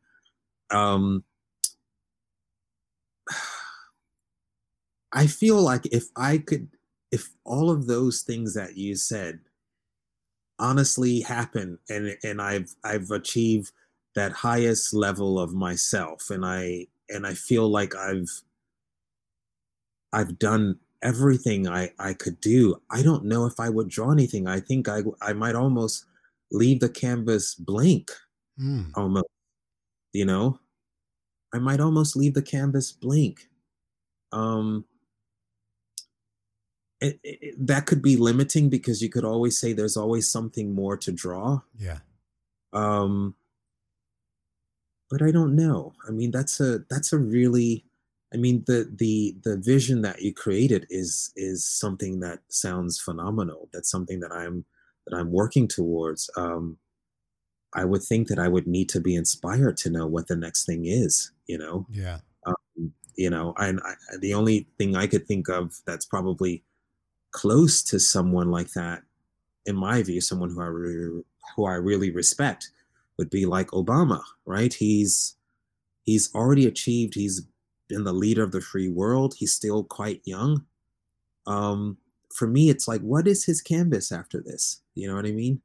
Um 0.71 1.25
i 5.13 5.27
feel 5.27 5.61
like 5.61 5.87
if 5.87 6.05
i 6.17 6.39
could 6.39 6.69
if 7.11 7.31
all 7.45 7.71
of 7.71 7.87
those 7.87 8.23
things 8.23 8.55
that 8.55 8.77
you 8.77 8.95
said 8.97 9.41
honestly 10.59 11.21
happen 11.21 11.79
and 11.89 12.17
and 12.23 12.41
i've 12.41 12.77
i've 12.85 13.11
achieved 13.11 13.73
that 14.15 14.31
highest 14.31 14.95
level 14.95 15.41
of 15.41 15.53
myself 15.53 16.31
and 16.31 16.45
i 16.47 16.87
and 17.09 17.27
i 17.27 17.35
feel 17.35 17.69
like 17.69 17.97
i've 17.97 18.43
i've 20.13 20.39
done 20.39 20.79
everything 21.03 21.69
i 21.69 21.91
i 21.99 22.13
could 22.13 22.41
do. 22.41 22.77
I 22.91 23.03
don't 23.03 23.25
know 23.25 23.47
if 23.47 23.59
i 23.59 23.69
would 23.69 23.89
draw 23.89 24.11
anything. 24.11 24.47
I 24.47 24.61
think 24.61 24.89
i 24.89 25.03
i 25.23 25.33
might 25.33 25.55
almost 25.55 26.07
leave 26.51 26.81
the 26.81 26.89
canvas 26.89 27.55
blank 27.55 28.11
mm. 28.61 28.91
almost 28.95 29.29
you 30.13 30.25
know? 30.25 30.59
I 31.55 31.59
might 31.59 31.81
almost 31.81 32.17
leave 32.17 32.35
the 32.35 32.43
canvas 32.43 32.93
blank. 32.93 33.49
Um 34.33 34.85
it, 37.01 37.19
it, 37.25 37.67
that 37.67 37.87
could 37.87 38.03
be 38.03 38.17
limiting 38.17 38.69
because 38.69 39.01
you 39.01 39.09
could 39.09 39.25
always 39.25 39.59
say 39.59 39.73
there's 39.73 39.97
always 39.97 40.31
something 40.31 40.75
more 40.75 40.99
to 40.99 41.13
draw. 41.13 41.61
Yeah. 41.79 41.99
Um 42.73 43.35
but 45.11 45.23
I 45.23 45.33
don't 45.33 45.57
know. 45.57 45.93
I 46.07 46.13
mean, 46.13 46.31
that's 46.31 46.61
a 46.61 46.85
that's 46.89 47.13
a 47.13 47.19
really 47.19 47.85
I 48.33 48.37
mean 48.37 48.65
the 48.67 48.91
the 48.97 49.37
the 49.43 49.57
vision 49.57 50.03
that 50.03 50.23
you 50.23 50.33
created 50.33 50.87
is 50.89 51.33
is 51.37 51.67
something 51.67 52.21
that 52.21 52.41
sounds 52.49 53.01
phenomenal. 53.01 53.69
That's 53.73 53.91
something 53.91 54.21
that 54.21 54.33
I'm 54.33 54.65
that 55.07 55.17
I'm 55.17 55.33
working 55.33 55.67
towards. 55.67 56.31
Um, 56.37 56.79
I 57.73 57.85
would 57.85 58.03
think 58.03 58.29
that 58.29 58.39
I 58.39 58.49
would 58.49 58.67
need 58.67 58.89
to 58.91 59.01
be 59.01 59.15
inspired 59.15 59.77
to 59.79 59.91
know 59.91 60.07
what 60.07 60.29
the 60.29 60.37
next 60.37 60.65
thing 60.65 60.87
is. 60.87 61.33
You 61.47 61.59
know. 61.59 61.87
Yeah. 61.91 62.19
Um, 62.47 62.93
you 63.17 63.31
know, 63.31 63.55
and 63.59 63.81
I, 63.85 63.95
the 64.21 64.35
only 64.35 64.67
thing 64.79 64.97
I 64.97 65.07
could 65.07 65.27
think 65.27 65.49
of 65.49 65.77
that's 65.87 66.07
probably 66.07 66.63
close 67.33 67.83
to 67.85 68.01
someone 68.01 68.51
like 68.51 68.73
that, 68.73 69.03
in 69.67 69.77
my 69.77 70.03
view, 70.03 70.21
someone 70.21 70.51
who 70.51 70.63
I 70.63 70.67
re- 70.67 71.23
who 71.57 71.65
I 71.67 71.75
really 71.75 72.11
respect, 72.11 72.71
would 73.19 73.31
be 73.31 73.45
like 73.45 73.69
Obama, 73.69 74.23
right? 74.47 74.73
He's 74.73 75.37
he's 76.05 76.35
already 76.35 76.67
achieved. 76.67 77.15
He's 77.15 77.43
been 77.91 78.05
the 78.05 78.13
leader 78.13 78.43
of 78.43 78.53
the 78.53 78.63
free 78.63 78.89
world. 78.89 79.35
He's 79.37 79.53
still 79.53 79.85
quite 79.85 80.23
young. 80.25 80.65
Um, 81.47 81.99
for 82.33 82.47
me, 82.47 82.71
it's 82.71 82.89
like, 82.89 83.03
what 83.03 83.29
is 83.29 83.45
his 83.45 83.61
canvas 83.61 84.13
after 84.13 84.41
this? 84.41 84.81
You 84.95 85.09
know 85.09 85.17
what 85.17 85.27
I 85.27 85.33
mean? 85.33 85.61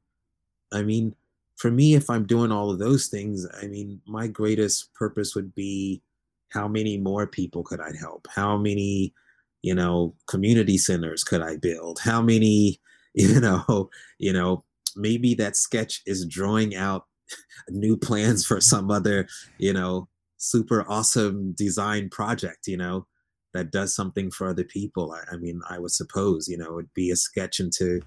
I 0.72 0.82
mean, 0.82 1.14
for 1.56 1.70
me, 1.70 1.94
if 1.94 2.10
I'm 2.10 2.26
doing 2.26 2.52
all 2.52 2.70
of 2.70 2.78
those 2.78 3.06
things, 3.06 3.46
I 3.62 3.66
mean, 3.66 4.00
my 4.06 4.26
greatest 4.26 4.92
purpose 4.94 5.34
would 5.34 5.54
be 5.54 6.02
how 6.50 6.68
many 6.68 6.98
more 6.98 7.26
people 7.26 7.62
could 7.62 7.80
I 7.80 7.92
help? 7.98 8.26
How 8.30 8.56
many, 8.56 9.14
you 9.62 9.74
know, 9.74 10.14
community 10.26 10.76
centers 10.76 11.24
could 11.24 11.42
I 11.42 11.56
build? 11.56 11.98
How 12.00 12.20
many, 12.20 12.80
you 13.14 13.40
know, 13.40 13.90
you 14.18 14.32
know, 14.32 14.64
maybe 14.94 15.34
that 15.34 15.56
sketch 15.56 16.02
is 16.06 16.26
drawing 16.26 16.74
out 16.74 17.06
new 17.70 17.96
plans 17.96 18.44
for 18.44 18.60
some 18.60 18.90
other, 18.90 19.26
you 19.58 19.72
know, 19.72 20.08
super 20.46 20.84
awesome 20.88 21.52
design 21.52 22.08
project, 22.08 22.66
you 22.66 22.76
know, 22.76 23.06
that 23.52 23.70
does 23.70 23.94
something 23.94 24.30
for 24.30 24.48
other 24.48 24.64
people. 24.64 25.12
I, 25.12 25.34
I 25.34 25.36
mean, 25.38 25.60
I 25.68 25.78
would 25.78 25.90
suppose, 25.90 26.48
you 26.48 26.56
know, 26.56 26.78
it'd 26.78 26.94
be 26.94 27.10
a 27.10 27.16
sketch 27.16 27.60
into 27.60 28.00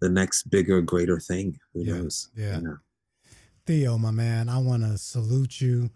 the 0.00 0.08
next 0.08 0.50
bigger, 0.50 0.80
greater 0.80 1.20
thing. 1.20 1.58
Who 1.72 1.84
yeah, 1.84 1.94
knows? 1.94 2.30
Yeah. 2.36 2.56
You 2.56 2.62
know? 2.62 2.76
Theo, 3.66 3.98
my 3.98 4.10
man, 4.10 4.48
I 4.48 4.58
want 4.58 4.82
to 4.82 4.98
salute 4.98 5.60
you, 5.60 5.90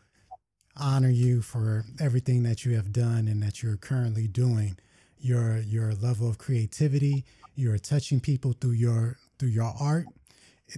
honor 0.77 1.11
you 1.11 1.43
for 1.43 1.85
everything 2.01 2.43
that 2.45 2.65
you 2.65 2.77
have 2.77 2.93
done 2.93 3.29
and 3.29 3.43
that 3.43 3.63
you're 3.63 3.77
currently 3.77 4.27
doing. 4.29 4.79
Your 5.21 5.59
your 5.59 5.95
level 5.95 6.31
of 6.31 6.39
creativity, 6.39 7.25
you're 7.57 7.77
touching 7.77 8.21
people 8.21 8.53
through 8.53 8.73
your 8.73 9.19
through 9.37 9.49
your 9.49 9.75
art, 9.81 10.07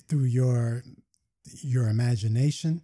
through 0.08 0.24
your 0.24 0.82
your 1.44 1.88
imagination, 1.88 2.80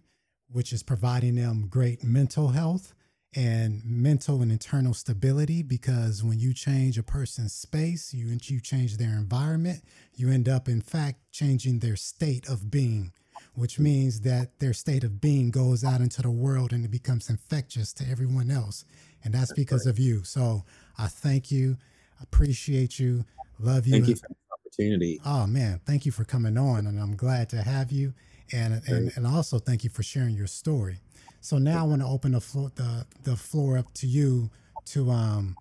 which 0.51 0.71
is 0.73 0.83
providing 0.83 1.35
them 1.35 1.67
great 1.69 2.03
mental 2.03 2.49
health 2.49 2.93
and 3.35 3.83
mental 3.85 4.41
and 4.41 4.51
internal 4.51 4.93
stability 4.93 5.61
because 5.61 6.23
when 6.23 6.39
you 6.39 6.53
change 6.53 6.97
a 6.97 7.03
person's 7.03 7.53
space, 7.53 8.13
you 8.13 8.37
you 8.43 8.59
change 8.59 8.97
their 8.97 9.11
environment, 9.17 9.83
you 10.15 10.29
end 10.29 10.47
up 10.47 10.67
in 10.67 10.81
fact 10.81 11.19
changing 11.31 11.79
their 11.79 11.95
state 11.95 12.47
of 12.47 12.71
being, 12.71 13.11
which 13.53 13.79
means 13.79 14.21
that 14.21 14.59
their 14.59 14.73
state 14.73 15.03
of 15.03 15.19
being 15.19 15.51
goes 15.51 15.83
out 15.83 16.01
into 16.01 16.21
the 16.21 16.31
world 16.31 16.71
and 16.71 16.85
it 16.85 16.91
becomes 16.91 17.29
infectious 17.29 17.91
to 17.93 18.09
everyone 18.09 18.49
else. 18.49 18.85
And 19.23 19.33
that's 19.33 19.53
because 19.53 19.85
of 19.85 19.99
you. 19.99 20.23
So 20.23 20.63
I 20.97 21.07
thank 21.07 21.51
you, 21.51 21.77
appreciate 22.21 22.97
you, 22.97 23.25
love 23.59 23.85
you. 23.85 23.93
Thank 23.93 24.07
you 24.07 24.15
for 24.15 24.29
the 24.29 24.35
opportunity. 24.53 25.19
Oh 25.25 25.45
man, 25.45 25.81
thank 25.85 26.05
you 26.05 26.11
for 26.11 26.23
coming 26.23 26.57
on 26.57 26.87
and 26.87 26.99
I'm 26.99 27.15
glad 27.15 27.49
to 27.49 27.61
have 27.61 27.91
you. 27.91 28.13
And 28.53 28.81
and, 28.87 29.11
and 29.15 29.27
also 29.27 29.59
thank 29.59 29.83
you 29.83 29.89
for 29.89 30.03
sharing 30.03 30.35
your 30.35 30.47
story. 30.47 30.99
So 31.41 31.57
now 31.57 31.79
I 31.79 31.87
want 31.87 32.01
to 32.01 32.07
open 32.07 32.31
the 32.33 32.41
floor 32.41 32.71
the, 32.75 33.05
the 33.23 33.35
floor 33.35 33.77
up 33.77 33.93
to 33.95 34.07
you 34.07 34.49
to 34.85 35.11
um 35.11 35.55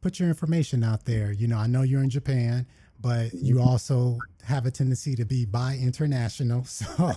put 0.00 0.18
your 0.18 0.28
information 0.28 0.84
out 0.84 1.04
there. 1.04 1.32
You 1.32 1.48
know, 1.48 1.58
I 1.58 1.66
know 1.66 1.82
you're 1.82 2.02
in 2.02 2.10
Japan, 2.10 2.66
but 3.00 3.32
you 3.34 3.56
mm-hmm. 3.56 3.68
also 3.68 4.18
have 4.44 4.66
a 4.66 4.70
tendency 4.70 5.14
to 5.16 5.24
be 5.24 5.44
bi 5.44 5.78
international. 5.80 6.64
So 6.68 6.86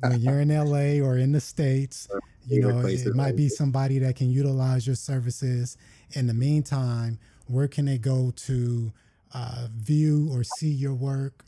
when 0.00 0.20
you're 0.20 0.40
in 0.40 0.48
LA 0.48 1.04
or 1.04 1.18
in 1.18 1.32
the 1.32 1.40
States, 1.40 2.08
you 2.46 2.60
know, 2.60 2.80
it, 2.80 3.06
it 3.06 3.14
might 3.14 3.36
be 3.36 3.48
somebody 3.48 3.98
that 4.00 4.16
can 4.16 4.30
utilize 4.30 4.86
your 4.86 4.96
services. 4.96 5.76
In 6.12 6.26
the 6.26 6.34
meantime, 6.34 7.18
where 7.46 7.68
can 7.68 7.84
they 7.84 7.98
go 7.98 8.32
to 8.36 8.92
uh, 9.34 9.68
view 9.74 10.28
or 10.32 10.44
see 10.44 10.70
your 10.70 10.94
work, 10.94 11.44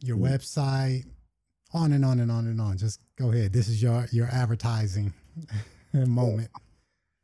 your 0.00 0.16
mm-hmm. 0.16 0.34
website, 0.34 1.04
on 1.72 1.92
and 1.92 2.04
on 2.04 2.20
and 2.20 2.30
on 2.30 2.46
and 2.46 2.60
on. 2.60 2.76
Just 2.76 3.00
go 3.16 3.32
ahead. 3.32 3.52
This 3.52 3.68
is 3.68 3.82
your 3.82 4.06
your 4.12 4.28
advertising 4.28 5.12
moment. 5.92 6.50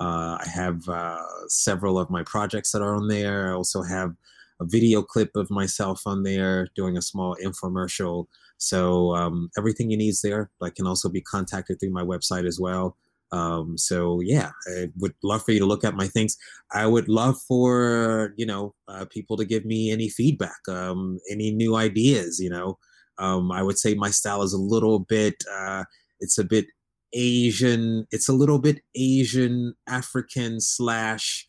Uh, 0.00 0.38
I 0.40 0.48
have 0.48 0.88
uh, 0.88 1.18
several 1.48 1.98
of 1.98 2.08
my 2.08 2.22
projects 2.22 2.72
that 2.72 2.80
are 2.80 2.96
on 2.96 3.08
there. 3.08 3.50
I 3.50 3.52
also 3.52 3.82
have 3.82 4.14
a 4.60 4.64
video 4.64 5.02
clip 5.02 5.36
of 5.36 5.50
myself 5.50 6.06
on 6.06 6.22
there 6.22 6.68
doing 6.74 6.96
a 6.96 7.02
small 7.02 7.36
infomercial. 7.44 8.24
So 8.56 9.14
um, 9.14 9.50
everything 9.58 9.90
you 9.90 9.98
need 9.98 10.08
is 10.08 10.22
there. 10.22 10.50
I 10.62 10.70
can 10.70 10.86
also 10.86 11.10
be 11.10 11.20
contacted 11.20 11.80
through 11.80 11.92
my 11.92 12.02
website 12.02 12.46
as 12.46 12.58
well. 12.58 12.96
Um, 13.32 13.78
so 13.78 14.20
yeah, 14.20 14.50
I 14.76 14.88
would 14.98 15.14
love 15.22 15.44
for 15.44 15.52
you 15.52 15.60
to 15.60 15.66
look 15.66 15.84
at 15.84 15.94
my 15.94 16.06
things. 16.06 16.36
I 16.72 16.86
would 16.86 17.08
love 17.08 17.36
for 17.46 18.32
you 18.36 18.46
know 18.46 18.74
uh, 18.88 19.06
people 19.10 19.36
to 19.36 19.44
give 19.44 19.64
me 19.64 19.90
any 19.90 20.08
feedback, 20.08 20.58
um, 20.68 21.18
any 21.30 21.50
new 21.52 21.76
ideas. 21.76 22.40
You 22.40 22.50
know, 22.50 22.78
um, 23.18 23.52
I 23.52 23.62
would 23.62 23.78
say 23.78 23.94
my 23.94 24.10
style 24.10 24.42
is 24.42 24.52
a 24.52 24.58
little 24.58 25.00
bit. 25.00 25.34
Uh, 25.52 25.84
it's 26.18 26.38
a 26.38 26.44
bit 26.44 26.66
Asian. 27.12 28.06
It's 28.10 28.28
a 28.28 28.32
little 28.32 28.58
bit 28.58 28.80
Asian 28.94 29.74
African 29.88 30.60
slash 30.60 31.46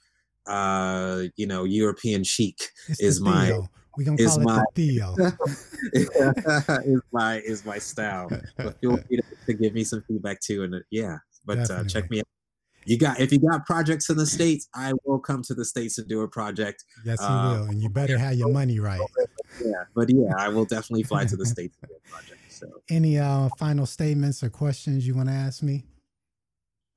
uh, 0.47 1.23
you 1.35 1.47
know 1.47 1.63
European 1.63 2.23
chic 2.23 2.59
it's 2.87 3.01
is 3.01 3.21
my. 3.21 3.59
We 3.97 4.05
gonna 4.05 4.17
call 4.17 4.39
it 4.39 4.43
my, 4.45 4.63
Theo. 4.73 5.15
is 5.93 7.01
my 7.11 7.41
is 7.43 7.65
my 7.65 7.77
style. 7.77 8.29
But 8.57 8.79
feel 8.79 8.95
free 8.95 9.17
to, 9.17 9.23
to 9.47 9.53
give 9.53 9.73
me 9.73 9.83
some 9.83 10.01
feedback 10.07 10.39
too. 10.39 10.63
And 10.63 10.75
uh, 10.75 10.79
yeah, 10.91 11.17
but 11.45 11.69
uh, 11.69 11.83
check 11.85 12.09
me 12.09 12.19
out. 12.19 12.25
You 12.85 12.97
got 12.97 13.19
if 13.19 13.31
you 13.31 13.39
got 13.39 13.65
projects 13.65 14.09
in 14.09 14.17
the 14.17 14.25
states, 14.25 14.67
I 14.73 14.93
will 15.05 15.19
come 15.19 15.43
to 15.43 15.53
the 15.53 15.65
states 15.65 15.97
and 15.99 16.07
do 16.07 16.21
a 16.21 16.27
project. 16.27 16.83
Yes, 17.05 17.19
you 17.21 17.27
uh, 17.27 17.59
will, 17.59 17.63
and 17.65 17.81
you 17.81 17.89
better 17.89 18.17
have 18.17 18.33
your 18.33 18.49
money 18.49 18.79
right. 18.79 18.99
Yeah, 19.63 19.83
but 19.95 20.09
yeah, 20.09 20.33
I 20.37 20.49
will 20.49 20.65
definitely 20.65 21.03
fly 21.03 21.25
to 21.25 21.35
the 21.35 21.45
states 21.55 21.77
to 21.81 21.87
do 21.87 21.93
a 21.93 22.09
project. 22.09 22.39
So, 22.49 22.67
any 22.89 23.19
uh, 23.19 23.49
final 23.57 23.85
statements 23.85 24.43
or 24.43 24.49
questions 24.49 25.05
you 25.05 25.13
want 25.13 25.29
to 25.29 25.35
ask 25.35 25.61
me? 25.61 25.83